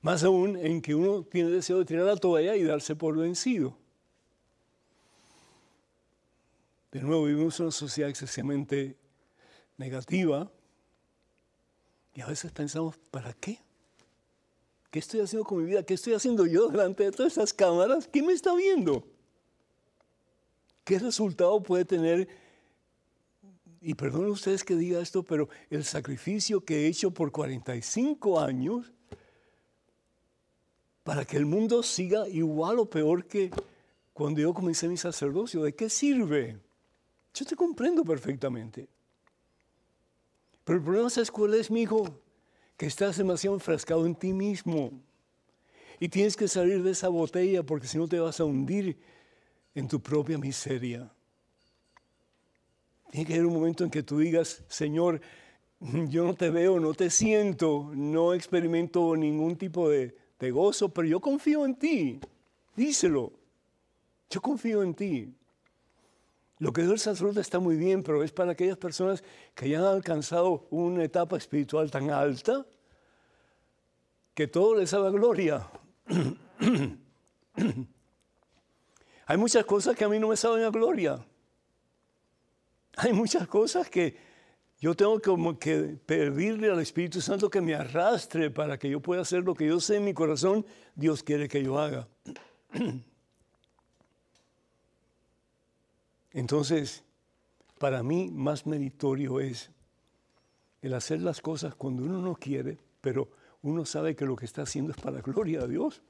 Más 0.01 0.23
aún 0.23 0.55
en 0.57 0.81
que 0.81 0.95
uno 0.95 1.23
tiene 1.23 1.49
deseo 1.49 1.79
de 1.79 1.85
tirar 1.85 2.05
la 2.05 2.15
toalla 2.15 2.55
y 2.55 2.63
darse 2.63 2.95
por 2.95 3.17
vencido. 3.17 3.77
De 6.97 7.03
nuevo, 7.03 7.25
vivimos 7.25 7.59
en 7.59 7.67
una 7.67 7.71
sociedad 7.71 8.09
excesivamente 8.09 8.97
negativa 9.77 10.51
y 12.15 12.21
a 12.21 12.25
veces 12.25 12.51
pensamos, 12.51 12.97
¿para 13.11 13.33
qué? 13.33 13.59
¿Qué 14.89 14.97
estoy 14.97 15.19
haciendo 15.19 15.45
con 15.45 15.59
mi 15.59 15.65
vida? 15.65 15.83
¿Qué 15.83 15.93
estoy 15.93 16.13
haciendo 16.13 16.47
yo 16.47 16.69
delante 16.69 17.03
de 17.03 17.11
todas 17.11 17.33
esas 17.33 17.53
cámaras? 17.53 18.09
¿Quién 18.11 18.25
me 18.25 18.33
está 18.33 18.55
viendo? 18.55 19.07
¿Qué 20.83 20.97
resultado 20.97 21.61
puede 21.61 21.85
tener 21.85 22.27
y 23.79 23.93
perdonen 23.93 24.31
ustedes 24.31 24.63
que 24.63 24.73
diga 24.73 24.99
esto, 24.99 25.21
pero 25.21 25.49
el 25.69 25.83
sacrificio 25.83 26.65
que 26.65 26.85
he 26.85 26.87
hecho 26.87 27.11
por 27.11 27.31
45 27.31 28.39
años 28.39 28.91
para 31.03 31.25
que 31.25 31.37
el 31.37 31.45
mundo 31.45 31.83
siga 31.83 32.27
igual 32.27 32.79
o 32.79 32.89
peor 32.89 33.27
que 33.27 33.51
cuando 34.13 34.41
yo 34.41 34.51
comencé 34.51 34.87
mi 34.87 34.97
sacerdocio, 34.97 35.61
¿de 35.61 35.75
qué 35.75 35.91
sirve? 35.91 36.59
Yo 37.37 37.45
te 37.45 37.55
comprendo 37.55 38.03
perfectamente. 38.03 38.87
Pero 40.63 40.79
el 40.79 40.83
problema 40.83 41.07
es 41.07 41.29
cuál 41.29 41.53
es, 41.53 41.69
mi 41.69 41.83
hijo, 41.83 42.19
que 42.75 42.87
estás 42.87 43.17
demasiado 43.17 43.55
enfrascado 43.55 44.07
en 44.07 44.15
ti 44.15 44.33
mismo. 44.33 44.91
Y 45.99 46.09
tienes 46.09 46.35
que 46.35 46.47
salir 46.47 46.81
de 46.81 46.91
esa 46.91 47.09
botella 47.09 47.61
porque 47.61 47.87
si 47.87 47.99
no 47.99 48.07
te 48.07 48.19
vas 48.19 48.39
a 48.39 48.45
hundir 48.45 48.97
en 49.75 49.87
tu 49.87 50.01
propia 50.01 50.39
miseria. 50.39 51.11
Tiene 53.11 53.27
que 53.27 53.33
haber 53.33 53.45
un 53.45 53.53
momento 53.53 53.83
en 53.83 53.91
que 53.91 54.01
tú 54.01 54.17
digas, 54.17 54.63
Señor, 54.67 55.21
yo 55.79 56.25
no 56.25 56.33
te 56.33 56.49
veo, 56.49 56.79
no 56.79 56.95
te 56.95 57.11
siento, 57.11 57.91
no 57.93 58.33
experimento 58.33 59.15
ningún 59.15 59.57
tipo 59.57 59.89
de, 59.89 60.15
gozo, 60.39 60.89
pero 60.89 61.07
yo 61.07 61.19
confío 61.19 61.65
en 61.65 61.75
ti. 61.75 62.19
Díselo. 62.75 63.31
Yo 64.29 64.41
confío 64.41 64.81
en 64.81 64.95
ti. 64.95 65.36
Lo 66.59 66.73
que 66.73 66.81
dio 66.81 66.91
el 66.91 66.99
sacerdote 66.99 67.41
está 67.41 67.59
muy 67.59 67.75
bien, 67.75 68.01
pero 68.01 68.23
es 68.23 68.31
para 68.31 68.53
aquellas 68.53 68.77
personas 68.77 69.23
que 69.53 69.69
ya 69.69 69.79
han 69.79 69.85
alcanzado 69.85 70.67
una 70.71 71.03
etapa 71.03 71.37
espiritual 71.37 71.91
tan 71.91 72.09
alta 72.09 72.65
que 74.33 74.47
todo 74.47 74.75
le 74.75 74.87
sabe 74.87 75.07
a 75.07 75.11
gloria. 75.11 75.69
Hay 79.27 79.37
muchas 79.37 79.65
cosas 79.65 79.95
que 79.95 80.03
a 80.05 80.09
mí 80.09 80.19
no 80.19 80.29
me 80.29 80.37
saben 80.37 80.63
a 80.63 80.69
gloria. 80.69 81.23
Hay 82.95 83.13
muchas 83.13 83.47
cosas 83.47 83.89
que 83.89 84.15
yo 84.79 84.95
tengo 84.95 85.19
como 85.19 85.59
que 85.59 85.97
pedirle 86.05 86.71
al 86.71 86.79
Espíritu 86.79 87.19
Santo 87.21 87.49
que 87.49 87.61
me 87.61 87.75
arrastre 87.75 88.49
para 88.49 88.79
que 88.79 88.89
yo 88.89 88.99
pueda 88.99 89.21
hacer 89.21 89.43
lo 89.43 89.53
que 89.53 89.67
yo 89.67 89.79
sé 89.79 89.97
en 89.97 90.05
mi 90.05 90.13
corazón, 90.13 90.65
Dios 90.95 91.21
quiere 91.21 91.47
que 91.47 91.63
yo 91.63 91.77
haga. 91.79 92.07
Entonces, 96.37 97.03
para 97.79 98.03
mí 98.03 98.29
más 98.31 98.67
meritorio 98.67 99.39
es 99.39 99.71
el 100.83 100.93
hacer 100.93 101.19
las 101.19 101.41
cosas 101.41 101.73
cuando 101.73 102.03
uno 102.03 102.21
no 102.21 102.35
quiere, 102.35 102.77
pero 103.01 103.27
uno 103.63 103.85
sabe 103.85 104.15
que 104.15 104.23
lo 104.23 104.35
que 104.35 104.45
está 104.45 104.61
haciendo 104.61 104.91
es 104.91 104.97
para 105.01 105.15
la 105.15 105.23
gloria 105.23 105.61
de 105.61 105.69
Dios. 105.69 106.03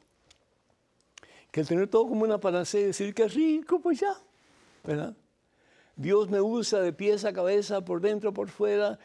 Que 1.49 1.61
el 1.61 1.67
tener 1.67 1.87
todo 1.87 2.09
como 2.09 2.25
una 2.25 2.41
panacea 2.41 2.81
y 2.81 2.85
decir 2.87 3.13
que 3.13 3.29
rico, 3.29 3.79
pues 3.79 4.01
ya, 4.01 4.17
¿verdad? 4.83 5.15
Dios 5.95 6.29
me 6.29 6.41
usa 6.41 6.81
de 6.81 6.91
pies 6.91 7.23
a 7.23 7.31
cabeza, 7.31 7.85
por 7.85 8.01
dentro, 8.01 8.33
por 8.33 8.49
fuera, 8.49 8.99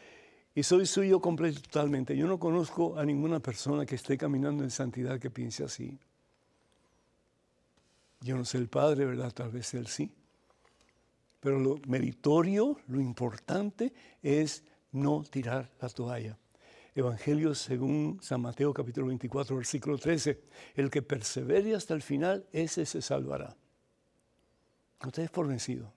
y 0.56 0.64
soy 0.64 0.86
suyo 0.86 1.20
completo 1.20 1.60
totalmente. 1.60 2.16
Yo 2.16 2.26
no 2.26 2.40
conozco 2.40 2.98
a 2.98 3.04
ninguna 3.04 3.38
persona 3.38 3.86
que 3.86 3.94
esté 3.94 4.18
caminando 4.18 4.64
en 4.64 4.72
santidad 4.72 5.20
que 5.20 5.30
piense 5.30 5.62
así. 5.62 5.96
Yo 8.22 8.36
no 8.36 8.44
sé 8.44 8.58
el 8.58 8.66
Padre, 8.66 9.04
¿verdad? 9.04 9.32
Tal 9.32 9.52
vez 9.52 9.72
Él 9.74 9.86
sí. 9.86 10.10
Pero 11.42 11.58
lo 11.58 11.80
meritorio, 11.88 12.78
lo 12.86 13.00
importante 13.00 13.92
es 14.22 14.62
no 14.92 15.24
tirar 15.28 15.68
la 15.80 15.88
toalla. 15.88 16.38
Evangelio 16.94 17.52
según 17.56 18.20
San 18.22 18.42
Mateo 18.42 18.72
capítulo 18.72 19.08
24, 19.08 19.56
versículo 19.56 19.98
13. 19.98 20.40
El 20.76 20.88
que 20.88 21.02
persevere 21.02 21.74
hasta 21.74 21.94
el 21.94 22.02
final, 22.02 22.46
ese 22.52 22.86
se 22.86 23.02
salvará. 23.02 23.56
No 25.02 25.10
te 25.10 25.22
des 25.22 25.32
por 25.32 25.48
vencido. 25.48 25.92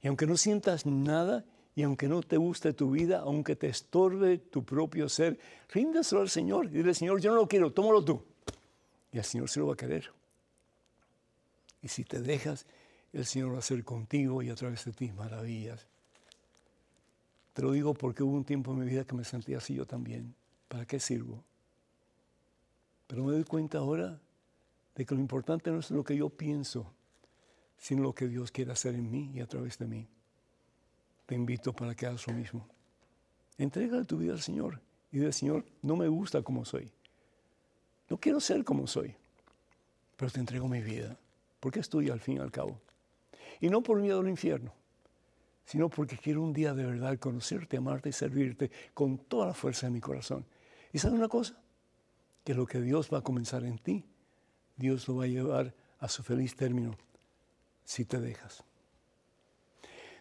Y 0.00 0.06
aunque 0.06 0.26
no 0.26 0.36
sientas 0.36 0.86
nada, 0.86 1.44
y 1.74 1.82
aunque 1.82 2.06
no 2.06 2.22
te 2.22 2.36
guste 2.36 2.72
tu 2.74 2.92
vida, 2.92 3.18
aunque 3.18 3.56
te 3.56 3.66
estorbe 3.66 4.38
tu 4.38 4.64
propio 4.64 5.08
ser, 5.08 5.36
ríndeselo 5.68 6.20
al 6.20 6.30
Señor 6.30 6.66
y 6.66 6.68
dile, 6.68 6.94
Señor, 6.94 7.20
yo 7.20 7.30
no 7.30 7.38
lo 7.38 7.48
quiero, 7.48 7.72
tómalo 7.72 8.04
tú. 8.04 8.22
Y 9.10 9.18
el 9.18 9.24
Señor 9.24 9.48
se 9.48 9.58
lo 9.58 9.66
va 9.66 9.72
a 9.72 9.76
querer. 9.76 10.12
Y 11.82 11.88
si 11.88 12.04
te 12.04 12.20
dejas, 12.20 12.66
el 13.12 13.24
Señor 13.24 13.52
va 13.52 13.56
a 13.56 13.58
hacer 13.60 13.84
contigo 13.84 14.42
y 14.42 14.50
a 14.50 14.54
través 14.54 14.84
de 14.84 14.92
ti 14.92 15.12
maravillas. 15.12 15.86
Te 17.54 17.62
lo 17.62 17.72
digo 17.72 17.94
porque 17.94 18.22
hubo 18.22 18.36
un 18.36 18.44
tiempo 18.44 18.72
en 18.72 18.80
mi 18.80 18.86
vida 18.86 19.04
que 19.04 19.14
me 19.14 19.24
sentía 19.24 19.58
así 19.58 19.74
yo 19.74 19.86
también. 19.86 20.34
¿Para 20.68 20.86
qué 20.86 21.00
sirvo? 21.00 21.42
Pero 23.06 23.24
me 23.24 23.32
doy 23.32 23.44
cuenta 23.44 23.78
ahora 23.78 24.20
de 24.94 25.06
que 25.06 25.14
lo 25.14 25.20
importante 25.20 25.70
no 25.70 25.78
es 25.78 25.90
lo 25.90 26.04
que 26.04 26.16
yo 26.16 26.28
pienso, 26.28 26.92
sino 27.78 28.02
lo 28.02 28.14
que 28.14 28.28
Dios 28.28 28.50
quiere 28.50 28.72
hacer 28.72 28.94
en 28.94 29.10
mí 29.10 29.30
y 29.34 29.40
a 29.40 29.46
través 29.46 29.78
de 29.78 29.86
mí. 29.86 30.06
Te 31.26 31.34
invito 31.34 31.72
para 31.72 31.94
que 31.94 32.06
hagas 32.06 32.26
lo 32.26 32.34
mismo. 32.34 32.66
Entrega 33.56 34.04
tu 34.04 34.18
vida 34.18 34.32
al 34.32 34.40
Señor 34.40 34.80
y 35.10 35.18
dile, 35.18 35.32
Señor, 35.32 35.64
no 35.82 35.96
me 35.96 36.08
gusta 36.08 36.42
como 36.42 36.64
soy. 36.64 36.90
No 38.08 38.18
quiero 38.18 38.40
ser 38.40 38.64
como 38.64 38.86
soy, 38.86 39.14
pero 40.16 40.30
te 40.30 40.40
entrego 40.40 40.68
mi 40.68 40.80
vida, 40.80 41.18
porque 41.60 41.80
es 41.80 41.88
tuya 41.88 42.12
al 42.12 42.20
fin 42.20 42.36
y 42.36 42.40
al 42.40 42.50
cabo. 42.50 42.80
Y 43.60 43.68
no 43.68 43.82
por 43.82 44.00
miedo 44.00 44.20
al 44.20 44.28
infierno, 44.28 44.72
sino 45.64 45.88
porque 45.88 46.16
quiero 46.16 46.42
un 46.42 46.52
día 46.52 46.74
de 46.74 46.84
verdad 46.84 47.18
conocerte, 47.18 47.76
amarte 47.76 48.08
y 48.08 48.12
servirte 48.12 48.70
con 48.94 49.18
toda 49.18 49.46
la 49.46 49.54
fuerza 49.54 49.86
de 49.86 49.92
mi 49.92 50.00
corazón. 50.00 50.44
¿Y 50.92 50.98
sabes 50.98 51.18
una 51.18 51.28
cosa? 51.28 51.60
Que 52.44 52.54
lo 52.54 52.66
que 52.66 52.80
Dios 52.80 53.10
va 53.12 53.18
a 53.18 53.22
comenzar 53.22 53.64
en 53.64 53.78
ti, 53.78 54.04
Dios 54.76 55.06
lo 55.08 55.16
va 55.16 55.24
a 55.24 55.28
llevar 55.28 55.74
a 55.98 56.08
su 56.08 56.22
feliz 56.22 56.54
término 56.56 56.96
si 57.84 58.04
te 58.04 58.20
dejas. 58.20 58.64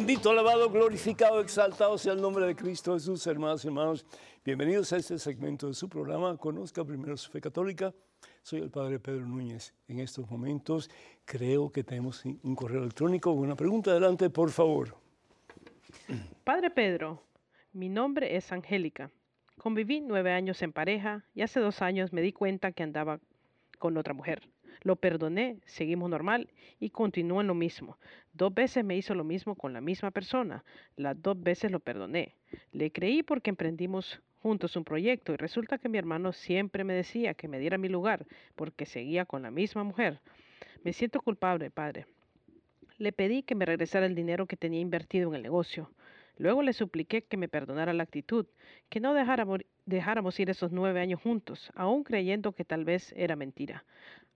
Bendito, 0.00 0.30
alabado, 0.30 0.70
glorificado, 0.70 1.42
exaltado 1.42 1.98
sea 1.98 2.14
el 2.14 2.22
nombre 2.22 2.46
de 2.46 2.56
Cristo 2.56 2.94
Jesús, 2.94 3.26
hermanos 3.26 3.62
y 3.62 3.68
hermanos. 3.68 4.06
Bienvenidos 4.42 4.90
a 4.94 4.96
este 4.96 5.18
segmento 5.18 5.68
de 5.68 5.74
su 5.74 5.90
programa. 5.90 6.38
Conozca 6.38 6.82
primero 6.82 7.18
su 7.18 7.30
fe 7.30 7.38
católica. 7.38 7.92
Soy 8.42 8.60
el 8.60 8.70
Padre 8.70 8.98
Pedro 8.98 9.26
Núñez. 9.26 9.74
En 9.88 10.00
estos 10.00 10.30
momentos 10.30 10.90
creo 11.26 11.70
que 11.70 11.84
tenemos 11.84 12.24
un 12.24 12.56
correo 12.56 12.80
electrónico. 12.80 13.32
Una 13.32 13.54
pregunta 13.54 13.90
adelante, 13.90 14.30
por 14.30 14.50
favor. 14.50 14.96
Padre 16.44 16.70
Pedro, 16.70 17.22
mi 17.74 17.90
nombre 17.90 18.36
es 18.36 18.50
Angélica. 18.52 19.10
Conviví 19.58 20.00
nueve 20.00 20.32
años 20.32 20.62
en 20.62 20.72
pareja 20.72 21.26
y 21.34 21.42
hace 21.42 21.60
dos 21.60 21.82
años 21.82 22.14
me 22.14 22.22
di 22.22 22.32
cuenta 22.32 22.72
que 22.72 22.82
andaba 22.82 23.20
con 23.78 23.98
otra 23.98 24.14
mujer. 24.14 24.48
Lo 24.82 24.96
perdoné, 24.96 25.58
seguimos 25.64 26.08
normal 26.10 26.48
y 26.78 26.90
continúo 26.90 27.40
en 27.40 27.46
lo 27.46 27.54
mismo. 27.54 27.98
Dos 28.32 28.54
veces 28.54 28.84
me 28.84 28.96
hizo 28.96 29.14
lo 29.14 29.24
mismo 29.24 29.54
con 29.54 29.72
la 29.72 29.80
misma 29.80 30.10
persona. 30.10 30.64
Las 30.96 31.20
dos 31.20 31.40
veces 31.42 31.70
lo 31.70 31.80
perdoné. 31.80 32.34
Le 32.72 32.90
creí 32.90 33.22
porque 33.22 33.50
emprendimos 33.50 34.20
juntos 34.42 34.76
un 34.76 34.84
proyecto 34.84 35.32
y 35.32 35.36
resulta 35.36 35.78
que 35.78 35.88
mi 35.88 35.98
hermano 35.98 36.32
siempre 36.32 36.84
me 36.84 36.94
decía 36.94 37.34
que 37.34 37.48
me 37.48 37.58
diera 37.58 37.78
mi 37.78 37.88
lugar 37.88 38.26
porque 38.56 38.86
seguía 38.86 39.24
con 39.26 39.42
la 39.42 39.50
misma 39.50 39.84
mujer. 39.84 40.20
Me 40.82 40.92
siento 40.92 41.20
culpable, 41.20 41.70
padre. 41.70 42.06
Le 42.96 43.12
pedí 43.12 43.42
que 43.42 43.54
me 43.54 43.66
regresara 43.66 44.06
el 44.06 44.14
dinero 44.14 44.46
que 44.46 44.56
tenía 44.56 44.80
invertido 44.80 45.28
en 45.28 45.36
el 45.36 45.42
negocio. 45.42 45.90
Luego 46.36 46.62
le 46.62 46.72
supliqué 46.72 47.22
que 47.22 47.36
me 47.36 47.48
perdonara 47.48 47.92
la 47.92 48.02
actitud, 48.02 48.46
que 48.88 48.98
no 48.98 49.12
dejáramos 49.12 50.40
ir 50.40 50.48
esos 50.48 50.72
nueve 50.72 51.00
años 51.00 51.20
juntos, 51.20 51.70
aún 51.74 52.02
creyendo 52.02 52.52
que 52.52 52.64
tal 52.64 52.86
vez 52.86 53.12
era 53.14 53.36
mentira. 53.36 53.84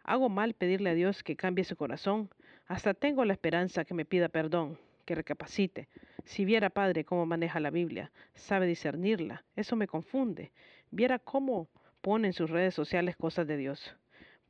Hago 0.04 0.28
mal 0.28 0.52
pedirle 0.52 0.90
a 0.90 0.94
Dios 0.94 1.22
que 1.22 1.34
cambie 1.34 1.64
su 1.64 1.76
corazón. 1.76 2.28
Hasta 2.66 2.92
tengo 2.92 3.24
la 3.24 3.32
esperanza 3.32 3.84
que 3.84 3.94
me 3.94 4.04
pida 4.04 4.28
perdón, 4.28 4.78
que 5.06 5.14
recapacite. 5.14 5.88
Si 6.24 6.44
viera, 6.44 6.70
Padre, 6.70 7.04
cómo 7.04 7.24
maneja 7.26 7.58
la 7.58 7.70
Biblia, 7.70 8.12
sabe 8.34 8.66
discernirla. 8.66 9.44
Eso 9.56 9.76
me 9.76 9.88
confunde. 9.88 10.52
Viera 10.90 11.18
cómo 11.18 11.68
pone 12.02 12.28
en 12.28 12.32
sus 12.34 12.50
redes 12.50 12.74
sociales 12.74 13.16
cosas 13.16 13.46
de 13.46 13.56
Dios. 13.56 13.96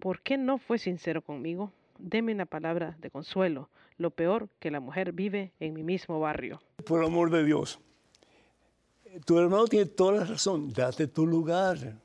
¿Por 0.01 0.23
qué 0.23 0.37
no 0.37 0.59
fue 0.59 0.79
sincero 0.79 1.23
conmigo? 1.23 1.73
Deme 1.99 2.33
una 2.33 2.47
palabra 2.47 2.97
de 2.99 3.11
consuelo. 3.11 3.71
Lo 3.97 4.11
peor 4.11 4.49
que 4.59 4.73
la 4.73 4.81
mujer 4.81 5.13
vive 5.13 5.53
en 5.61 5.73
mi 5.73 5.85
mismo 5.85 6.19
barrio. 6.19 6.61
Por 6.85 7.05
amor 7.05 7.31
de 7.31 7.45
Dios. 7.45 7.81
Tu 9.25 9.39
hermano 9.39 9.67
tiene 9.67 9.87
toda 9.87 10.19
la 10.19 10.25
razón. 10.25 10.73
Date 10.73 11.07
tu 11.07 11.25
lugar. 11.27 11.97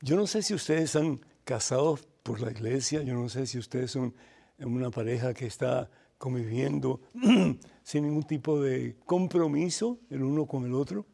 Yo 0.00 0.14
no 0.14 0.28
sé 0.28 0.42
si 0.42 0.54
ustedes 0.54 0.94
han 0.94 1.20
casados 1.44 2.06
por 2.22 2.40
la 2.40 2.50
iglesia. 2.50 3.02
Yo 3.02 3.14
no 3.14 3.28
sé 3.28 3.46
si 3.46 3.58
ustedes 3.58 3.90
son 3.90 4.14
una 4.58 4.90
pareja 4.90 5.34
que 5.34 5.46
está 5.46 5.90
conviviendo 6.18 7.00
sin 7.82 8.04
ningún 8.04 8.24
tipo 8.24 8.60
de 8.60 8.96
compromiso 9.06 9.98
el 10.10 10.22
uno 10.22 10.46
con 10.46 10.64
el 10.64 10.74
otro. 10.74 11.06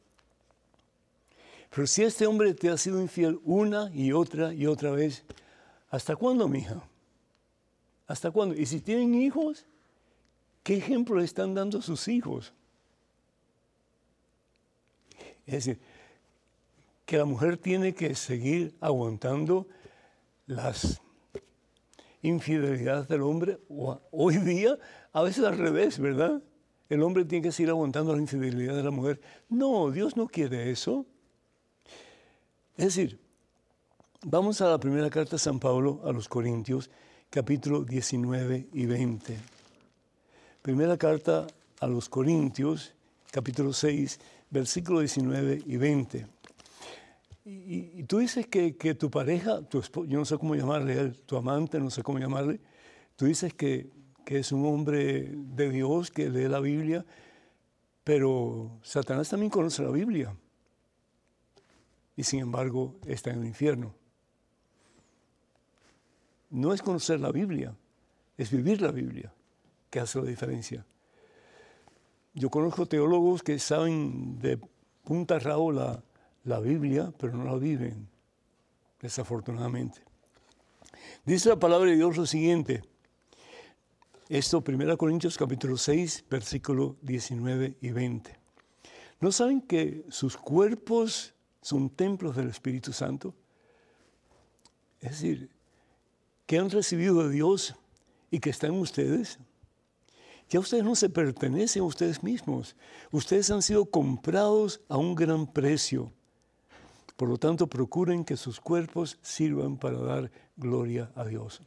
Pero 1.71 1.87
si 1.87 2.03
este 2.03 2.27
hombre 2.27 2.55
te 2.55 2.71
ha 2.71 2.77
sido 2.77 3.01
infiel 3.01 3.39
una 3.45 3.91
y 3.93 4.13
otra 4.13 4.53
y 4.53 4.67
otra 4.67 4.91
vez, 4.91 5.25
¿hasta 5.91 6.17
cuándo, 6.17 6.49
mija? 6.49 6.83
¿Hasta 8.07 8.31
cuándo? 8.31 8.55
Y 8.55 8.67
si 8.67 8.81
tienen 8.81 9.15
hijos, 9.15 9.67
¿qué 10.63 10.77
ejemplo 10.77 11.21
están 11.21 11.55
dando 11.55 11.79
a 11.79 11.83
sus 11.83 12.09
hijos? 12.09 12.53
Es 15.47 15.55
decir, 15.55 15.79
que 17.05 17.17
la 17.17 17.25
mujer 17.25 17.57
tiene 17.57 17.95
que 17.95 18.15
seguir 18.15 18.75
aguantando 18.81 19.69
las 20.47 21.01
infidelidades 22.23 23.09
del 23.09 23.23
hombre, 23.23 23.59
hoy 24.11 24.37
día 24.39 24.79
a 25.13 25.23
veces 25.23 25.45
al 25.45 25.59
revés, 25.59 25.99
¿verdad? 25.99 26.43
el 26.89 27.03
hombre 27.03 27.25
tiene 27.25 27.43
que 27.43 27.53
seguir 27.53 27.71
aguantando 27.71 28.15
la 28.15 28.21
infidelidad 28.21 28.75
de 28.75 28.83
la 28.83 28.91
mujer. 28.91 29.21
No, 29.49 29.91
Dios 29.91 30.17
no 30.17 30.29
quiere 30.29 30.71
eso. 30.71 31.05
Es 32.77 32.87
decir, 32.87 33.19
vamos 34.25 34.61
a 34.61 34.69
la 34.69 34.79
primera 34.79 35.11
carta 35.11 35.33
de 35.33 35.39
San 35.39 35.59
Pablo 35.59 36.03
a 36.05 36.13
los 36.13 36.29
Corintios, 36.29 36.91
capítulo 37.31 37.83
19 37.83 38.69
y 38.73 38.87
20. 38.87 39.37
Primera 40.63 40.97
carta 40.97 41.47
a 41.81 41.87
los 41.87 42.09
Corintios, 42.09 42.95
capítulo 43.31 43.73
6, 43.73 44.21
versículo 44.51 45.01
19 45.01 45.63
y 45.67 45.77
20. 45.77 46.27
Y, 47.49 48.03
tú 48.05 48.19
dices 48.19 48.49
que, 48.49 48.73
tu 48.99 49.09
pareja, 49.09 49.63
tu 49.63 49.81
yo 50.09 50.19
no 50.19 50.25
sé 50.25 50.37
cómo 50.37 50.57
llamarle 50.57 51.11
tu 51.11 51.37
amante, 51.37 51.79
no 51.79 51.91
sé 51.91 52.03
cómo 52.03 52.19
llamarle, 52.19 52.59
tú 53.15 53.27
dices 53.27 53.55
que, 53.55 53.89
que 54.25 54.41
es 54.41 54.51
un 54.51 54.67
hombre 54.67 55.31
de 55.33 55.71
Dios, 55.71 56.11
que 56.11 56.29
lee 56.29 56.49
la 56.49 56.59
Biblia, 56.59 57.07
pero 58.03 58.81
Satanás 58.83 59.29
también 59.29 59.51
conoce 59.51 59.85
la 59.85 59.91
Biblia 59.91 60.37
y 62.17 62.25
sin 62.25 62.41
embargo 62.41 62.97
está 63.07 63.31
en 63.31 63.39
el 63.39 63.47
infierno. 63.47 63.95
No 66.51 66.75
es 66.75 66.83
conocer 66.83 67.21
la 67.21 67.31
Biblia, 67.31 67.77
es 68.37 68.51
vivir 68.51 68.83
la 68.83 68.91
Biblia 68.91 69.33
que 69.89 70.01
hace 70.01 70.19
la 70.19 70.25
diferencia. 70.25 70.85
Yo 72.35 72.51
conozco 72.51 72.87
teólogos 72.87 73.45
que 73.45 73.61
saben 73.61 74.41
de 74.41 74.59
punta 75.05 75.37
a 75.37 75.41
la, 75.41 76.03
la 76.47 76.61
Biblia, 76.61 77.13
pero 77.19 77.37
no 77.37 77.45
la 77.45 77.57
viven, 77.57 78.09
desafortunadamente. 79.01 80.01
Dice 81.25 81.49
la 81.49 81.59
palabra 81.59 81.91
de 81.91 81.97
Dios 81.97 82.17
lo 82.17 82.25
siguiente. 82.25 82.83
Esto, 84.29 84.63
1 84.67 84.97
Corintios 84.97 85.37
capítulo 85.37 85.77
6, 85.77 86.25
versículo 86.31 86.97
19 87.03 87.77
y 87.81 87.91
20. 87.91 88.39
¿No 89.21 89.33
saben 89.33 89.61
que 89.61 90.05
sus 90.09 90.37
cuerpos 90.37 91.35
son 91.63 91.91
templos 91.91 92.37
del 92.37 92.49
Espíritu 92.49 92.93
Santo? 92.93 93.35
Es 95.01 95.11
decir, 95.11 95.51
que 96.47 96.59
han 96.59 96.71
recibido 96.71 97.25
de 97.25 97.35
Dios 97.35 97.75
y 98.31 98.39
que 98.39 98.51
están 98.51 98.73
ustedes. 98.73 99.41
Ya 100.49 100.61
ustedes 100.61 100.85
no 100.85 100.95
se 100.95 101.09
pertenecen 101.09 101.83
a 101.83 101.87
ustedes 101.87 102.23
mismos. 102.23 102.77
Ustedes 103.11 103.51
han 103.51 103.63
sido 103.63 103.87
comprados 103.87 104.81
a 104.89 104.97
un 104.97 105.17
gran 105.17 105.53
precio. 105.53 106.13
Por 107.17 107.31
lo 107.31 107.39
tanto, 107.39 107.67
procuren 107.67 108.25
que 108.25 108.37
sus 108.37 108.61
cuerpos 108.61 109.19
sirvan 109.23 109.79
para 109.79 109.99
dar 109.99 110.31
gloria 110.57 111.11
a 111.15 111.25
Dios. 111.25 111.63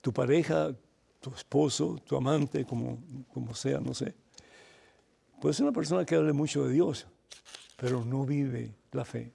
Tu 0.00 0.12
pareja, 0.12 0.74
tu 1.20 1.30
esposo, 1.34 1.98
tu 2.06 2.16
amante, 2.16 2.64
como, 2.64 2.98
como 3.32 3.54
sea, 3.54 3.78
no 3.80 3.92
sé, 3.92 4.14
puede 5.40 5.54
ser 5.54 5.64
una 5.64 5.74
persona 5.74 6.04
que 6.06 6.14
hable 6.14 6.32
mucho 6.32 6.64
de 6.64 6.72
Dios, 6.72 7.06
pero 7.76 8.04
no 8.04 8.24
vive 8.24 8.74
la 8.92 9.04
fe. 9.04 9.32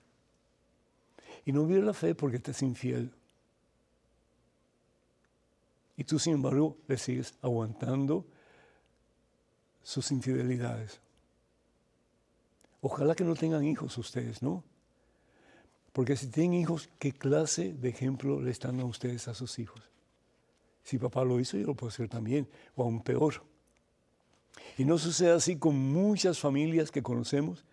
Y 1.46 1.52
no 1.52 1.66
vive 1.66 1.82
la 1.82 1.94
fe 1.94 2.16
porque 2.16 2.42
es 2.44 2.62
infiel. 2.64 3.14
Y 5.96 6.06
tú, 6.06 6.18
sin 6.18 6.34
embargo, 6.34 6.78
le 6.88 6.98
sigues 6.98 7.36
aguantando 7.42 8.26
sus 9.84 10.12
infidelidades. 10.12 11.03
Ojalá 12.86 13.16
que 13.16 13.24
no 13.24 13.34
tengan 13.34 13.64
hijos 13.64 13.98
ustedes, 13.98 14.42
¿no? 14.42 14.62
Porque 15.94 16.18
si 16.18 16.28
tienen 16.28 16.60
hijos, 16.60 16.90
¿qué 17.00 17.14
clase 17.14 17.72
de 17.72 17.88
ejemplo 17.88 18.42
le 18.42 18.52
están 18.52 18.78
a 18.82 18.86
ustedes 18.86 19.30
a 19.30 19.34
sus 19.34 19.58
hijos? 19.58 19.82
Si 20.84 20.98
papá 20.98 21.24
lo 21.24 21.40
hizo, 21.40 21.56
yo 21.56 21.66
lo 21.66 21.76
puedo 21.76 21.88
hacer 21.88 22.10
también, 22.10 22.46
o 22.76 22.84
aún 22.84 23.02
peor. 23.02 23.42
Y 24.78 24.84
no 24.84 24.98
sucede 24.98 25.32
así 25.32 25.56
con 25.56 25.78
muchas 25.78 26.40
familias 26.40 26.92
que 26.92 27.02
conocemos. 27.02 27.64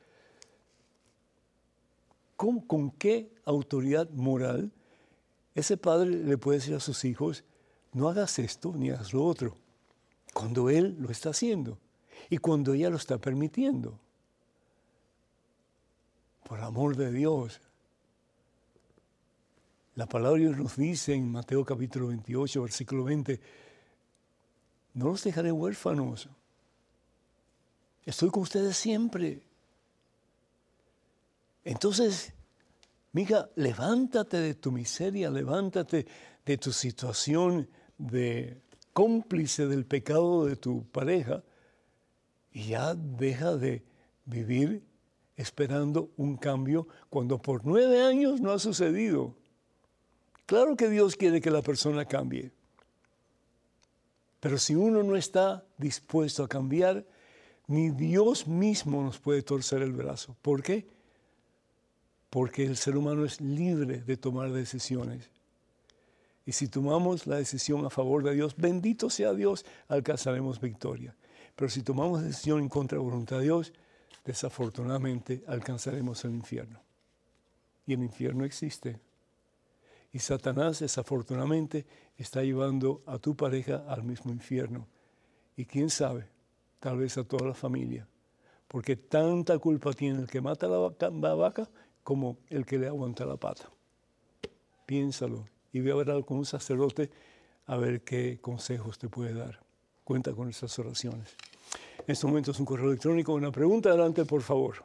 ¿Con, 2.37 2.61
¿Con 2.61 2.93
qué 2.93 3.33
autoridad 3.45 4.09
moral 4.11 4.71
ese 5.57 5.77
padre 5.77 6.11
le 6.11 6.39
puede 6.39 6.59
decir 6.59 6.77
a 6.77 6.81
sus 6.81 7.05
hijos, 7.05 7.43
no 7.93 8.09
hagas 8.09 8.39
esto 8.39 8.75
ni 8.77 8.91
hagas 8.91 9.13
lo 9.13 9.25
otro, 9.25 9.57
cuando 10.33 10.71
él 10.71 10.97
lo 11.01 11.11
está 11.11 11.31
haciendo 11.31 11.79
y 12.29 12.39
cuando 12.39 12.75
ella 12.75 12.91
lo 12.91 12.97
está 12.97 13.19
permitiendo? 13.19 13.99
Por 16.51 16.61
amor 16.63 16.97
de 16.97 17.13
Dios. 17.13 17.61
La 19.95 20.07
palabra 20.07 20.37
de 20.37 20.47
Dios 20.47 20.59
nos 20.59 20.77
dice 20.77 21.15
en 21.15 21.31
Mateo 21.31 21.65
capítulo 21.65 22.09
28, 22.09 22.63
versículo 22.63 23.05
20, 23.05 23.41
no 24.95 25.05
los 25.11 25.23
dejaré 25.23 25.53
huérfanos. 25.53 26.29
Estoy 28.05 28.31
con 28.31 28.43
ustedes 28.43 28.77
siempre. 28.77 29.45
Entonces, 31.63 32.33
mija, 33.13 33.49
levántate 33.55 34.39
de 34.39 34.55
tu 34.55 34.73
miseria, 34.73 35.31
levántate 35.31 36.05
de 36.45 36.59
tu 36.59 36.73
situación 36.73 37.69
de 37.97 38.61
cómplice 38.93 39.69
del 39.69 39.87
pecado 39.87 40.47
de 40.47 40.57
tu 40.57 40.83
pareja 40.83 41.45
y 42.53 42.71
ya 42.71 42.97
deja 42.97 43.55
de 43.55 43.85
vivir 44.25 44.90
esperando 45.41 46.11
un 46.17 46.37
cambio 46.37 46.87
cuando 47.09 47.39
por 47.39 47.65
nueve 47.65 48.03
años 48.03 48.41
no 48.41 48.53
ha 48.53 48.59
sucedido. 48.59 49.35
Claro 50.47 50.77
que 50.77 50.89
Dios 50.89 51.17
quiere 51.17 51.41
que 51.41 51.51
la 51.51 51.63
persona 51.63 52.05
cambie, 52.05 52.51
pero 54.41 54.59
si 54.59 54.75
uno 54.75 55.03
no 55.03 55.17
está 55.17 55.65
dispuesto 55.79 56.45
a 56.45 56.49
cambiar, 56.49 57.05
ni 57.69 57.91
Dios 57.91 58.47
mismo 58.49 59.03
nos 59.03 59.19
puede 59.19 59.43
torcer 59.43 59.83
el 59.83 59.93
brazo. 59.93 60.37
¿Por 60.43 60.63
qué? 60.63 60.87
Porque 62.31 62.65
el 62.65 62.77
ser 62.77 62.97
humano 62.97 63.25
es 63.25 63.41
libre 63.41 64.01
de 64.01 64.17
tomar 64.17 64.51
decisiones. 64.51 65.31
Y 66.47 66.53
si 66.53 66.69
tomamos 66.69 67.27
la 67.27 67.37
decisión 67.37 67.85
a 67.87 67.91
favor 67.91 68.25
de 68.25 68.35
Dios, 68.35 68.57
bendito 68.57 69.09
sea 69.09 69.35
Dios, 69.35 69.65
alcanzaremos 69.89 70.61
victoria. 70.61 71.15
Pero 71.55 71.69
si 71.69 71.83
tomamos 71.83 72.23
decisión 72.23 72.61
en 72.61 72.69
contra 72.69 72.97
de 72.97 73.05
la 73.05 73.11
voluntad 73.11 73.39
de 73.39 73.45
Dios, 73.45 73.73
desafortunadamente 74.25 75.43
alcanzaremos 75.47 76.25
el 76.25 76.35
infierno. 76.35 76.81
Y 77.87 77.95
el 77.95 78.03
infierno 78.03 78.45
existe. 78.45 79.01
Y 80.13 80.19
Satanás 80.19 80.81
desafortunadamente 80.81 81.87
está 82.17 82.43
llevando 82.43 83.03
a 83.07 83.19
tu 83.19 83.37
pareja 83.37 83.85
al 83.89 84.03
mismo 84.03 84.33
infierno. 84.33 84.87
Y 85.57 85.65
quién 85.65 85.91
sabe, 85.91 86.27
tal 86.79 86.99
vez 86.99 87.17
a 87.19 87.25
toda 87.25 87.49
la 87.49 87.55
familia. 87.55 88.07
Porque 88.69 88.97
tanta 88.97 89.59
culpa 89.59 89.93
tiene 89.93 90.21
el 90.21 90.29
que 90.29 90.41
mata 90.41 90.69
la 90.69 90.79
vaca, 90.79 91.11
la 91.11 91.35
vaca 91.35 91.69
como 92.03 92.39
el 92.49 92.65
que 92.65 92.79
le 92.79 92.87
aguanta 92.87 93.25
la 93.25 93.37
pata. 93.37 93.71
Piénsalo 94.87 95.47
y 95.73 95.81
ve 95.81 95.91
a 95.91 95.95
hablar 95.95 96.25
con 96.25 96.39
un 96.39 96.47
sacerdote 96.47 97.11
a 97.67 97.77
ver 97.77 98.03
qué 98.03 98.39
consejos 98.41 98.99
te 98.99 99.09
puede 99.09 99.35
dar. 99.35 99.61
Cuenta 100.05 100.33
con 100.33 100.49
esas 100.49 100.77
oraciones. 100.79 101.37
En 102.07 102.13
este 102.13 102.27
momento 102.27 102.51
es 102.51 102.59
un 102.59 102.67
correo 102.67 102.89
electrónico. 102.89 103.35
Una 103.35 103.53
pregunta, 103.53 103.91
adelante, 103.91 104.25
por 104.25 104.43
favor. 104.43 104.85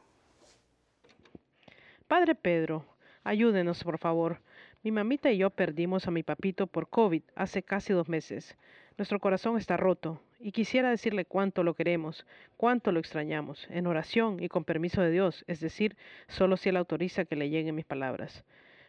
Padre 2.07 2.36
Pedro, 2.36 2.86
ayúdenos, 3.24 3.84
por 3.84 3.97
favor. 3.97 4.41
Mi 4.84 4.91
mamita 4.91 5.32
y 5.32 5.38
yo 5.38 5.49
perdimos 5.49 6.07
a 6.07 6.11
mi 6.11 6.24
papito 6.24 6.68
por 6.68 6.89
COVID 6.89 7.24
hace 7.36 7.63
casi 7.63 7.93
dos 7.93 8.09
meses. 8.09 8.55
Nuestro 8.97 9.20
corazón 9.20 9.57
está 9.57 9.78
roto 9.78 10.22
y 10.39 10.51
quisiera 10.51 10.89
decirle 10.89 11.26
cuánto 11.26 11.63
lo 11.63 11.74
queremos, 11.74 12.26
cuánto 12.57 12.91
lo 12.91 12.99
extrañamos, 12.99 13.66
en 13.70 13.88
oración 13.88 14.43
y 14.43 14.47
con 14.47 14.63
permiso 14.63 15.01
de 15.01 15.09
Dios, 15.09 15.43
es 15.47 15.59
decir, 15.59 15.97
solo 16.28 16.57
si 16.57 16.70
Él 16.70 16.78
autoriza 16.78 17.26
que 17.26 17.36
le 17.36 17.49
lleguen 17.49 17.76
mis 17.76 17.86
palabras. 17.86 18.43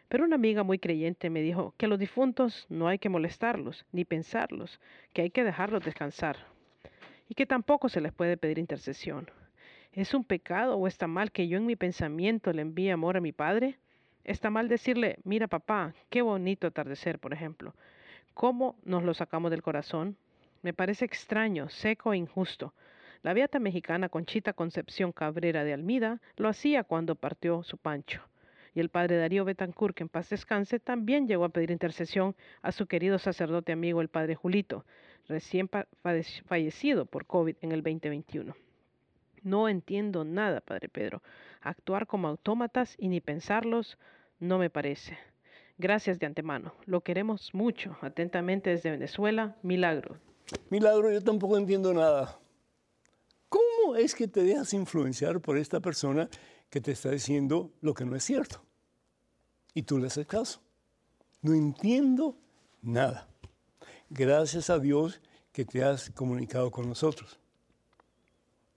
Pero 0.09 0.25
una 0.25 0.35
amiga 0.35 0.63
muy 0.63 0.79
creyente 0.79 1.29
me 1.29 1.41
dijo 1.41 1.73
que 1.77 1.87
a 1.87 1.89
los 1.89 1.99
difuntos 1.99 2.67
no 2.69 2.87
hay 2.87 2.99
que 2.99 3.09
molestarlos 3.09 3.85
ni 3.91 4.05
pensarlos, 4.05 4.79
que 5.13 5.23
hay 5.23 5.29
que 5.31 5.43
dejarlos 5.43 5.83
descansar 5.83 6.37
y 7.27 7.35
que 7.35 7.45
tampoco 7.45 7.89
se 7.89 8.01
les 8.01 8.13
puede 8.13 8.37
pedir 8.37 8.59
intercesión. 8.59 9.29
¿Es 9.91 10.13
un 10.13 10.23
pecado 10.23 10.77
o 10.77 10.87
está 10.87 11.07
mal 11.07 11.31
que 11.31 11.47
yo 11.47 11.57
en 11.57 11.65
mi 11.65 11.75
pensamiento 11.75 12.53
le 12.53 12.61
envíe 12.61 12.91
amor 12.91 13.17
a 13.17 13.21
mi 13.21 13.31
padre? 13.31 13.79
¿Está 14.23 14.49
mal 14.49 14.67
decirle, 14.67 15.19
mira 15.23 15.47
papá, 15.47 15.93
qué 16.09 16.21
bonito 16.21 16.67
atardecer, 16.67 17.19
por 17.19 17.33
ejemplo? 17.33 17.73
¿Cómo 18.33 18.75
nos 18.83 19.03
lo 19.03 19.13
sacamos 19.13 19.51
del 19.51 19.63
corazón? 19.63 20.17
Me 20.61 20.73
parece 20.73 21.05
extraño, 21.05 21.69
seco 21.69 22.13
e 22.13 22.17
injusto. 22.17 22.73
La 23.23 23.33
beata 23.33 23.59
mexicana 23.59 24.09
Conchita 24.09 24.53
Concepción 24.53 25.11
Cabrera 25.11 25.63
de 25.63 25.73
Almida 25.73 26.21
lo 26.35 26.49
hacía 26.49 26.83
cuando 26.83 27.15
partió 27.15 27.63
su 27.63 27.77
pancho. 27.77 28.21
Y 28.77 28.79
el 28.79 28.89
padre 28.89 29.17
Darío 29.17 29.43
Betancourt, 29.43 29.95
que 29.95 30.03
en 30.03 30.07
paz 30.07 30.29
descanse, 30.29 30.79
también 30.79 31.27
llegó 31.27 31.45
a 31.45 31.49
pedir 31.49 31.71
intercesión 31.71 32.35
a 32.61 32.71
su 32.71 32.85
querido 32.85 33.17
sacerdote 33.17 33.71
amigo 33.71 34.01
el 34.01 34.07
padre 34.07 34.35
Julito, 34.35 34.85
recién 35.27 35.67
fallecido 36.45 37.07
por 37.07 37.25
COVID 37.25 37.55
en 37.61 37.71
el 37.71 37.81
2021. 37.81 38.55
No 39.41 39.67
entiendo 39.67 40.23
nada, 40.23 40.61
Padre 40.61 40.89
Pedro. 40.89 41.23
Actuar 41.59 42.05
como 42.05 42.27
autómatas 42.27 42.93
y 42.99 43.07
ni 43.07 43.19
pensarlos 43.19 43.97
no 44.39 44.59
me 44.59 44.69
parece. 44.69 45.17
Gracias 45.79 46.19
de 46.19 46.27
antemano. 46.27 46.75
Lo 46.85 47.01
queremos 47.01 47.55
mucho. 47.55 47.97
Atentamente 48.01 48.69
desde 48.69 48.91
Venezuela, 48.91 49.55
Milagro. 49.63 50.19
Milagro, 50.69 51.11
yo 51.11 51.23
tampoco 51.23 51.57
entiendo 51.57 51.95
nada. 51.95 52.37
¿Cómo 53.49 53.95
es 53.95 54.13
que 54.13 54.27
te 54.27 54.43
dejas 54.43 54.71
influenciar 54.75 55.41
por 55.41 55.57
esta 55.57 55.79
persona 55.79 56.29
que 56.69 56.79
te 56.79 56.91
está 56.91 57.09
diciendo 57.09 57.71
lo 57.81 57.95
que 57.95 58.05
no 58.05 58.15
es 58.15 58.23
cierto? 58.23 58.66
Y 59.77 59.83
tú 59.83 59.99
le 59.99 60.07
haces 60.07 60.25
caso. 60.25 60.59
No 61.43 61.53
entiendo 61.53 62.35
nada. 62.81 63.27
Gracias 64.09 64.71
a 64.71 64.79
Dios 64.79 65.21
que 65.51 65.65
te 65.65 65.83
has 65.83 66.09
comunicado 66.09 66.71
con 66.71 66.89
nosotros. 66.89 67.37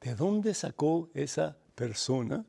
¿De 0.02 0.14
dónde 0.14 0.52
sacó 0.52 1.08
esa 1.14 1.56
persona 1.74 2.44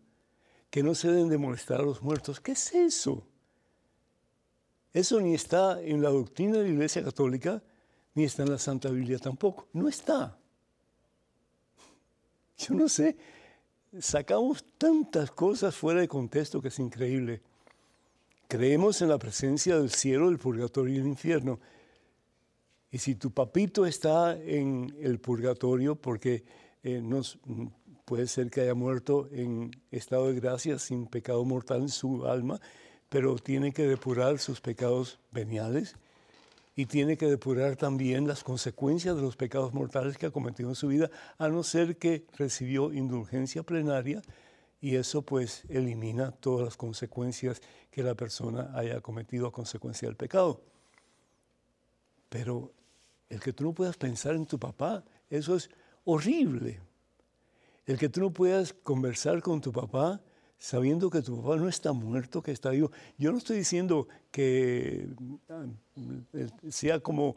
que 0.69 0.83
no 0.83 0.95
se 0.95 1.07
deben 1.07 1.29
de 1.29 1.37
molestar 1.37 1.79
a 1.79 1.83
los 1.83 2.01
muertos? 2.01 2.41
¿Qué 2.41 2.51
es 2.51 2.75
eso? 2.75 3.25
Eso 4.91 5.21
ni 5.21 5.33
está 5.33 5.81
en 5.81 6.01
la 6.01 6.09
doctrina 6.09 6.57
de 6.57 6.63
la 6.63 6.73
Iglesia 6.73 7.05
Católica, 7.05 7.63
ni 8.15 8.25
está 8.25 8.43
en 8.43 8.51
la 8.51 8.59
Santa 8.59 8.89
Biblia 8.89 9.17
tampoco. 9.17 9.69
No 9.71 9.87
está. 9.87 10.37
Yo 12.57 12.75
no 12.75 12.89
sé, 12.89 13.15
sacamos 13.97 14.65
tantas 14.77 15.31
cosas 15.31 15.73
fuera 15.73 16.01
de 16.01 16.09
contexto 16.09 16.61
que 16.61 16.67
es 16.67 16.79
increíble. 16.79 17.41
Creemos 18.51 19.01
en 19.01 19.07
la 19.07 19.17
presencia 19.17 19.77
del 19.77 19.91
cielo, 19.91 20.27
del 20.27 20.37
purgatorio 20.37 20.93
y 20.93 20.97
el 20.97 21.07
infierno. 21.07 21.61
Y 22.91 22.97
si 22.97 23.15
tu 23.15 23.31
papito 23.31 23.85
está 23.85 24.37
en 24.37 24.93
el 24.99 25.21
purgatorio, 25.21 25.95
porque 25.95 26.43
eh, 26.83 27.01
puede 28.03 28.27
ser 28.27 28.51
que 28.51 28.59
haya 28.59 28.73
muerto 28.73 29.29
en 29.31 29.71
estado 29.89 30.27
de 30.27 30.37
gracia 30.41 30.79
sin 30.79 31.07
pecado 31.07 31.45
mortal 31.45 31.83
en 31.83 31.87
su 31.87 32.27
alma, 32.27 32.59
pero 33.07 33.35
tiene 33.35 33.71
que 33.71 33.87
depurar 33.87 34.37
sus 34.37 34.59
pecados 34.59 35.17
veniales 35.31 35.95
y 36.75 36.87
tiene 36.87 37.15
que 37.15 37.27
depurar 37.27 37.77
también 37.77 38.27
las 38.27 38.43
consecuencias 38.43 39.15
de 39.15 39.21
los 39.21 39.37
pecados 39.37 39.73
mortales 39.73 40.17
que 40.17 40.25
ha 40.25 40.31
cometido 40.31 40.67
en 40.67 40.75
su 40.75 40.89
vida, 40.89 41.09
a 41.37 41.47
no 41.47 41.63
ser 41.63 41.95
que 41.95 42.25
recibió 42.37 42.91
indulgencia 42.91 43.63
plenaria 43.63 44.21
y 44.81 44.95
eso 44.95 45.21
pues 45.21 45.63
elimina 45.69 46.31
todas 46.31 46.65
las 46.65 46.75
consecuencias 46.75 47.61
que 47.91 48.01
la 48.01 48.15
persona 48.15 48.71
haya 48.73 48.99
cometido 48.99 49.47
a 49.47 49.51
consecuencia 49.51 50.07
del 50.07 50.17
pecado. 50.17 50.61
Pero 52.29 52.73
el 53.29 53.39
que 53.39 53.53
tú 53.53 53.63
no 53.63 53.73
puedas 53.73 53.95
pensar 53.95 54.35
en 54.35 54.47
tu 54.47 54.57
papá, 54.57 55.03
eso 55.29 55.55
es 55.55 55.69
horrible. 56.03 56.81
El 57.85 57.99
que 57.99 58.09
tú 58.09 58.21
no 58.21 58.31
puedas 58.31 58.73
conversar 58.73 59.41
con 59.41 59.61
tu 59.61 59.71
papá 59.71 60.19
sabiendo 60.57 61.09
que 61.09 61.21
tu 61.21 61.41
papá 61.41 61.57
no 61.57 61.67
está 61.67 61.91
muerto, 61.91 62.41
que 62.41 62.51
está 62.51 62.71
vivo. 62.71 62.91
Yo 63.17 63.31
no 63.31 63.37
estoy 63.37 63.57
diciendo 63.57 64.07
que 64.31 65.07
ah, 65.49 65.65
sea 66.69 66.99
como, 66.99 67.35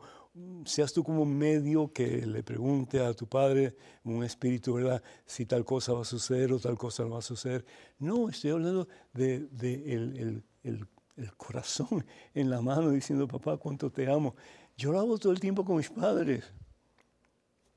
seas 0.64 0.92
tú 0.92 1.04
como 1.04 1.24
medio 1.24 1.92
que 1.92 2.26
le 2.26 2.42
pregunte 2.42 3.00
a 3.00 3.14
tu 3.14 3.26
padre, 3.26 3.76
un 4.04 4.24
espíritu, 4.24 4.74
¿verdad? 4.74 5.02
Si 5.26 5.46
tal 5.46 5.64
cosa 5.64 5.92
va 5.92 6.02
a 6.02 6.04
suceder 6.04 6.52
o 6.52 6.58
tal 6.58 6.76
cosa 6.76 7.04
no 7.04 7.10
va 7.10 7.18
a 7.18 7.22
suceder. 7.22 7.64
No, 7.98 8.28
estoy 8.28 8.50
hablando 8.50 8.88
de, 9.12 9.48
el, 9.54 10.42
el 10.62 11.36
corazón 11.36 12.04
en 12.34 12.50
la 12.50 12.60
mano 12.60 12.90
diciendo, 12.90 13.28
papá, 13.28 13.56
cuánto 13.56 13.90
te 13.90 14.10
amo. 14.10 14.34
Yo 14.76 14.92
lo 14.92 14.98
hago 14.98 15.18
todo 15.18 15.32
el 15.32 15.40
tiempo 15.40 15.64
con 15.64 15.76
mis 15.76 15.90
padres. 15.90 16.44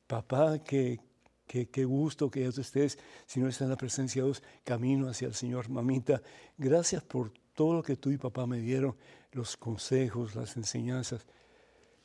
Papá, 0.08 0.60
que, 0.60 1.00
Qué, 1.48 1.86
gusto 1.86 2.30
que 2.30 2.44
ya 2.44 2.52
tú 2.52 2.60
estés, 2.60 3.00
si 3.26 3.40
no 3.40 3.48
está 3.48 3.64
en 3.64 3.70
la 3.70 3.78
presencia 3.78 4.22
de 4.22 4.28
Dios, 4.28 4.44
camino 4.66 5.08
hacia 5.08 5.30
el 5.30 5.34
Señor. 5.34 5.70
Mamita, 5.70 6.22
gracias 6.58 7.02
por 7.04 7.32
todo 7.54 7.74
lo 7.74 7.84
que 7.84 7.96
tú 7.96 8.12
y 8.12 8.18
papá 8.18 8.46
me 8.46 8.60
dieron, 8.60 8.98
los 9.32 9.56
consejos, 9.56 10.36
las 10.36 10.58
enseñanzas. 10.58 11.26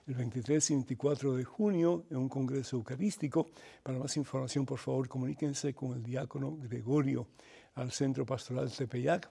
el 0.08 0.14
23 0.14 0.70
y 0.70 0.74
24 0.74 1.36
de 1.36 1.44
junio 1.44 2.04
en 2.10 2.16
un 2.16 2.28
congreso 2.28 2.76
eucarístico. 2.76 3.48
Para 3.82 3.98
más 3.98 4.16
información, 4.16 4.64
por 4.64 4.78
favor, 4.78 5.06
comuníquense 5.06 5.74
con 5.74 5.92
el 5.92 6.02
diácono 6.02 6.56
Gregorio 6.62 7.26
al 7.74 7.92
Centro 7.92 8.24
Pastoral 8.24 8.72
Tepeyac. 8.72 9.28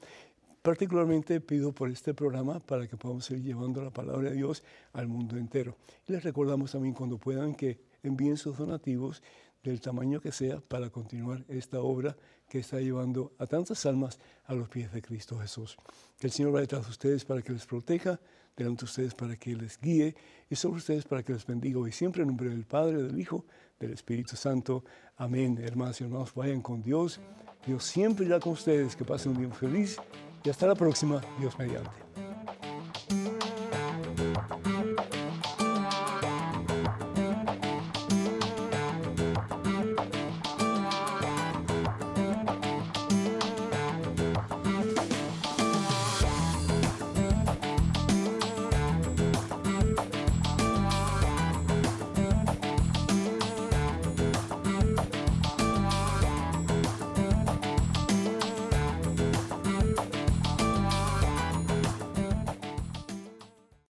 Particularmente 0.61 1.41
pido 1.41 1.71
por 1.71 1.89
este 1.89 2.13
programa 2.13 2.59
para 2.59 2.87
que 2.87 2.95
podamos 2.95 3.25
seguir 3.25 3.45
llevando 3.45 3.83
la 3.83 3.89
palabra 3.89 4.29
de 4.29 4.35
Dios 4.35 4.63
al 4.93 5.07
mundo 5.07 5.35
entero. 5.35 5.75
Les 6.05 6.23
recordamos 6.23 6.71
también 6.71 6.93
cuando 6.93 7.17
puedan 7.17 7.55
que 7.55 7.79
envíen 8.03 8.37
sus 8.37 8.59
donativos 8.59 9.23
del 9.63 9.79
tamaño 9.79 10.21
que 10.21 10.31
sea 10.31 10.59
para 10.59 10.89
continuar 10.89 11.45
esta 11.47 11.81
obra 11.81 12.15
que 12.49 12.59
está 12.59 12.79
llevando 12.79 13.33
a 13.37 13.47
tantas 13.47 13.85
almas 13.85 14.19
a 14.45 14.53
los 14.53 14.67
pies 14.69 14.91
de 14.91 15.01
Cristo 15.01 15.39
Jesús. 15.39 15.77
Que 16.19 16.27
el 16.27 16.33
Señor 16.33 16.51
vaya 16.51 16.61
detrás 16.61 16.85
de 16.85 16.91
ustedes 16.91 17.25
para 17.25 17.41
que 17.41 17.53
les 17.53 17.65
proteja, 17.65 18.19
delante 18.55 18.81
de 18.81 18.85
ustedes 18.85 19.13
para 19.13 19.35
que 19.37 19.55
les 19.55 19.79
guíe 19.79 20.15
y 20.49 20.55
sobre 20.55 20.77
ustedes 20.77 21.05
para 21.05 21.23
que 21.23 21.33
les 21.33 21.45
bendiga 21.45 21.79
hoy 21.79 21.91
siempre 21.91 22.23
en 22.23 22.27
nombre 22.27 22.49
del 22.49 22.65
Padre, 22.65 23.03
del 23.03 23.19
Hijo, 23.19 23.45
del 23.79 23.93
Espíritu 23.93 24.35
Santo. 24.35 24.83
Amén. 25.17 25.57
Hermanos 25.61 26.01
y 26.01 26.03
hermanos, 26.03 26.33
vayan 26.33 26.61
con 26.61 26.81
Dios. 26.81 27.19
Dios 27.65 27.83
siempre 27.83 28.25
irá 28.25 28.39
con 28.39 28.53
ustedes. 28.53 28.95
Que 28.95 29.05
pasen 29.05 29.33
un 29.33 29.39
día 29.39 29.53
feliz 29.53 29.97
y 30.43 30.49
hasta 30.49 30.67
la 30.67 30.75
próxima. 30.75 31.21
Dios 31.39 31.57
mediante. 31.57 32.20